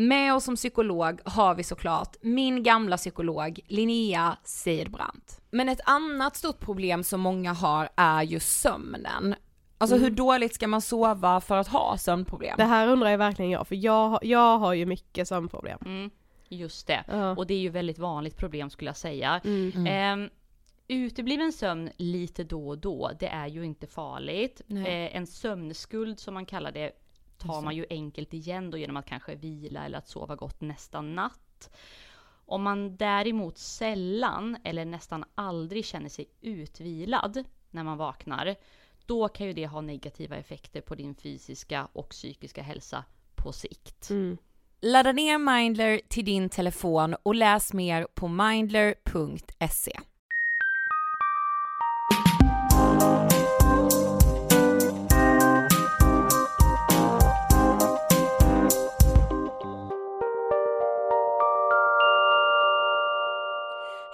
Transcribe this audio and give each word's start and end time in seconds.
Med 0.00 0.34
oss 0.34 0.44
som 0.44 0.56
psykolog 0.56 1.20
har 1.24 1.54
vi 1.54 1.62
såklart 1.62 2.16
min 2.20 2.62
gamla 2.62 2.96
psykolog 2.96 3.60
Linnea 3.66 4.36
Seidbrant. 4.44 5.40
Men 5.50 5.68
ett 5.68 5.80
annat 5.84 6.36
stort 6.36 6.60
problem 6.60 7.04
som 7.04 7.20
många 7.20 7.52
har 7.52 7.88
är 7.96 8.22
ju 8.22 8.40
sömnen. 8.40 9.34
Alltså 9.78 9.96
Mm. 9.96 10.04
hur 10.08 10.16
dåligt 10.16 10.54
ska 10.54 10.68
man 10.68 10.80
sova 10.82 11.40
för 11.40 11.56
att 11.56 11.68
ha 11.68 11.96
sömnproblem? 11.98 12.54
Det 12.56 12.64
här 12.64 12.88
undrar 12.88 13.10
ju 13.10 13.16
verkligen 13.16 13.50
jag, 13.50 13.66
för 13.68 13.74
jag, 13.74 14.18
jag 14.22 14.58
har 14.58 14.74
ju 14.74 14.86
mycket 14.86 15.28
sömnproblem. 15.28 15.78
Mm, 15.84 16.10
just 16.48 16.86
det. 16.86 17.04
Ja. 17.08 17.30
Och 17.30 17.46
det 17.46 17.54
är 17.54 17.58
ju 17.58 17.68
väldigt 17.68 17.98
vanligt 17.98 18.36
problem 18.36 18.70
skulle 18.70 18.88
jag 18.88 18.96
säga. 18.96 19.40
Mm. 19.44 19.86
Ehm, 19.86 20.30
utebliven 20.88 21.52
sömn 21.52 21.90
lite 21.96 22.44
då 22.44 22.68
och 22.68 22.78
då, 22.78 23.10
det 23.20 23.28
är 23.28 23.46
ju 23.46 23.64
inte 23.64 23.86
farligt. 23.86 24.60
Eh, 24.68 25.16
en 25.16 25.26
sömnskuld 25.26 26.20
som 26.20 26.34
man 26.34 26.46
kallar 26.46 26.72
det 26.72 26.90
tar 27.38 27.62
man 27.62 27.76
ju 27.76 27.86
enkelt 27.90 28.34
igen 28.34 28.70
då 28.70 28.78
genom 28.78 28.96
att 28.96 29.06
kanske 29.06 29.34
vila 29.34 29.84
eller 29.84 29.98
att 29.98 30.08
sova 30.08 30.36
gott 30.36 30.60
nästa 30.60 31.00
natt. 31.00 31.70
Om 32.46 32.62
man 32.62 32.96
däremot 32.96 33.58
sällan 33.58 34.56
eller 34.64 34.84
nästan 34.84 35.24
aldrig 35.34 35.84
känner 35.84 36.08
sig 36.08 36.26
utvilad 36.40 37.44
när 37.70 37.84
man 37.84 37.98
vaknar, 37.98 38.56
då 39.06 39.28
kan 39.28 39.46
ju 39.46 39.52
det 39.52 39.66
ha 39.66 39.80
negativa 39.80 40.36
effekter 40.36 40.80
på 40.80 40.94
din 40.94 41.14
fysiska 41.14 41.88
och 41.92 42.08
psykiska 42.08 42.62
hälsa 42.62 43.04
på 43.34 43.52
sikt. 43.52 44.10
Mm. 44.10 44.38
Ladda 44.80 45.12
ner 45.12 45.38
Mindler 45.38 46.00
till 46.08 46.24
din 46.24 46.48
telefon 46.48 47.16
och 47.22 47.34
läs 47.34 47.72
mer 47.72 48.06
på 48.14 48.28
mindler.se. 48.28 49.98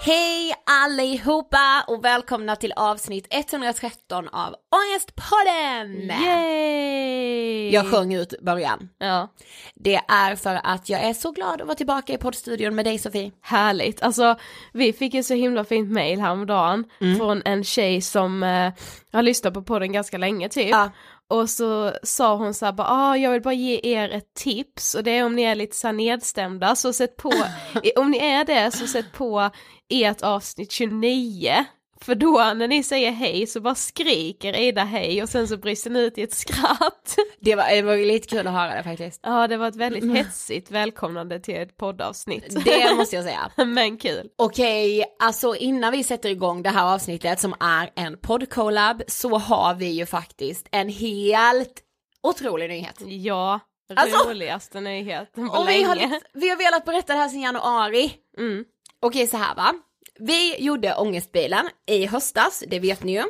Hej 0.07 0.55
allihopa 0.67 1.85
och 1.87 2.05
välkomna 2.05 2.57
till 2.57 2.73
avsnitt 2.77 3.27
113 3.31 4.29
av 4.29 4.55
Ångestpodden! 4.77 6.11
Yay! 6.25 7.71
Jag 7.71 7.87
sjöng 7.91 8.15
ut 8.15 8.35
början. 8.43 8.89
Ja. 8.99 9.29
Det 9.75 10.01
är 10.09 10.37
för 10.37 10.61
att 10.65 10.89
jag 10.89 11.01
är 11.01 11.13
så 11.13 11.31
glad 11.31 11.61
att 11.61 11.67
vara 11.67 11.77
tillbaka 11.77 12.13
i 12.13 12.19
poddstudion 12.19 12.75
med 12.75 12.85
dig 12.85 12.99
Sofie. 12.99 13.33
Härligt, 13.41 14.03
alltså 14.03 14.37
vi 14.73 14.93
fick 14.93 15.15
ju 15.15 15.23
så 15.23 15.35
himla 15.35 15.65
fint 15.65 15.93
mail 15.93 16.21
häromdagen 16.21 16.85
Mm. 17.01 17.17
från 17.19 17.43
en 17.45 17.65
tjej 17.65 18.01
som 18.01 18.43
eh, 18.43 18.73
har 19.13 19.23
lyssnat 19.23 19.55
på 19.55 19.63
podden 19.63 19.93
ganska 19.93 20.19
länge 20.19 20.49
typ. 20.49 20.71
Ja. 20.71 20.91
Och 21.31 21.51
så 21.51 21.93
sa 22.03 22.37
hon 22.37 22.55
så 22.55 22.65
här 22.65 22.73
bara, 22.73 22.89
ah, 22.89 23.17
jag 23.17 23.31
vill 23.31 23.43
bara 23.43 23.55
ge 23.55 23.81
er 23.83 24.09
ett 24.09 24.35
tips 24.35 24.95
och 24.95 25.05
det 25.05 25.11
är 25.11 25.25
om 25.25 25.37
ni 25.37 25.43
är 25.43 25.55
lite 25.55 25.77
så 25.77 25.93
nedstämda 25.93 26.77
så 26.77 26.93
sätt 26.93 27.17
på, 27.17 27.33
om 27.97 28.11
ni 28.11 28.19
är 28.19 28.45
det 28.45 28.71
så 28.71 28.87
sätt 28.87 29.13
på 29.13 29.51
ert 29.89 30.23
avsnitt 30.23 30.73
29. 30.73 31.65
För 32.05 32.15
då 32.15 32.53
när 32.57 32.69
ni 32.69 32.83
säger 32.83 33.11
hej 33.11 33.47
så 33.47 33.61
bara 33.61 33.75
skriker 33.75 34.57
Ida 34.57 34.85
hej 34.85 35.23
och 35.23 35.29
sen 35.29 35.49
så 35.49 35.57
brister 35.57 35.91
ni 35.91 36.01
ut 36.01 36.19
i 36.19 36.23
ett 36.23 36.35
skratt. 36.35 37.17
Det 37.41 37.55
var, 37.55 37.71
det 37.71 37.83
var 37.83 37.97
lite 37.97 38.29
kul 38.29 38.47
att 38.47 38.53
höra 38.53 38.75
det 38.75 38.83
faktiskt. 38.83 39.21
Ja 39.23 39.49
det 39.49 39.57
var 39.57 39.69
ett 39.69 39.77
väldigt 39.77 40.17
hetsigt 40.17 40.71
välkomnande 40.71 41.41
till 41.41 41.55
ett 41.57 41.77
poddavsnitt. 41.77 42.65
Det 42.65 42.97
måste 42.97 43.17
jag 43.17 43.25
säga. 43.25 43.51
Men 43.67 43.97
kul. 43.99 44.29
Okej, 44.39 45.05
alltså 45.19 45.57
innan 45.57 45.93
vi 45.93 46.05
sätter 46.05 46.29
igång 46.29 46.63
det 46.63 46.71
här 46.71 46.95
avsnittet 46.95 47.41
som 47.41 47.55
är 47.61 47.91
en 47.97 48.19
poddcollab 48.19 49.03
så 49.09 49.39
har 49.39 49.75
vi 49.75 49.87
ju 49.87 50.07
faktiskt 50.07 50.69
en 50.71 50.89
helt 50.89 51.83
otrolig 52.23 52.69
nyhet. 52.69 53.01
Ja, 53.07 53.61
Alltså- 53.97 54.29
roligaste 54.31 54.81
nyheten 54.81 55.49
på 55.49 55.57
Och 55.57 55.69
vi 55.69 55.83
har, 55.83 55.95
länge. 55.97 56.21
vi 56.35 56.49
har 56.49 56.57
velat 56.57 56.85
berätta 56.85 57.13
det 57.13 57.19
här 57.19 57.29
sedan 57.29 57.41
januari. 57.41 58.13
Mm. 58.39 58.65
Okej 59.01 59.27
så 59.27 59.37
här 59.37 59.55
va. 59.55 59.73
Vi 60.19 60.57
gjorde 60.65 60.95
Ångestbilen 60.95 61.69
i 61.87 62.07
höstas, 62.07 62.65
det 62.67 62.79
vet 62.79 63.03
ni 63.03 63.13
ju. 63.13 63.25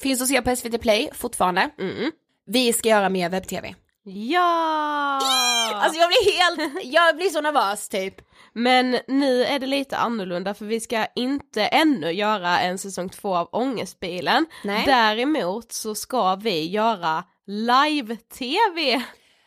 Finns 0.00 0.22
att 0.22 0.28
se 0.28 0.42
på 0.42 0.56
SVT 0.56 0.80
Play 0.80 1.10
fortfarande. 1.14 1.70
Mm. 1.78 2.12
Vi 2.46 2.72
ska 2.72 2.88
göra 2.88 3.08
mer 3.08 3.28
webb-tv. 3.28 3.74
Ja! 4.04 5.20
Alltså 5.74 6.00
jag 6.00 6.08
blir 6.08 6.38
helt, 6.38 6.84
jag 6.84 7.16
blir 7.16 7.28
så 7.28 7.40
nervös 7.40 7.88
typ. 7.88 8.14
Men 8.52 8.98
nu 9.08 9.44
är 9.44 9.58
det 9.58 9.66
lite 9.66 9.96
annorlunda 9.96 10.54
för 10.54 10.64
vi 10.64 10.80
ska 10.80 11.06
inte 11.14 11.62
ännu 11.62 12.10
göra 12.10 12.60
en 12.60 12.78
säsong 12.78 13.08
två 13.08 13.36
av 13.36 13.48
Ångestbilen. 13.52 14.46
Nej. 14.64 14.82
Däremot 14.86 15.72
så 15.72 15.94
ska 15.94 16.34
vi 16.34 16.68
göra 16.68 17.24
live-tv. 17.46 19.02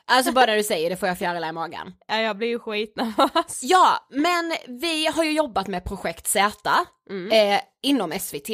Alltså 0.08 0.32
bara 0.32 0.46
när 0.46 0.56
du 0.58 0.64
säger 0.64 0.90
det 0.90 0.96
får 0.96 1.08
jag 1.08 1.18
fjärilar 1.18 1.50
i 1.50 1.52
magen. 1.52 1.94
Ja, 2.08 2.18
jag 2.22 2.38
blir 2.38 2.48
ju 2.48 2.60
skitnervös. 2.60 3.60
Ja, 3.62 4.08
men 4.10 4.54
vi 4.68 5.06
har 5.08 5.24
ju 5.24 5.32
jobbat 5.32 5.68
med 5.68 5.84
projekt 5.86 6.28
Z 6.28 6.70
eh, 7.32 7.60
inom 7.84 8.12
SVT 8.20 8.50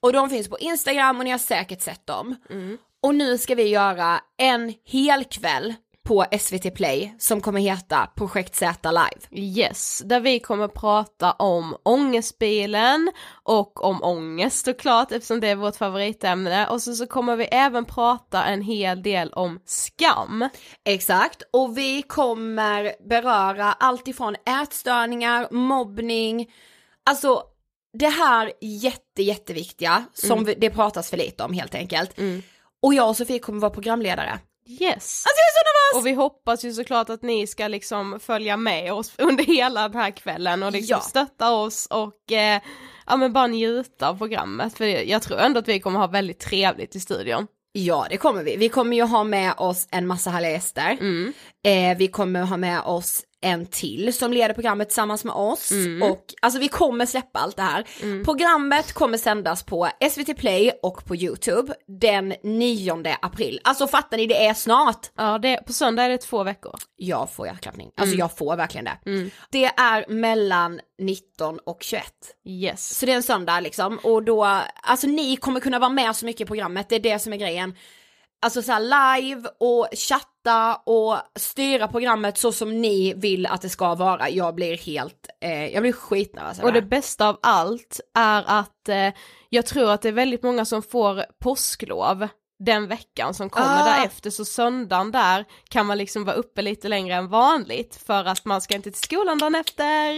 och 0.00 0.12
de 0.12 0.30
finns 0.30 0.48
på 0.48 0.58
Instagram 0.58 1.18
och 1.18 1.24
ni 1.24 1.30
har 1.30 1.38
säkert 1.38 1.80
sett 1.82 2.06
dem. 2.06 2.36
Och 3.02 3.14
nu 3.14 3.38
ska 3.38 3.54
vi 3.54 3.68
göra 3.68 4.20
en 4.38 4.74
hel 4.84 5.24
kväll 5.24 5.74
på 6.10 6.24
SVT 6.40 6.74
Play 6.74 7.14
som 7.18 7.40
kommer 7.40 7.60
heta 7.60 8.10
Projekt 8.16 8.54
Z 8.54 8.90
Live. 8.90 9.42
Yes, 9.42 10.02
där 10.04 10.20
vi 10.20 10.40
kommer 10.40 10.68
prata 10.68 11.32
om 11.32 11.76
ångestbilen 11.82 13.12
och 13.42 13.84
om 13.84 14.02
ångest 14.02 14.64
såklart 14.64 15.12
eftersom 15.12 15.40
det 15.40 15.48
är 15.48 15.56
vårt 15.56 15.76
favoritämne 15.76 16.66
och 16.66 16.82
så, 16.82 16.94
så 16.94 17.06
kommer 17.06 17.36
vi 17.36 17.44
även 17.44 17.84
prata 17.84 18.44
en 18.44 18.62
hel 18.62 19.02
del 19.02 19.32
om 19.32 19.60
skam. 19.64 20.48
Exakt, 20.84 21.42
och 21.52 21.78
vi 21.78 22.02
kommer 22.02 22.92
beröra 23.08 23.72
allt 23.72 24.08
ifrån 24.08 24.36
ätstörningar, 24.62 25.48
mobbning, 25.50 26.50
alltså 27.10 27.42
det 27.98 28.08
här 28.08 28.52
jätte 28.60 29.22
jätteviktiga 29.22 30.04
som 30.12 30.38
Mm. 30.38 30.54
det 30.58 30.70
pratas 30.70 31.10
för 31.10 31.16
lite 31.16 31.44
om 31.44 31.52
helt 31.52 31.74
enkelt. 31.74 32.18
Och 32.82 32.94
jag 32.94 33.08
och 33.08 33.16
Sofie 33.16 33.38
kommer 33.38 33.60
vara 33.60 33.70
programledare. 33.70 34.38
Yes. 34.80 35.24
Alltså 35.26 35.36
jag 35.36 35.46
är 35.48 35.52
så 35.52 35.64
nervös! 35.64 36.00
Och 36.02 36.06
vi 36.06 36.12
hoppas 36.12 36.64
ju 36.64 36.72
såklart 36.72 37.10
att 37.10 37.22
ni 37.22 37.46
ska 37.46 37.68
liksom 37.68 38.20
följa 38.20 38.56
med 38.56 38.92
oss 38.92 39.12
under 39.18 39.44
hela 39.44 39.88
den 39.88 40.00
här 40.00 40.10
kvällen 40.10 40.62
och 40.62 40.72
liksom 40.72 40.96
Ja. 40.96 41.00
stötta 41.00 41.52
oss 41.52 41.86
och 41.86 42.32
eh, 42.32 42.60
ja 43.06 43.16
men 43.16 43.32
bara 43.32 43.46
njuta 43.46 44.08
av 44.08 44.18
programmet 44.18 44.74
för 44.78 44.84
jag 44.84 45.22
tror 45.22 45.38
ändå 45.38 45.58
att 45.58 45.68
vi 45.68 45.80
kommer 45.80 45.98
ha 45.98 46.06
väldigt 46.06 46.40
trevligt 46.40 46.96
i 46.96 47.00
studion. 47.00 47.46
Ja 47.72 48.06
det 48.10 48.16
kommer 48.16 48.42
vi. 48.42 48.56
Vi 48.56 48.68
kommer 48.68 48.96
ju 48.96 49.02
ha 49.02 49.24
med 49.24 49.54
oss 49.56 49.88
en 49.90 50.06
massa 50.06 50.30
härliga 50.30 50.50
gäster. 50.50 50.96
Mm. 51.00 51.32
Eh, 51.64 51.98
vi 51.98 52.08
kommer 52.08 52.42
ha 52.42 52.56
med 52.56 52.80
oss 52.80 53.22
en 53.42 53.66
till 53.66 54.12
som 54.14 54.32
leder 54.32 54.54
programmet 54.54 54.88
tillsammans 54.88 55.24
med 55.24 55.34
oss 55.34 55.70
Mm. 55.70 56.10
och 56.10 56.24
alltså 56.42 56.60
vi 56.60 56.68
kommer 56.68 57.06
släppa 57.06 57.38
allt 57.38 57.56
det 57.56 57.62
här. 57.62 57.84
Programmet 58.24 58.92
kommer 58.92 59.18
sändas 59.18 59.62
på 59.62 59.88
SVT 60.10 60.36
Play 60.36 60.72
och 60.82 61.04
på 61.04 61.16
YouTube 61.16 61.74
den 62.00 62.34
9 62.42 63.16
april. 63.22 63.60
Alltså 63.64 63.86
fattar 63.86 64.16
ni, 64.16 64.26
det 64.26 64.46
är 64.46 64.54
snart. 64.54 65.10
Ja, 65.16 65.38
det, 65.38 65.56
på 65.66 65.72
söndag 65.72 66.02
är 66.02 66.08
det 66.08 66.18
två 66.18 66.42
veckor. 66.42 66.74
Jag 66.96 67.30
får 67.30 67.46
hjärtklappning, 67.46 67.90
alltså 67.96 68.16
jag 68.16 68.36
får 68.36 68.56
verkligen 68.56 68.84
det. 68.84 68.98
Mm. 69.06 69.30
Det 69.50 69.64
är 69.64 70.04
mellan 70.08 70.80
19 70.98 71.58
och 71.66 71.82
21. 71.82 72.04
Yes. 72.48 72.98
Så 72.98 73.06
det 73.06 73.12
är 73.12 73.16
en 73.16 73.22
söndag 73.22 73.60
liksom 73.60 73.98
och 74.02 74.22
då, 74.22 74.60
alltså 74.82 75.06
ni 75.06 75.36
kommer 75.36 75.60
kunna 75.60 75.78
vara 75.78 75.90
med 75.90 76.16
så 76.16 76.26
mycket 76.26 76.40
i 76.40 76.44
programmet, 76.44 76.88
det 76.88 76.94
är 76.96 77.00
det 77.00 77.18
som 77.18 77.32
är 77.32 77.36
grejen. 77.36 77.74
Alltså 78.42 78.62
så 78.62 78.78
live 78.78 79.48
och 79.60 79.88
chatta 79.92 80.74
och 80.86 81.16
styra 81.36 81.88
programmet 81.88 82.38
så 82.38 82.52
som 82.52 82.80
ni 82.80 83.14
vill 83.14 83.46
att 83.46 83.62
det 83.62 83.68
ska 83.68 83.94
vara. 83.94 84.30
Jag 84.30 84.54
blir 84.54 84.76
helt, 84.76 85.28
eh, 85.40 85.66
jag 85.66 85.82
blir 85.82 85.92
skitnervös 85.92 86.58
Och 86.58 86.72
det 86.72 86.80
det. 86.80 86.86
bästa 86.86 87.28
av 87.28 87.38
allt 87.42 88.00
är 88.14 88.44
att 88.46 88.88
eh, 88.88 89.08
jag 89.48 89.66
tror 89.66 89.90
att 89.90 90.02
det 90.02 90.08
är 90.08 90.12
väldigt 90.12 90.42
många 90.42 90.64
som 90.64 90.82
får 90.82 91.24
påsklov 91.38 92.28
den 92.64 92.86
veckan 92.88 93.34
som 93.34 93.50
kommer 93.50 93.82
Ah. 93.82 93.84
därefter 93.96 94.30
så 94.30 94.44
söndagen 94.44 95.12
där 95.12 95.44
kan 95.68 95.86
man 95.86 95.98
liksom 95.98 96.24
vara 96.24 96.36
uppe 96.36 96.62
lite 96.62 96.88
längre 96.88 97.14
än 97.14 97.28
vanligt 97.28 98.00
för 98.06 98.24
att 98.24 98.44
man 98.44 98.60
ska 98.60 98.74
inte 98.74 98.90
till 98.90 99.00
skolan 99.02 99.38
dagen 99.38 99.54
efter. 99.54 100.10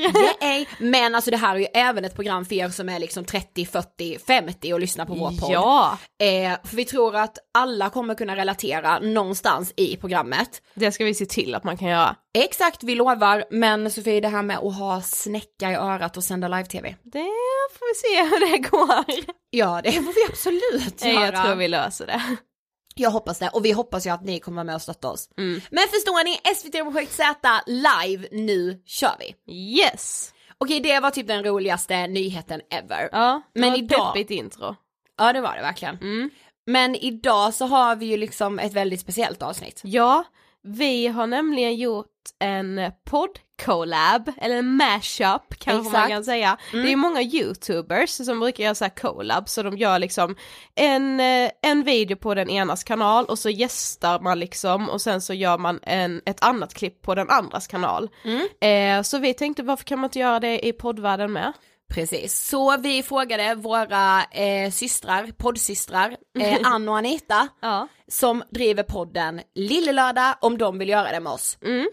Yay. 0.44 0.66
Men 0.78 1.14
alltså 1.14 1.30
det 1.30 1.36
här 1.36 1.54
är 1.54 1.58
ju 1.58 1.66
även 1.74 2.04
ett 2.04 2.14
program 2.14 2.44
för 2.44 2.54
er 2.54 2.68
som 2.68 2.88
är 2.88 2.98
liksom 2.98 3.24
30, 3.24 3.66
40, 3.66 4.18
50 4.26 4.72
och 4.74 4.80
lyssnar 4.80 5.04
på 5.04 5.14
vår 5.14 5.40
podd. 5.40 5.50
Ja, 5.52 5.98
Eh, 6.22 6.52
för 6.64 6.76
vi 6.76 6.84
tror 6.84 7.16
att 7.16 7.38
alla 7.54 7.90
kommer 7.90 8.14
kunna 8.14 8.36
relatera 8.36 8.98
någonstans 8.98 9.72
i 9.76 9.96
programmet. 9.96 10.62
det 10.74 10.92
ska 10.92 11.04
vi 11.04 11.14
se 11.14 11.26
till 11.26 11.54
att 11.54 11.64
man 11.64 11.76
kan 11.76 11.88
göra. 11.88 12.16
Exakt, 12.38 12.82
vi 12.82 12.94
lovar. 12.94 13.44
Men 13.50 13.90
Sofie, 13.90 14.20
det 14.20 14.28
här 14.28 14.42
med 14.42 14.58
att 14.58 14.76
ha 14.78 15.00
snäcka 15.02 15.70
i 15.70 15.74
örat 15.74 16.16
och 16.16 16.24
sända 16.24 16.48
live-tv. 16.48 16.96
Det 17.02 17.28
får 17.78 17.88
vi 17.88 17.94
se 17.94 18.22
hur 18.22 18.52
det 18.52 18.58
går. 18.68 19.24
Ja, 19.50 19.80
det 19.84 19.92
får 19.92 20.12
vi 20.12 20.32
absolut 20.32 21.04
göra. 21.04 21.24
Jag 21.24 21.44
tror 21.44 21.54
vi 21.54 21.68
löser 21.68 22.06
det. 22.06 22.22
Jag 22.94 23.10
hoppas 23.10 23.38
det, 23.38 23.48
och 23.48 23.64
vi 23.64 23.72
hoppas 23.72 24.06
ju 24.06 24.10
att 24.10 24.24
ni 24.24 24.40
kommer 24.40 24.64
med 24.64 24.74
och 24.74 24.82
stötta 24.82 25.10
oss. 25.10 25.28
Mm. 25.38 25.60
Men 25.70 25.82
förstår 25.88 26.24
ni, 26.24 26.54
SVT 26.56 26.72
Projekt 26.92 27.12
Z 27.12 27.62
live, 27.66 28.28
nu 28.32 28.82
kör 28.86 29.12
vi! 29.18 29.34
Yes! 29.78 30.32
Okej, 30.58 30.80
det 30.80 31.00
var 31.00 31.10
typ 31.10 31.26
den 31.26 31.44
roligaste 31.44 32.06
nyheten 32.06 32.60
ever. 32.70 33.08
Ja, 33.12 33.42
det 33.54 33.60
Men 33.60 33.70
var 33.70 33.76
ett 33.78 33.82
idag- 33.84 34.14
peppigt 34.14 34.30
intro. 34.30 34.76
Ja, 35.18 35.32
det 35.32 35.40
var 35.40 35.56
det 35.56 35.62
verkligen. 35.62 35.96
Mm. 35.98 36.30
Men 36.66 36.94
idag 36.96 37.54
så 37.54 37.66
har 37.66 37.96
vi 37.96 38.06
ju 38.06 38.16
liksom 38.16 38.58
ett 38.58 38.72
väldigt 38.72 39.00
speciellt 39.00 39.42
avsnitt. 39.42 39.80
Ja, 39.84 40.24
vi 40.62 41.06
har 41.06 41.26
nämligen 41.26 41.74
gjort 41.76 42.06
en 42.38 42.92
podd-collab, 43.66 44.32
eller 44.36 44.56
en 44.56 44.76
mashup 44.76 45.58
kanske 45.58 45.72
man 45.72 45.86
Exakt. 45.86 46.08
kan 46.08 46.24
säga. 46.24 46.56
Det 46.72 46.78
är 46.78 46.86
ju 46.86 46.96
många 46.96 47.22
youtubers 47.22 48.10
som 48.10 48.40
brukar 48.40 48.64
göra 48.64 48.74
så 48.74 48.84
här 48.84 48.96
collab, 48.96 49.48
så 49.48 49.62
de 49.62 49.76
gör 49.78 49.98
liksom 49.98 50.36
en, 50.74 51.20
eh, 51.20 51.50
en 51.62 51.82
video 51.84 52.16
på 52.16 52.34
den 52.34 52.50
enas 52.50 52.84
kanal 52.84 53.24
och 53.24 53.38
så 53.38 53.50
gästar 53.50 54.20
man 54.20 54.38
liksom 54.38 54.88
och 54.88 55.00
sen 55.00 55.20
så 55.20 55.34
gör 55.34 55.58
man 55.58 55.78
en, 55.82 56.20
ett 56.26 56.42
annat 56.44 56.74
klipp 56.74 57.02
på 57.02 57.14
den 57.14 57.30
andras 57.30 57.66
kanal. 57.66 58.08
Eh, 58.60 59.02
så 59.02 59.18
vi 59.18 59.34
tänkte 59.34 59.62
varför 59.62 59.84
kan 59.84 59.98
man 59.98 60.08
inte 60.08 60.18
göra 60.18 60.40
det 60.40 60.66
i 60.66 60.72
poddvärlden 60.72 61.32
med? 61.32 61.52
Precis, 61.94 62.48
så 62.48 62.76
vi 62.76 63.02
frågade 63.02 63.54
våra 63.54 64.22
eh, 64.22 64.70
systrar, 64.70 65.26
poddsystrar, 65.36 66.16
eh, 66.40 66.58
Ann 66.64 66.88
och 66.88 66.96
Anita, 66.96 67.48
Ja. 67.62 67.88
som 68.08 68.42
driver 68.50 68.82
podden 68.82 69.40
Lillelördag 69.54 70.34
om 70.40 70.58
de 70.58 70.78
vill 70.78 70.88
göra 70.88 71.12
det 71.12 71.20
med 71.20 71.32
oss. 71.32 71.58
Mm. 71.64 71.88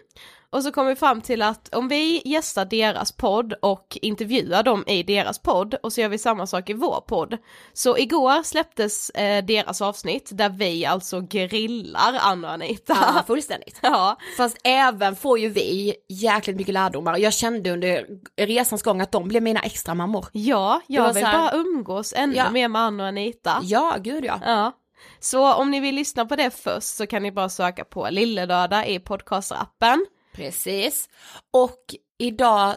Och 0.51 0.63
så 0.63 0.72
kom 0.72 0.88
vi 0.88 0.96
fram 0.96 1.22
till 1.22 1.42
att 1.42 1.75
om 1.75 1.88
vi 1.88 2.22
gästar 2.25 2.66
deras 2.66 3.12
podd 3.12 3.54
och 3.62 3.98
intervjuar 4.01 4.63
dem 4.63 4.84
i 4.88 5.04
deras 5.04 5.40
podd 5.40 5.74
och 5.84 5.94
så 5.94 6.01
gör 6.01 6.10
vi 6.10 6.18
samma 6.18 6.48
sak 6.48 6.69
i 6.69 6.74
vår 6.74 7.01
podd. 7.07 7.38
Så 7.74 7.98
igår 7.98 8.44
släpptes 8.44 9.10
eh, 9.10 9.46
deras 9.46 9.81
avsnitt 9.81 10.30
där 10.34 10.50
vi 10.50 10.86
alltså 10.86 11.22
grillar 11.22 12.16
Anna 12.22 12.48
och 12.48 12.54
Anita. 12.54 12.98
Ja, 13.16 13.24
fullständigt. 13.28 13.80
Ja, 13.81 14.18
Fast 14.38 14.57
även 14.63 15.16
får 15.16 15.40
ju 15.40 15.50
vi 15.50 15.94
jäkligt 16.10 16.57
mycket 16.57 16.74
lärdomar. 16.74 17.18
Jag 17.18 17.34
kände 17.34 17.72
under 17.72 18.06
resans 18.42 18.84
gång 18.84 19.02
att 19.02 19.12
de 19.12 19.28
blev 19.28 19.44
mina 19.44 19.60
extra 19.60 19.94
mammor. 19.95 20.25
ja 20.31 20.81
jag 20.88 21.13
vill 21.13 21.25
här- 21.25 21.38
bara 21.42 21.54
umgås 21.62 22.13
ännu 22.18 22.36
Ja. 22.36 22.50
mer 22.50 22.68
med 22.68 22.81
Anna 22.81 23.04
och 23.04 23.07
Anita. 23.10 23.60
Ja, 23.63 23.95
gud 24.00 24.25
ja. 24.25 24.40
Ja. 24.45 24.72
Så 25.19 25.54
om 25.54 25.72
ni 25.72 25.80
vill 25.80 25.95
lyssna 25.95 26.25
på 26.25 26.36
det 26.36 26.52
först 26.52 26.88
så 26.98 27.07
kan 27.07 27.24
ni 27.24 27.31
bara 27.31 27.50
söka 27.50 27.86
på 27.86 28.07
Lillelördag 28.12 28.88
i 28.90 29.00
podcastrappen. 29.00 30.06
Precis. 30.36 31.10
Och 31.54 31.96
idag 32.20 32.76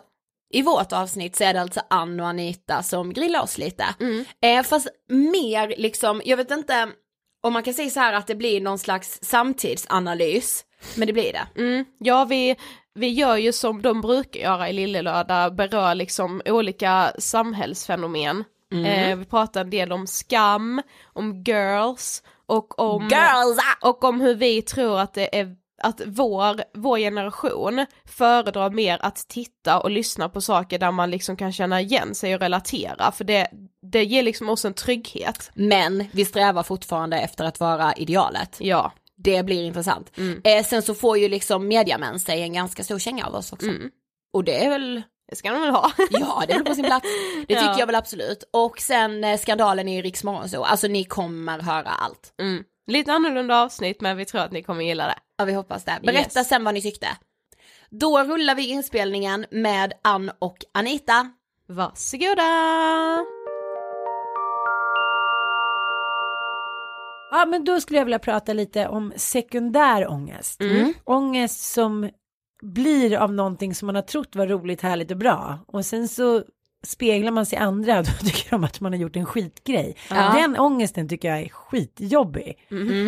i 0.53 0.63
vårt 0.63 0.93
avsnitt 0.93 1.37
så 1.37 1.45
är 1.45 1.55
det 1.55 1.61
alltså 1.61 1.81
Ann 1.91 2.21
och 2.21 2.27
Anita 2.29 2.83
som 2.83 3.13
grillar 3.13 3.43
oss 3.43 3.59
lite. 3.59 3.85
Eh, 4.43 4.63
fast 4.63 4.89
mer 5.09 5.75
liksom, 5.79 6.23
jag 6.25 6.37
vet 6.37 6.51
inte 6.51 6.89
om 7.43 7.53
man 7.53 7.63
kan 7.63 7.75
säga 7.75 7.91
så 7.91 8.01
här 8.01 8.13
att 8.13 8.27
det 8.27 8.35
blir 8.35 8.61
någon 8.61 8.79
slags 8.79 9.19
samtidsanalys, 9.23 10.65
men 10.97 11.07
det 11.07 11.13
blir 11.13 11.33
det. 11.33 11.61
Mm, 11.61 11.85
ja, 11.99 12.25
vi, 12.25 12.57
vi 12.95 13.09
gör 13.09 13.37
ju 13.37 13.53
som 13.53 13.83
de 13.83 14.01
brukar 14.01 14.41
göra 14.41 14.69
i 14.69 14.73
Lillelördag, 14.73 15.55
berör 15.55 15.95
liksom 15.95 16.43
olika 16.45 17.13
samhällsfenomen. 17.19 18.45
Eh, 18.87 19.17
vi 19.17 19.25
pratar 19.25 19.61
en 19.61 19.71
del 19.71 19.93
om 19.93 20.07
skam, 20.07 20.83
om 21.03 21.43
girls 21.43 22.23
och 22.47 22.79
om, 22.79 23.03
Girls! 23.03 23.59
och 23.81 24.05
om 24.05 24.21
hur 24.21 24.35
vi 24.35 24.63
tror 24.63 25.01
att 25.01 25.15
det 25.15 25.39
är 25.39 25.57
att 25.83 26.01
vår, 26.07 26.63
vår 26.75 26.99
generation 26.99 27.87
föredrar 28.05 28.71
mer 28.71 28.99
att 29.03 29.17
titta 29.29 29.81
och 29.81 29.91
lyssna 29.91 30.29
på 30.29 30.41
saker 30.41 30.79
där 30.79 30.91
man 30.91 31.11
liksom 31.11 31.37
kan 31.37 31.53
känna 31.53 31.81
igen 31.81 32.15
sig 32.15 32.35
och 32.35 32.41
relatera 32.41 33.13
för 33.13 33.25
det, 33.25 33.49
det 33.93 34.05
ger 34.05 34.23
liksom 34.23 34.49
oss 34.49 34.65
en 34.65 34.75
trygghet. 34.75 35.51
Men 35.55 36.05
vi 36.13 36.25
strävar 36.25 36.63
fortfarande 36.63 37.19
efter 37.19 37.45
att 37.45 37.61
vara 37.61 37.93
idealet. 37.93 38.57
Ja, 38.61 38.93
Det 39.17 39.43
blir 39.43 39.65
intressant. 39.65 40.13
Eh, 40.45 40.65
sen 40.65 40.83
så 40.83 40.95
får 40.95 41.19
ju 41.19 41.29
liksom 41.29 41.69
mediamän 41.69 42.21
sig 42.21 42.43
en 42.43 42.53
ganska 42.53 42.85
stor 42.85 42.99
känga 42.99 43.27
av 43.27 43.35
oss 43.35 43.53
också. 43.53 43.71
Och 44.33 44.45
det 44.45 44.65
är 44.65 44.71
väl 44.71 45.03
det 45.31 45.37
ska 45.37 45.51
de 45.51 45.61
väl 45.61 45.71
ha. 45.71 45.93
Ja, 46.11 46.43
det 46.49 46.53
är 46.53 46.61
på 46.61 46.75
sin 46.75 46.85
plats. 46.85 47.07
Det 47.49 47.55
tycker 47.55 47.63
Ja. 47.63 47.79
jag 47.79 47.87
väl 47.87 47.95
absolut. 47.95 48.45
Och 48.53 48.81
sen 48.81 49.25
eh, 49.25 49.39
skandalen 49.39 49.89
i 49.89 50.03
Riks 50.03 50.21
så 50.47 50.65
alltså 50.65 50.89
ni 50.89 51.05
kommer 51.05 51.59
höra 51.59 51.89
allt. 51.91 52.35
Mm. 52.41 52.65
Lite 52.87 53.13
annorlunda 53.13 53.63
avsnitt 53.63 54.01
men 54.01 54.17
vi 54.17 54.25
tror 54.25 54.41
att 54.41 54.53
ni 54.53 54.63
kommer 54.63 54.85
gilla 54.85 55.07
det. 55.07 55.19
Ja, 55.39 55.45
vi 55.45 55.53
hoppas 55.53 55.85
det. 55.85 55.99
Berätta 56.03 56.39
Yes. 56.41 56.49
sen 56.49 56.65
vad 56.65 56.75
ni 56.75 56.83
tyckte. 56.83 57.09
Då 57.91 58.19
rullar 58.23 58.55
vi 58.55 58.69
inspelningen 58.69 59.47
med 59.51 59.93
Ann 60.03 60.31
och 60.39 60.59
Anita. 60.73 61.31
Varsågoda! 61.69 62.43
Ja, 67.31 67.47
men 67.47 67.65
då 67.65 67.81
skulle 67.81 67.99
jag 67.99 68.05
vilja 68.05 68.19
prata 68.19 68.53
lite 68.53 68.89
om 68.89 69.13
sekundär 69.17 70.09
ångest. 70.11 70.61
Mm. 70.61 70.95
Ångest 71.05 71.73
som 71.73 72.11
blir 72.63 73.17
av 73.17 73.33
någonting 73.33 73.75
som 73.75 73.87
man 73.87 73.95
har 73.95 74.03
trott 74.03 74.37
var 74.37 74.47
roligt, 74.47 74.81
härligt 74.83 75.11
och 75.11 75.17
bra. 75.17 75.59
Och 75.67 75.87
sen 75.87 76.09
så 76.09 76.43
speglar 76.83 77.33
man 77.33 77.47
sig 77.47 77.59
andra 77.59 77.99
och 77.99 78.05
då 78.21 78.27
tycker 78.27 78.51
de 78.51 78.65
att 78.65 78.81
man 78.81 78.93
har 78.93 79.01
gjort 79.01 79.17
en 79.17 79.27
skitgrej. 79.27 79.97
Den 80.09 80.59
ångesten 80.59 81.09
tycker 81.09 81.29
jag 81.29 81.41
är 81.41 81.49
skitjobbig. 81.49 82.59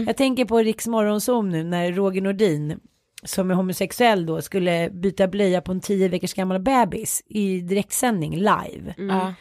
Jag 0.06 0.16
tänker 0.16 0.44
på 0.44 0.58
Riks 0.58 0.86
Morgonzoo 0.86 1.42
nu 1.42 1.64
när 1.64 1.92
Roger 1.92 2.20
Nordin 2.22 2.80
som 3.24 3.50
är 3.50 3.54
homosexuell 3.54 4.26
då 4.26 4.42
skulle 4.42 4.90
byta 4.90 5.28
blöja 5.28 5.60
på 5.60 5.72
en 5.72 5.80
tio 5.80 6.08
veckors 6.08 6.34
gammal 6.34 6.60
bebis 6.60 7.22
i 7.26 7.60
direktsändning 7.60 8.36
live. 8.36 8.94
Ja. 8.96 9.34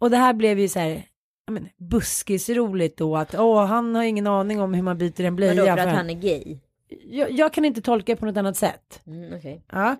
Och 0.00 0.10
det 0.10 0.16
här 0.16 0.32
blev 0.32 0.58
ju 0.58 0.68
så 0.68 0.78
här, 0.78 1.02
ja 1.46 1.52
men 1.52 1.68
buskisroligt 1.76 2.98
då 2.98 3.16
att 3.16 3.34
åh 3.34 3.64
han 3.66 3.94
har 3.94 4.02
ingen 4.02 4.26
aning 4.26 4.60
om 4.60 4.74
hur 4.74 4.82
man 4.82 4.98
byter 4.98 5.20
en 5.20 5.36
blöja. 5.36 5.64
Vadå 5.64 5.82
för 5.82 5.88
att 5.88 5.96
han 5.96 6.10
är 6.10 6.14
gay? 6.14 6.58
Jag, 6.88 7.30
jag 7.30 7.52
kan 7.52 7.64
inte 7.64 7.82
tolka 7.82 8.12
det 8.12 8.16
på 8.16 8.26
något 8.26 8.36
annat 8.36 8.56
sätt. 8.56 9.00
Mm, 9.06 9.36
okej. 9.36 9.64
Ja. 9.72 9.96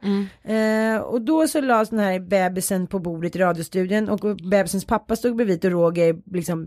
Eh, 0.52 1.00
och 1.00 1.23
då 1.23 1.49
så 1.49 1.61
lades 1.61 1.90
den 1.90 1.99
här 1.99 2.21
bebisen 2.21 2.87
på 2.87 2.99
bordet 2.99 3.37
i 3.37 3.38
radiostudion 3.38 4.09
och 4.09 4.37
bebisens 4.37 4.85
pappa 4.85 5.16
stod 5.16 5.37
bredvid 5.37 5.64
och 5.64 5.71
Roger 5.71 6.16
liksom 6.33 6.66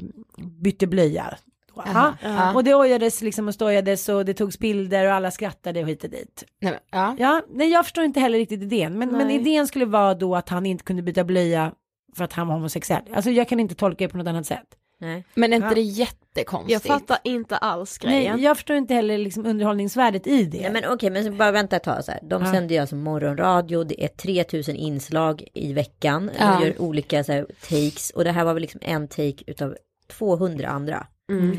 bytte 0.62 0.88
blöja. 0.88 1.38
Ja. 1.75 2.54
Och 2.56 2.63
det 2.63 2.75
ojades 2.75 3.22
liksom 3.22 3.48
och 3.48 3.54
stojades 3.54 4.10
och 4.10 4.25
det 4.25 4.34
togs 4.34 4.60
bilder 4.60 5.06
och 5.06 5.13
alla 5.13 5.32
skrattade 5.32 5.82
och 5.82 5.90
hit 5.90 6.04
och 6.04 6.10
dit. 6.10 6.44
Nej, 6.62 6.72
men, 6.72 6.82
ja. 7.01 7.16
Ja, 7.20 7.42
nej 7.50 7.70
jag 7.72 7.86
förstår 7.86 8.04
inte 8.04 8.20
heller 8.20 8.38
riktigt 8.38 8.62
idén. 8.62 9.00
Men, 9.00 9.10
men 9.10 9.32
idén 9.32 9.68
skulle 9.68 9.86
vara 9.86 10.13
då 10.13 10.36
att 10.36 10.50
han 10.50 10.66
inte 10.66 10.84
kunde 10.84 11.01
byta 11.01 11.24
blöja 11.24 11.72
för 12.16 12.24
att 12.24 12.34
han 12.34 12.48
var 12.48 12.56
homosexuell. 12.56 13.04
Alltså 13.13 13.32
jag 13.32 13.48
kan 13.48 13.60
inte 13.60 13.75
tolka 13.75 14.06
det 14.06 14.10
på 14.10 14.18
något 14.18 14.28
annat 14.28 14.46
sätt. 14.46 14.78
Nej. 15.01 15.24
Men 15.34 15.53
är 15.53 15.55
inte 15.55 15.67
Ja. 15.67 15.74
det 15.75 15.81
jättekonstigt? 15.81 16.72
Jag 16.86 17.00
fattar 17.00 17.17
inte 17.24 17.58
alls 17.58 17.98
grejen. 17.98 18.36
Nej, 18.36 18.43
jag 18.46 18.58
förstår 18.58 18.75
inte 18.75 18.93
heller 18.93 19.17
liksom 19.17 19.46
underhållningsvärdet 19.46 20.27
i 20.27 20.43
det. 20.43 20.62
Nej 20.62 20.72
men 20.72 20.93
okej, 20.93 21.10
men 21.10 21.24
så 21.24 21.31
bara 21.31 21.51
vänta 21.51 21.75
ett 21.75 21.84
tag 21.84 22.05
så 22.05 22.12
här. 22.12 22.20
De 22.24 22.43
Ja. 22.46 22.51
sänder 22.53 22.75
ju 22.75 22.81
alltså 22.81 22.96
morgonradio, 22.96 23.84
det 23.84 24.03
är 24.03 24.08
3000 24.08 24.75
inslag 24.75 25.43
i 25.53 25.74
veckan. 25.74 26.31
Ja. 26.39 26.58
De 26.60 26.65
gör 26.65 26.81
olika 26.81 27.24
så 27.24 27.31
här, 27.31 27.46
takes 27.70 28.10
och 28.10 28.24
det 28.24 28.31
här 28.31 28.43
var 28.46 28.53
väl 28.53 28.62
liksom 28.62 28.81
en 28.84 29.08
take 29.08 29.43
utav 29.48 29.75
200 30.08 30.67
andra. 30.67 31.08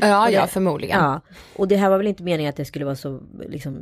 Ja, 0.01 0.19
Och 0.21 0.27
det- 0.27 0.33
ja, 0.33 0.47
förmodligen. 0.47 0.99
Ja, 1.03 1.21
och 1.55 1.67
det 1.67 1.75
här 1.75 1.89
var 1.89 1.97
väl 1.97 2.07
inte 2.07 2.23
meningen 2.23 2.49
att 2.49 2.55
det 2.55 2.65
skulle 2.65 2.85
vara 2.85 2.95
så 2.95 3.21
liksom 3.49 3.79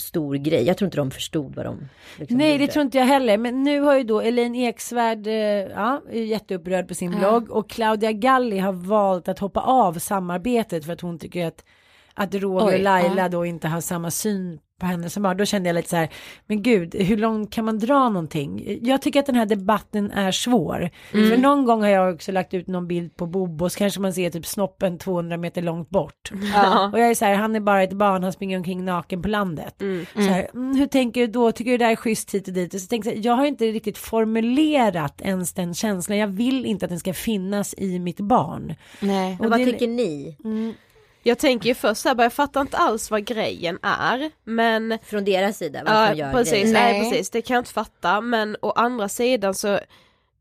stor 0.00 0.34
grej. 0.34 0.62
Jag 0.62 0.76
tror 0.76 0.86
inte 0.86 0.96
de 0.96 1.10
förstod 1.10 1.54
vad 1.54 1.66
de 1.66 1.88
liksom, 2.16 2.38
Nej, 2.38 2.52
gjorde. 2.52 2.66
det 2.66 2.72
tror 2.72 2.84
inte 2.84 2.98
jag 2.98 3.04
heller. 3.04 3.38
Men 3.38 3.62
nu 3.62 3.80
har 3.80 3.96
ju 3.96 4.04
då 4.04 4.20
Elaine 4.20 4.54
Eksvärd, 4.54 5.26
eh, 5.26 5.34
ja, 5.34 6.02
är 6.10 6.22
jätteupprörd 6.22 6.88
på 6.88 6.94
sin 6.94 7.10
blogg 7.10 7.50
och 7.50 7.70
Claudia 7.70 8.12
Galli 8.12 8.58
har 8.58 8.72
valt 8.72 9.28
att 9.28 9.38
hoppa 9.38 9.60
av 9.60 9.98
samarbetet 9.98 10.84
för 10.84 10.92
att 10.92 11.00
hon 11.00 11.18
tycker 11.18 11.46
att, 11.46 11.64
att 12.14 12.34
Roger 12.34 12.66
Oj, 12.66 12.74
och 12.74 12.80
Laila 12.80 13.22
ja. 13.22 13.28
då 13.28 13.46
inte 13.46 13.68
har 13.68 13.80
samma 13.80 14.10
syn 14.10 14.60
på 14.80 14.86
henne 14.86 15.10
som 15.10 15.22
barn. 15.22 15.36
Då 15.36 15.44
kände 15.44 15.68
jag 15.68 15.74
lite 15.74 15.88
så 15.88 15.96
här, 15.96 16.08
men 16.46 16.62
gud, 16.62 16.94
hur 16.94 17.16
långt 17.16 17.52
kan 17.52 17.64
man 17.64 17.78
dra 17.78 18.08
någonting? 18.08 18.78
Jag 18.82 19.02
tycker 19.02 19.20
att 19.20 19.26
den 19.26 19.34
här 19.34 19.46
debatten 19.46 20.10
är 20.10 20.32
svår. 20.32 20.90
För 21.10 21.36
någon 21.36 21.64
gång 21.64 21.82
har 21.82 21.88
jag 21.88 22.14
också 22.14 22.32
lagt 22.32 22.54
ut 22.54 22.66
någon 22.66 22.88
bild 22.88 23.16
på 23.16 23.26
Bobo, 23.26 23.68
så 23.70 23.78
kanske 23.78 24.00
man 24.00 24.12
ser 24.14 24.30
typ 24.30 24.46
snoppen 24.46 24.98
200 24.98 25.36
meter 25.36 25.62
långt 25.62 25.90
bort. 25.90 26.30
Och 26.92 26.98
jag 27.00 27.10
är 27.10 27.14
så 27.14 27.24
här, 27.24 27.34
han 27.34 27.56
är 27.56 27.60
bara 27.60 27.82
ett 27.82 27.92
barn, 27.92 28.22
han 28.22 28.32
springer 28.32 28.56
omkring 28.58 28.84
naken 28.84 29.22
på 29.22 29.28
landet. 29.28 29.74
Så 30.14 30.20
här, 30.20 30.48
mm, 30.54 30.76
hur 30.76 30.86
tänker 30.86 31.20
du 31.20 31.26
då? 31.26 31.52
Tycker 31.52 31.70
du 31.70 31.78
det 31.78 31.84
där 31.84 31.92
är 31.92 31.96
schysst 31.96 32.34
hit 32.34 32.48
och 32.48 32.54
dit? 32.54 32.74
Och 32.74 32.80
så 32.80 32.86
tänker 32.86 33.10
jag, 33.10 33.16
här, 33.16 33.24
jag 33.24 33.32
har 33.32 33.44
inte 33.46 33.64
riktigt 33.64 33.98
formulerat 33.98 35.20
ens 35.20 35.52
den 35.52 35.74
känslan. 35.74 36.18
Jag 36.18 36.26
vill 36.28 36.66
inte 36.66 36.86
att 36.86 36.90
den 36.90 37.00
ska 37.00 37.14
finnas 37.14 37.74
i 37.78 37.98
mitt 37.98 38.20
barn. 38.20 38.74
Nej. 39.00 39.36
Men 39.38 39.44
Och 39.46 39.50
vad 39.50 39.60
det- 39.60 39.64
tycker 39.72 39.86
ni? 39.88 40.36
Jag 41.22 41.38
tänker 41.38 41.68
ju 41.68 41.74
först 41.74 42.00
så 42.00 42.08
här, 42.08 42.14
bara, 42.14 42.22
jag 42.22 42.32
fattar 42.32 42.60
inte 42.60 42.76
alls 42.76 43.10
vad 43.10 43.24
grejen 43.24 43.78
är, 43.82 44.30
men 44.44 44.98
Från 45.04 45.24
deras 45.24 45.56
sida, 45.58 45.82
varför 45.84 46.14
de 46.14 46.20
Ja, 46.20 46.26
gör 46.26 46.32
precis, 46.32 46.72
nej. 46.72 46.72
Nej. 46.72 47.10
precis, 47.10 47.30
det 47.30 47.42
kan 47.42 47.54
jag 47.54 47.60
inte 47.60 47.72
fatta, 47.72 48.20
men 48.20 48.56
å 48.62 48.70
andra 48.70 49.08
sidan 49.08 49.54
så 49.54 49.80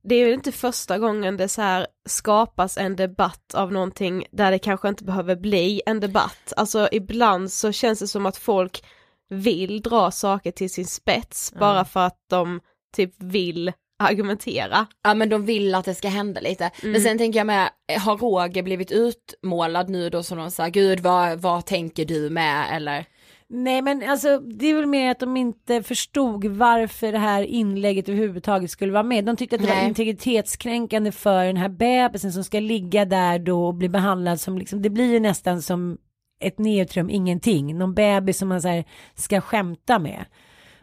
det 0.03 0.15
är 0.15 0.27
ju 0.27 0.33
inte 0.33 0.51
första 0.51 0.97
gången 0.97 1.37
det 1.37 1.47
så 1.47 1.61
här 1.61 1.87
skapas 2.09 2.77
en 2.77 2.95
debatt 2.95 3.53
av 3.53 3.71
någonting 3.71 4.25
där 4.31 4.51
det 4.51 4.59
kanske 4.59 4.89
inte 4.89 5.03
behöver 5.03 5.35
bli 5.35 5.81
en 5.85 5.99
debatt. 5.99 6.53
Alltså 6.57 6.89
ibland 6.91 7.51
så 7.51 7.71
känns 7.71 7.99
det 7.99 8.07
som 8.07 8.25
att 8.25 8.37
folk 8.37 8.83
vill 9.29 9.81
dra 9.81 10.11
saker 10.11 10.51
till 10.51 10.69
sin 10.69 10.85
spets 10.87 11.53
bara 11.59 11.85
för 11.85 11.99
att 11.99 12.17
de 12.29 12.59
typ 12.95 13.13
vill 13.17 13.71
argumentera. 13.99 14.87
Ja 15.03 15.13
men 15.13 15.29
de 15.29 15.45
vill 15.45 15.75
att 15.75 15.85
det 15.85 15.95
ska 15.95 16.07
hända 16.07 16.41
lite. 16.41 16.71
Men 16.83 17.01
sen 17.01 17.17
tänker 17.17 17.39
jag 17.39 17.47
med, 17.47 17.69
har 17.99 18.17
Roger 18.17 18.63
blivit 18.63 18.91
utmålad 18.91 19.89
nu 19.89 20.09
då 20.09 20.23
som 20.23 20.37
de 20.37 20.51
säger, 20.51 20.69
gud 20.69 20.99
vad, 20.99 21.39
vad 21.39 21.65
tänker 21.65 22.05
du 22.05 22.29
med 22.29 22.75
eller? 22.75 23.05
Nej 23.51 23.81
men 23.81 24.09
alltså 24.09 24.39
det 24.39 24.65
är 24.65 24.75
väl 24.75 24.85
mer 24.85 25.11
att 25.11 25.19
de 25.19 25.37
inte 25.37 25.83
förstod 25.83 26.45
varför 26.45 27.11
det 27.11 27.17
här 27.17 27.43
inlägget 27.43 28.09
överhuvudtaget 28.09 28.71
skulle 28.71 28.91
vara 28.91 29.03
med. 29.03 29.25
De 29.25 29.35
tyckte 29.35 29.55
att 29.55 29.61
det 29.61 29.67
var 29.67 29.75
Nej. 29.75 29.87
integritetskränkande 29.87 31.11
för 31.11 31.45
den 31.45 31.57
här 31.57 31.69
bebisen 31.69 32.33
som 32.33 32.43
ska 32.43 32.59
ligga 32.59 33.05
där 33.05 33.39
då 33.39 33.67
och 33.67 33.73
bli 33.73 33.89
behandlad 33.89 34.39
som 34.39 34.57
liksom, 34.57 34.81
det 34.81 34.89
blir 34.89 35.11
ju 35.11 35.19
nästan 35.19 35.61
som 35.61 35.97
ett 36.39 36.59
neutrum, 36.59 37.09
ingenting. 37.09 37.77
Någon 37.77 37.93
bebis 37.93 38.37
som 38.37 38.47
man 38.47 38.61
så 38.61 38.67
här, 38.67 38.85
ska 39.15 39.41
skämta 39.41 39.99
med. 39.99 40.25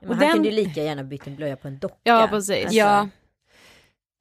Men 0.07 0.11
Och 0.11 0.17
han 0.17 0.25
den- 0.27 0.33
kunde 0.33 0.49
ju 0.49 0.55
lika 0.55 0.83
gärna 0.83 1.05
bytt 1.05 1.27
en 1.27 1.37
blöja 1.37 1.57
på 1.57 1.69
en 1.69 1.79
docka. 1.79 1.95
Ja, 2.03 2.27
precis. 2.31 2.65
Alltså, 2.65 2.79
Ja, 2.79 3.09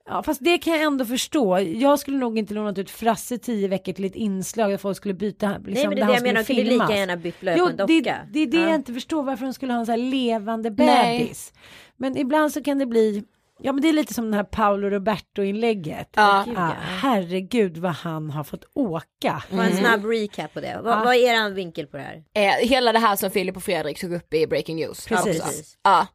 Ja 0.07 0.23
fast 0.23 0.43
det 0.43 0.57
kan 0.57 0.73
jag 0.73 0.83
ändå 0.83 1.05
förstå. 1.05 1.59
Jag 1.59 1.99
skulle 1.99 2.17
nog 2.17 2.37
inte 2.37 2.53
lånat 2.53 2.77
ut 2.77 2.89
Frasse 2.89 3.37
tio 3.37 3.67
veckor 3.67 3.93
till 3.93 4.05
ett 4.05 4.15
inslag 4.15 4.69
där 4.71 4.77
folk 4.77 4.97
skulle 4.97 5.13
byta. 5.13 5.49
Liksom, 5.57 5.73
Nej 5.73 5.87
men 5.87 5.89
det 5.89 5.95
där 5.95 6.01
är 6.01 6.05
han 6.05 6.11
det 6.11 6.15
jag 6.15 6.33
menar, 6.33 6.43
kunde 6.43 6.61
filmas. 6.65 6.89
lika 6.89 6.99
gärna 6.99 7.17
bytt 7.17 7.39
blöja 7.39 7.57
Jo, 7.57 7.65
på 7.65 7.69
en 7.71 7.77
det, 7.77 7.83
docka. 7.99 8.17
det 8.31 8.39
är 8.39 8.47
det 8.47 8.57
Ja. 8.57 8.63
jag 8.63 8.75
inte 8.75 8.93
förstår 8.93 9.23
varför 9.23 9.45
de 9.45 9.53
skulle 9.53 9.73
ha 9.73 9.79
en 9.79 9.85
så 9.85 9.91
här 9.91 9.97
levande 9.99 10.69
Nej. 10.69 11.19
bebis. 11.19 11.53
Men 11.97 12.17
ibland 12.17 12.51
så 12.51 12.63
kan 12.63 12.77
det 12.77 12.85
bli, 12.85 13.23
ja 13.59 13.71
men 13.71 13.81
det 13.81 13.89
är 13.89 13.93
lite 13.93 14.13
som 14.13 14.25
den 14.25 14.33
här 14.33 14.43
Paolo 14.43 14.89
Roberto 14.89 15.41
inlägget. 15.41 16.09
Ja. 16.15 16.45
ja, 16.55 16.73
herregud 16.79 17.77
vad 17.77 17.91
han 17.91 18.29
har 18.29 18.43
fått 18.43 18.65
åka. 18.73 19.43
Bara 19.51 19.65
en 19.65 19.77
snabb 19.77 20.05
recap 20.05 20.53
på 20.53 20.61
det. 20.61 20.81
Vad, 20.83 21.05
vad 21.05 21.15
är 21.15 21.47
er 21.47 21.49
vinkel 21.49 21.87
på 21.87 21.97
det 21.97 22.03
här? 22.03 22.23
eh, 22.33 22.67
hela 22.67 22.91
det 22.93 22.99
här 22.99 23.15
som 23.15 23.31
Filip 23.31 23.55
och 23.57 23.63
Fredrik 23.63 23.99
tog 23.99 24.13
upp 24.13 24.33
i 24.33 24.47
Breaking 24.47 24.75
News. 24.75 25.05
Precis. 25.05 25.41
också. 25.41 25.53
Ja. 25.83 26.07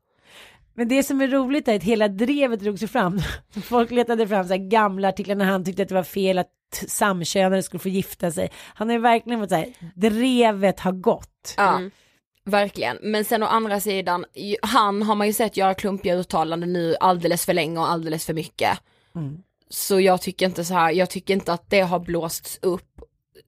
Men 0.75 0.89
det 0.89 1.03
som 1.03 1.21
är 1.21 1.29
roligt 1.29 1.69
är 1.69 1.77
att 1.77 1.83
hela 1.83 2.09
drevet 2.09 2.61
drog 2.61 2.79
sig 2.79 2.89
fram. 2.89 3.21
Folk 3.63 3.91
letade 3.91 4.29
fram 4.29 4.45
så 4.45 4.55
här 4.55 4.71
gamla 4.71 5.09
artiklar 5.09 5.35
när 5.35 5.45
han 5.45 5.65
tyckte 5.65 5.83
att 5.83 5.89
det 5.89 5.95
var 5.95 6.03
fel 6.03 6.39
att 6.39 6.49
samkönade 6.87 7.63
skulle 7.63 7.81
få 7.81 7.89
gifta 7.89 8.31
sig. 8.31 8.51
Han 8.75 8.89
har 8.89 8.95
ju 8.95 9.01
verkligen 9.01 9.41
fått 9.41 9.49
så 9.51 9.57
här, 9.57 9.67
drevet 9.95 10.81
har 10.81 10.93
gått. 10.93 11.55
Ja, 11.57 11.81
verkligen. 12.51 12.99
Men 13.03 13.25
sen 13.25 13.43
å 13.43 13.47
andra 13.47 13.81
sidan, 13.81 14.25
han 14.63 15.03
har 15.03 15.15
man 15.15 15.27
ju 15.27 15.33
sett 15.33 15.57
göra 15.57 15.75
klumpiga 15.75 16.15
uttalanden 16.15 16.73
nu 16.73 16.97
alldeles 17.01 17.47
för 17.47 17.55
länge 17.55 17.79
och 17.81 17.91
alldeles 17.91 18.27
för 18.27 18.35
mycket. 18.35 18.79
Så 19.71 20.01
jag 20.01 20.21
tycker 20.21 20.47
inte 20.47 20.65
så 20.65 20.75
här, 20.75 20.93
jag 20.93 21.11
tycker 21.11 21.35
inte 21.35 21.53
att 21.53 21.71
det 21.71 21.81
har 21.81 21.99
blåsts 21.99 22.59
upp, 22.63 23.01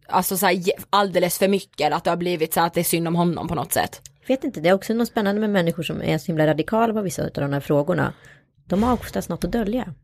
alltså 0.09 0.37
så 0.37 0.47
här 0.47 0.63
alldeles 0.91 1.39
för 1.39 1.49
mycket, 1.49 1.93
att 1.93 2.05
det 2.05 2.11
har 2.11 2.17
blivit 2.17 2.55
så 2.55 2.61
här 2.61 2.67
att 2.67 2.75
det 2.75 2.81
är 2.81 2.85
synd 2.85 3.09
om 3.09 3.15
honom 3.15 3.49
på 3.49 3.55
något 3.55 3.73
sätt. 3.73 4.01
Jag 4.21 4.29
vet 4.29 4.45
inte, 4.45 4.61
det 4.61 4.69
är 4.69 4.73
också 4.73 4.95
något 4.95 5.09
spännande 5.09 5.41
med 5.41 5.51
människor 5.51 5.83
som 5.83 6.03
är 6.03 6.19
så 6.19 6.27
himla 6.27 6.47
radikala 6.47 6.93
på 6.93 7.03
vissa 7.03 7.23
av 7.23 7.31
de 7.35 7.53
här 7.53 7.61
frågorna. 7.61 8.13
De 8.67 8.83
har 8.83 8.93
oftast 8.93 9.29
något 9.29 9.45
att 9.45 9.53
dölja. 9.53 9.95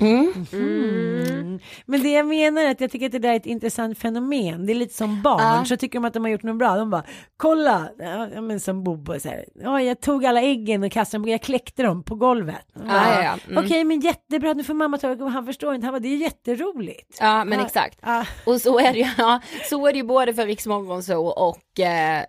Mm. 0.00 1.58
Men 1.86 2.02
det 2.02 2.08
jag 2.12 2.26
menar 2.26 2.62
är 2.62 2.70
att 2.70 2.80
jag 2.80 2.90
tycker 2.90 3.06
att 3.06 3.12
det 3.12 3.18
där 3.18 3.32
är 3.32 3.36
ett 3.36 3.46
intressant 3.46 3.98
fenomen. 3.98 4.66
Det 4.66 4.72
är 4.72 4.74
lite 4.74 4.94
som 4.94 5.22
barn, 5.22 5.40
Ja. 5.42 5.64
så 5.64 5.76
tycker 5.76 5.98
de 5.98 6.04
att 6.04 6.14
de 6.14 6.22
har 6.24 6.30
gjort 6.30 6.42
något 6.42 6.58
bra. 6.58 6.76
De 6.76 6.90
bara, 6.90 7.04
kolla, 7.36 7.88
ja, 8.34 8.40
men 8.40 8.60
som 8.60 8.84
Bobo 8.84 9.20
så 9.20 9.28
här, 9.28 9.44
ja, 9.54 9.82
jag 9.82 10.00
tog 10.00 10.26
alla 10.26 10.42
äggen 10.42 10.82
och 10.84 10.92
kastade 10.92 11.24
dem, 11.24 11.30
jag 11.30 11.42
kläckte 11.42 11.82
dem 11.82 12.02
på 12.02 12.14
golvet. 12.14 12.66
Bara, 12.74 12.86
Ja, 12.86 13.22
ja. 13.22 13.38
Mm. 13.50 13.64
Okej, 13.64 13.84
men 13.84 14.00
jättebra, 14.00 14.52
nu 14.52 14.64
får 14.64 14.74
mamma 14.74 14.98
ta 14.98 15.14
det, 15.14 15.24
han 15.28 15.46
förstår 15.46 15.74
inte, 15.74 15.86
han 15.86 15.92
bara, 15.94 16.00
det 16.00 16.08
är 16.08 16.16
jätteroligt. 16.16 17.16
Ja 17.20 17.44
men 17.44 17.58
Ja, 17.58 17.66
exakt. 17.66 17.98
Och 18.46 18.60
så 18.60 18.78
är 18.78 18.92
det 18.92 18.98
ju, 18.98 19.06
så 19.70 19.86
är 19.86 19.92
det 19.92 19.98
ju 19.98 20.04
både 20.04 20.34
för 20.34 20.46
Riks 20.46 20.66
Morgonzoo 20.66 21.26
och 21.26 21.80
eh. 21.80 22.22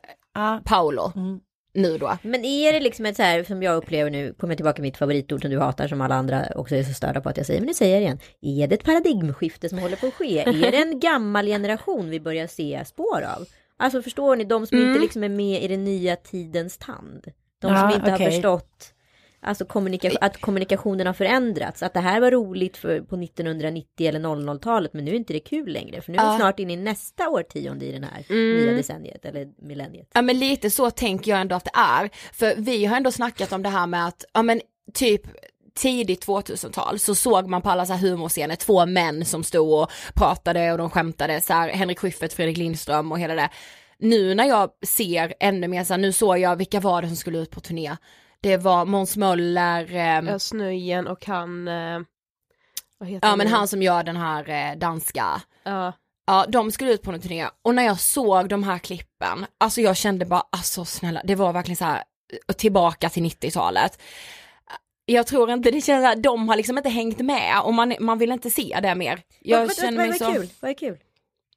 Paolo 0.66 1.12
Mm. 1.16 1.40
Nu 1.78 1.98
då. 1.98 2.18
Men 2.22 2.46
är 2.46 2.74
det 2.74 2.80
liksom 2.80 3.06
ett 3.06 3.16
så 3.16 3.24
här 3.24 3.44
som 3.44 3.64
jag 3.64 3.76
upplever 3.76 4.12
nu, 4.12 4.34
kommer 4.34 4.54
jag 4.54 4.58
tillbaka 4.58 4.74
till 4.76 4.82
mitt 4.82 4.98
favoritord 4.98 5.42
som 5.42 5.52
du 5.52 5.60
hatar 5.60 5.88
som 5.88 6.02
alla 6.02 6.16
andra 6.16 6.46
också 6.56 6.76
är 6.76 6.84
så 6.84 6.94
störda 6.94 7.22
på 7.22 7.30
att 7.30 7.38
jag 7.38 7.46
säger, 7.46 7.60
men 7.60 7.68
nu 7.68 7.74
säger 7.74 7.94
jag 7.94 8.02
det 8.02 8.06
igen. 8.06 8.20
Är 8.64 8.68
det 8.68 8.76
ett 8.76 8.84
paradigmskifte 8.84 9.70
som 9.70 9.80
håller 9.80 9.96
på 9.96 10.08
att 10.08 10.14
ske? 10.14 10.40
Är 10.40 10.72
det 10.72 10.78
en 10.78 11.00
gammal 11.00 11.46
generation 11.46 12.10
vi 12.10 12.20
börjar 12.20 12.48
se 12.48 12.84
spår 12.86 13.22
av? 13.38 13.46
Alltså 13.78 14.02
förstår 14.02 14.36
ni, 14.36 14.44
de 14.44 14.68
som 14.68 14.78
inte 14.78 15.00
liksom 15.00 15.24
är 15.24 15.30
med 15.30 15.64
i 15.64 15.68
den 15.68 15.84
nya 15.84 16.16
tidens 16.16 16.78
tand. 16.78 17.26
De 17.62 17.68
som 17.68 17.76
Ja, 17.76 17.96
inte 17.96 18.10
har 18.12 18.18
okej. 18.18 18.32
förstått 18.32 18.94
Alltså 19.42 19.66
kommunika- 19.66 20.18
att 20.22 20.42
kommunikationen 20.42 21.08
har 21.08 21.14
förändrats. 21.14 21.84
Att 21.84 21.94
det 21.94 22.00
här 22.00 22.22
var 22.22 22.32
roligt 22.32 22.78
för, 22.78 23.02
på 23.02 23.16
1990 23.18 24.08
eller 24.08 24.20
00-talet 24.20 24.94
men 24.94 25.06
nu 25.06 25.12
är 25.12 25.16
inte 25.16 25.34
det 25.34 25.40
kul 25.40 25.74
längre. 25.74 26.02
För 26.02 26.12
nu 26.12 26.18
är 26.18 26.22
vi 26.26 26.32
Ja. 26.32 26.38
snart 26.38 26.60
inne 26.60 26.74
i 26.74 26.76
nästa 26.76 27.30
årtionde 27.30 27.86
i 27.86 27.92
den 27.92 28.04
här 28.04 28.26
Mm. 28.30 28.58
nya 28.66 28.72
decenniet 28.72 29.26
eller 29.26 29.48
millenniet. 29.68 30.08
Ja 30.14 30.22
men 30.22 30.40
lite 30.40 30.70
så 30.70 30.92
tänker 30.92 31.32
jag 31.32 31.42
ändå 31.42 31.56
att 31.56 31.66
det 31.66 31.72
är. 31.80 32.10
För 32.34 32.54
vi 32.58 32.86
har 32.86 32.98
ändå 32.98 33.12
snackat 33.12 33.52
om 33.52 33.64
det 33.64 33.70
här 33.70 33.88
med 33.88 34.06
att, 34.08 34.26
ja 34.34 34.42
men 34.42 34.62
typ 34.94 35.22
tidigt 35.76 36.26
2000-tal 36.28 37.00
så 37.00 37.16
såg 37.16 37.48
man 37.48 37.62
på 37.62 37.70
alla 37.70 37.86
så 37.86 37.94
här 37.94 38.10
humorscener 38.10 38.56
två 38.56 38.86
män 38.86 39.26
som 39.26 39.44
stod 39.44 39.82
och 39.84 39.92
pratade 40.16 40.72
och 40.72 40.78
de 40.78 40.90
skämtade 40.90 41.42
så 41.42 41.54
här, 41.54 41.70
Henrik 41.70 42.00
Schyffert, 42.00 42.34
Fredrik 42.34 42.58
Lindström 42.58 43.12
och 43.12 43.20
hela 43.20 43.36
det. 43.36 43.50
Nu 44.00 44.36
när 44.36 44.46
jag 44.46 44.70
ser 44.88 45.34
ännu 45.40 45.68
mer 45.68 45.84
så 45.84 45.94
här, 45.94 45.98
nu 46.02 46.12
såg 46.12 46.38
jag 46.40 46.56
vilka 46.56 46.80
var 46.80 47.02
det 47.02 47.08
som 47.08 47.18
skulle 47.18 47.38
ut 47.40 47.52
på 47.52 47.60
turné. 47.60 47.96
Det 48.42 48.58
var 48.58 48.86
Måns 48.86 49.18
Möller, 49.18 49.92
Ja, 50.28 50.40
Snöjen 50.40 51.08
och 51.08 51.26
han, 51.26 51.68
eh, 51.68 52.00
vad 52.98 53.10
heter 53.10 53.28
ja 53.28 53.36
men 53.36 53.48
nu? 53.48 53.54
han 53.54 53.68
som 53.68 53.82
gör 53.82 54.04
den 54.04 54.18
här 54.18 54.50
eh, 54.50 54.78
danska 54.78 55.42
Ja, 55.64 55.94
Ja, 56.30 56.46
de 56.50 56.72
skulle 56.72 56.94
ut 56.94 57.02
på 57.02 57.12
en 57.12 57.22
turné 57.22 57.48
och 57.62 57.76
när 57.76 57.84
jag 57.84 58.00
såg 58.00 58.50
de 58.50 58.64
här 58.64 58.78
klippen, 58.80 59.46
alltså 59.58 59.82
jag 59.82 59.98
kände 59.98 60.26
bara, 60.26 60.44
alltså 60.50 60.86
snälla, 60.86 61.22
det 61.24 61.36
var 61.36 61.54
verkligen 61.54 61.76
så 61.76 61.86
här 61.86 62.04
eh, 62.48 62.54
tillbaka 62.56 63.10
till 63.10 63.24
90-talet. 63.24 64.02
Jag 65.06 65.28
tror 65.28 65.52
inte 65.52 65.72
det 65.72 65.82
känns, 65.82 66.06
här, 66.06 66.16
de 66.16 66.50
har 66.50 66.56
liksom 66.56 66.78
inte 66.78 66.90
hängt 66.90 67.20
med 67.20 67.62
och 67.64 67.74
man, 67.74 67.96
man 68.00 68.18
vill 68.18 68.32
inte 68.32 68.50
se 68.50 68.80
det 68.82 68.96
mer. 68.96 69.22
Jag 69.40 69.58
vad, 69.58 69.68
vad, 69.68 69.76
känner 69.76 69.98
vad, 69.98 70.08
mig 70.10 70.20
vad 70.20 70.30
är 70.30 70.34
så, 70.34 70.40
kul? 70.40 70.50
Vad 70.60 70.72
är 70.72 70.76
kul? 70.76 70.98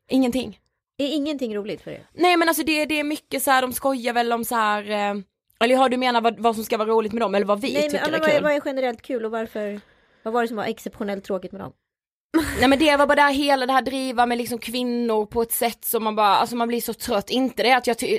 ingenting. 0.08 0.58
Är 0.98 1.06
ingenting 1.14 1.56
roligt 1.56 1.82
för 1.82 1.90
er? 1.90 2.06
Nej 2.14 2.36
men 2.36 2.48
alltså 2.48 2.62
det, 2.64 2.86
det 2.86 3.00
är 3.00 3.04
mycket 3.04 3.42
så 3.42 3.50
här, 3.50 3.62
de 3.62 3.72
skojar 3.72 4.12
väl 4.12 4.32
om 4.32 4.44
så 4.44 4.54
här 4.54 4.90
eh, 4.90 5.14
eller 5.64 5.76
har 5.76 5.88
du 5.88 5.96
menar 5.96 6.20
vad, 6.20 6.40
vad 6.40 6.54
som 6.54 6.64
ska 6.64 6.76
vara 6.76 6.88
roligt 6.88 7.12
med 7.12 7.20
dem 7.22 7.34
eller 7.34 7.46
vad 7.46 7.60
vi 7.60 7.72
Nej, 7.72 7.82
tycker 7.82 8.02
men, 8.02 8.10
men 8.10 8.20
är 8.20 8.24
vad, 8.24 8.30
kul? 8.34 8.42
vad 8.42 8.52
är 8.52 8.62
generellt 8.64 9.02
kul 9.02 9.24
och 9.24 9.30
varför? 9.30 9.80
Vad 10.22 10.34
var 10.34 10.42
det 10.42 10.48
som 10.48 10.56
var 10.56 10.64
exceptionellt 10.64 11.24
tråkigt 11.24 11.52
med 11.52 11.60
dem? 11.60 11.72
Nej 12.60 12.68
men 12.68 12.78
det 12.78 12.96
var 12.96 13.06
bara 13.06 13.14
det 13.14 13.22
här 13.22 13.32
hela 13.32 13.66
det 13.66 13.72
här 13.72 13.82
driva 13.82 14.26
med 14.26 14.38
liksom 14.38 14.58
kvinnor 14.58 15.26
på 15.26 15.42
ett 15.42 15.52
sätt 15.52 15.84
som 15.84 16.04
man 16.04 16.16
bara, 16.16 16.26
alltså 16.36 16.56
man 16.56 16.68
blir 16.68 16.80
så 16.80 16.94
trött. 16.94 17.30
Inte 17.30 17.62
det 17.62 17.72
att 17.76 17.86
jag 17.86 17.98
ty- 17.98 18.18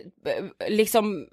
liksom 0.68 1.28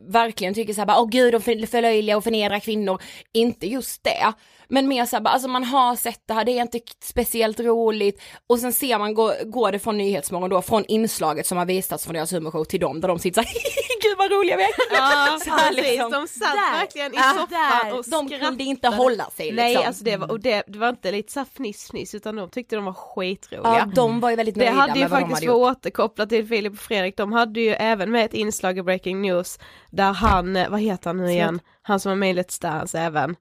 verkligen 0.00 0.54
tycker 0.54 0.74
såhär 0.74 0.86
bara, 0.86 1.00
åh 1.00 1.08
gud 1.08 1.34
de 1.34 1.40
för- 1.42 1.66
förlöjligar 1.66 2.16
och 2.16 2.24
förnedrar 2.24 2.58
kvinnor. 2.58 3.02
Inte 3.32 3.66
just 3.66 4.04
det. 4.04 4.32
Men 4.70 4.88
mer 4.88 5.04
såhär 5.06 5.24
alltså 5.28 5.48
man 5.48 5.64
har 5.64 5.96
sett 5.96 6.22
det 6.26 6.34
här, 6.34 6.44
det 6.44 6.52
är 6.58 6.62
inte 6.62 6.80
speciellt 7.04 7.60
roligt. 7.60 8.22
Och 8.46 8.58
sen 8.58 8.72
ser 8.72 8.98
man, 8.98 9.14
går, 9.14 9.44
går 9.50 9.72
det 9.72 9.78
från 9.78 9.98
Nyhetsmorgon 9.98 10.50
då, 10.50 10.62
från 10.62 10.84
inslaget 10.84 11.46
som 11.46 11.58
har 11.58 11.64
visats 11.66 12.04
från 12.04 12.14
deras 12.14 12.32
humorshow 12.32 12.64
till 12.64 12.80
dem, 12.80 13.00
där 13.00 13.08
de 13.08 13.18
sitter 13.18 13.42
såhär, 13.42 13.54
gud 14.02 14.18
vad 14.18 14.30
roliga 14.32 14.56
vi 14.56 14.62
är. 14.62 14.70
Ja, 14.92 15.38
Så 15.44 15.50
här 15.50 15.68
precis. 15.68 15.90
liksom. 15.90 16.10
De 16.12 16.28
satt 16.28 16.52
Där. 16.54 16.78
verkligen 16.80 17.12
i 17.14 17.16
Ja, 17.16 17.22
soffan 17.40 17.92
och 17.92 17.96
De 17.96 18.02
skrattade. 18.28 18.38
kunde 18.46 18.64
inte 18.64 18.88
hålla 18.88 19.30
sig 19.30 19.52
Nej, 19.52 19.68
liksom. 19.68 19.86
alltså 19.88 20.04
det 20.04 20.16
var, 20.16 20.30
och 20.30 20.40
det, 20.40 20.62
det 20.66 20.78
var 20.78 20.88
inte 20.88 21.12
lite 21.12 21.32
såhär 21.32 21.46
fniss-fniss 21.54 22.14
utan 22.14 22.36
de 22.36 22.50
tyckte 22.50 22.76
de 22.76 22.84
var 22.84 22.92
skitroliga. 22.92 23.76
Ja, 23.78 23.86
de 23.94 24.20
var 24.20 24.30
ju 24.30 24.36
väldigt 24.36 24.54
Det 24.54 24.60
nöjda 24.64 24.80
hade 24.80 24.94
ju 24.94 25.00
med 25.00 25.10
vad 25.10 25.20
de 25.20 25.22
faktiskt 25.28 25.46
hade 25.48 25.52
för 25.52 25.60
gjort. 25.60 25.70
att 25.70 25.76
återkoppla 25.78 26.26
till 26.26 26.46
Filip 26.48 26.72
och 26.72 26.78
Fredrik, 26.78 27.16
de 27.16 27.32
hade 27.32 27.60
ju 27.60 27.70
även 27.70 28.10
med 28.10 28.24
ett 28.24 28.34
inslag 28.34 28.78
i 28.78 28.82
Breaking 28.82 29.22
News 29.22 29.58
där 29.90 30.12
han, 30.12 30.52
vad 30.70 30.80
heter 30.80 31.06
han 31.10 31.16
nu 31.16 31.30
igen, 31.30 31.60
han 31.82 32.00
som 32.00 32.10
var 32.10 32.16
med 32.16 32.30
i 32.30 32.34
Let's 32.42 32.62
Dance 32.62 32.98
även, 32.98 33.36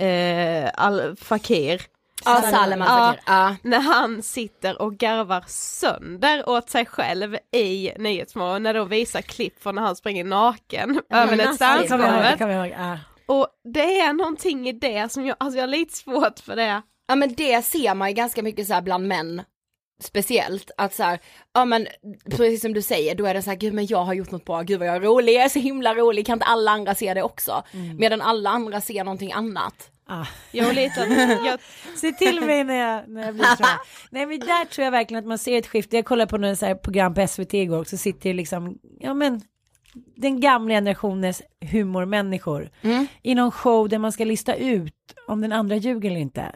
eh, 0.00 0.70
Al 0.74 1.16
Fakir. 1.16 1.82
Ja, 2.24 2.42
Salman 2.42 2.88
Ja, 2.88 3.06
Fakir. 3.08 3.22
Ja. 3.26 3.56
när 3.62 3.80
han 3.80 4.22
sitter 4.22 4.82
och 4.82 4.96
garvar 4.96 5.44
sönder 5.46 6.48
åt 6.48 6.70
sig 6.70 6.86
själv 6.86 7.36
i 7.52 7.92
Nyhetsmorgon 7.98 8.62
när 8.62 8.74
de 8.74 8.88
visar 8.88 9.20
klipp 9.22 9.62
från 9.62 9.74
när 9.74 9.82
han 9.82 9.96
springer 9.96 10.24
naken 10.24 11.00
över 11.10 11.36
Let's 11.36 11.58
ihåg. 12.52 12.74
Ja. 12.78 12.98
Och 13.26 13.48
det 13.74 14.00
är 14.00 14.12
någonting 14.12 14.68
i 14.68 14.72
det 14.72 15.12
som 15.12 15.26
jag, 15.26 15.36
alltså 15.40 15.56
jag 15.58 15.62
har 15.62 15.68
lite 15.68 15.94
svårt 15.94 16.38
för 16.38 16.56
det. 16.56 16.82
Ja 17.08 17.14
men 17.14 17.34
det 17.34 17.64
ser 17.64 17.94
man 17.94 18.08
ju 18.08 18.14
ganska 18.14 18.42
mycket 18.42 18.66
så 18.66 18.80
bland 18.82 19.08
män 19.08 19.42
speciellt 20.02 20.70
att 20.76 20.94
så 20.94 21.02
här, 21.02 21.18
ja 21.54 21.64
men 21.64 21.86
precis 22.30 22.60
som 22.60 22.72
du 22.72 22.82
säger, 22.82 23.14
då 23.14 23.26
är 23.26 23.34
det 23.34 23.42
så 23.42 23.50
här, 23.50 23.56
gud 23.56 23.74
men 23.74 23.86
jag 23.86 24.04
har 24.04 24.14
gjort 24.14 24.30
något 24.30 24.44
bra, 24.44 24.62
gud 24.62 24.78
vad 24.78 24.88
jag 24.88 24.96
är 24.96 25.00
rolig, 25.00 25.34
jag 25.34 25.44
är 25.44 25.48
så 25.48 25.58
himla 25.58 25.94
rolig, 25.94 26.26
kan 26.26 26.32
inte 26.36 26.46
alla 26.46 26.70
andra 26.70 26.94
se 26.94 27.14
det 27.14 27.22
också? 27.22 27.62
Medan 27.98 28.20
alla 28.20 28.50
andra 28.50 28.80
ser 28.80 29.04
någonting 29.04 29.32
annat. 29.32 29.90
Ah. 30.06 30.26
Jag 30.52 30.64
har 30.64 30.72
lite, 30.72 31.00
jag, 31.46 31.60
Se 31.96 32.12
till 32.12 32.40
mig 32.40 32.64
när 32.64 32.74
jag, 32.74 33.08
när 33.08 33.24
jag 33.24 33.34
blir 33.34 33.44
så. 33.44 33.64
här. 33.64 33.78
Nej 34.10 34.26
men 34.26 34.40
där 34.40 34.64
tror 34.64 34.84
jag 34.84 34.92
verkligen 34.92 35.18
att 35.18 35.28
man 35.28 35.38
ser 35.38 35.58
ett 35.58 35.66
skifte. 35.66 35.96
Jag 35.96 36.04
kollade 36.04 36.30
på 36.30 36.38
något 36.38 36.58
så 36.58 36.66
här 36.66 36.74
program 36.74 37.14
på 37.14 37.26
SVT 37.26 37.54
igår 37.54 37.78
och 37.78 37.86
så 37.86 37.96
sitter 37.96 38.30
det 38.30 38.34
liksom, 38.34 38.78
ja 39.00 39.14
men 39.14 39.40
den 40.16 40.40
gamla 40.40 40.74
generationens 40.74 41.42
humormänniskor 41.70 42.70
i 43.22 43.34
någon 43.34 43.50
show 43.52 43.88
där 43.88 43.98
man 43.98 44.12
ska 44.12 44.24
lista 44.24 44.54
ut 44.54 44.94
om 45.28 45.40
den 45.40 45.52
andra 45.52 45.76
ljuger 45.76 46.10
eller 46.10 46.20
inte. 46.20 46.52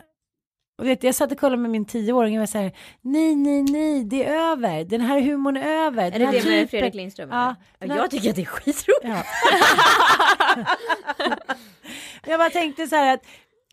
Och 0.78 0.86
vet, 0.86 1.02
jag 1.02 1.14
satt 1.14 1.32
och 1.32 1.38
kollade 1.38 1.62
med 1.62 1.70
min 1.70 1.84
tioåring 1.84 2.36
och 2.38 2.40
var 2.42 2.46
så 2.46 2.58
här, 2.58 2.72
nej, 3.00 3.36
nej, 3.36 3.62
nej, 3.62 4.04
det 4.04 4.24
är 4.24 4.34
över, 4.52 4.84
den 4.84 5.00
här 5.00 5.20
humorn 5.20 5.56
är 5.56 5.66
över. 5.86 6.06
Är 6.06 6.10
det 6.10 6.18
det 6.18 6.24
med 6.32 6.42
typen- 6.42 6.68
Fredrik 6.68 6.94
Lindström? 6.94 7.28
Ja. 7.32 7.54
eller? 7.80 7.96
Jag 7.96 8.10
tycker 8.10 8.30
att 8.30 8.36
det 8.36 8.42
är 8.42 8.46
skitroligt. 8.46 9.00
Ja. 9.02 9.22
jag 12.26 12.38
bara 12.40 12.50
tänkte 12.50 12.86
så 12.86 12.96
här 12.96 13.14
att 13.14 13.22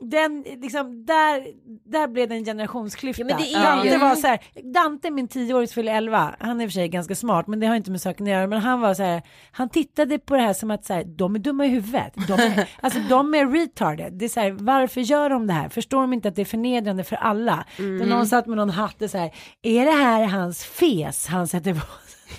den, 0.01 0.45
liksom, 0.61 1.05
där, 1.05 1.47
där 1.91 2.07
blev 2.07 2.29
det 2.29 2.35
en 2.35 2.45
generationsklyfta. 2.45 3.23
Ja, 3.23 3.27
men 3.37 3.37
det 3.37 3.59
Dante 3.63 3.87
ju- 3.87 3.97
var 3.97 4.15
så 4.15 4.27
här, 4.27 4.39
Dante 4.73 5.11
min 5.11 5.27
tioåring 5.27 5.67
fyller 5.67 5.95
11, 5.95 6.35
han 6.39 6.59
är 6.61 6.63
i 6.63 6.67
och 6.67 6.71
för 6.71 6.73
sig 6.73 6.87
ganska 6.87 7.15
smart 7.15 7.47
men 7.47 7.59
det 7.59 7.67
har 7.67 7.75
inte 7.75 7.91
med 7.91 8.01
saken 8.01 8.25
att 8.25 8.31
göra, 8.31 8.47
men 8.47 8.61
han 8.61 8.81
var 8.81 8.93
så 8.93 9.03
här, 9.03 9.21
han 9.51 9.69
tittade 9.69 10.19
på 10.19 10.35
det 10.35 10.41
här 10.41 10.53
som 10.53 10.71
att 10.71 10.85
så 10.85 10.93
här, 10.93 11.03
de 11.03 11.35
är 11.35 11.39
dumma 11.39 11.65
i 11.65 11.69
huvudet, 11.69 12.13
de 12.27 12.33
är, 12.33 12.69
alltså 12.81 12.99
de 13.09 13.33
är 13.33 13.45
retarded, 13.47 14.13
det 14.13 14.25
är 14.25 14.29
så 14.29 14.39
här, 14.39 14.51
varför 14.51 15.01
gör 15.01 15.29
de 15.29 15.47
det 15.47 15.53
här, 15.53 15.69
förstår 15.69 16.01
de 16.01 16.13
inte 16.13 16.27
att 16.27 16.35
det 16.35 16.41
är 16.41 16.45
förnedrande 16.45 17.03
för 17.03 17.15
alla? 17.15 17.65
Mm. 17.79 17.99
Då 17.99 18.05
någon 18.05 18.27
satt 18.27 18.47
med 18.47 18.57
någon 18.57 18.69
hatt 18.69 19.01
och 19.01 19.09
så 19.09 19.17
här, 19.17 19.31
är 19.61 19.85
det 19.85 19.91
här 19.91 20.25
hans 20.25 20.63
fes 20.65 21.27
han 21.27 21.47
sätter 21.47 21.73
på? 21.73 21.79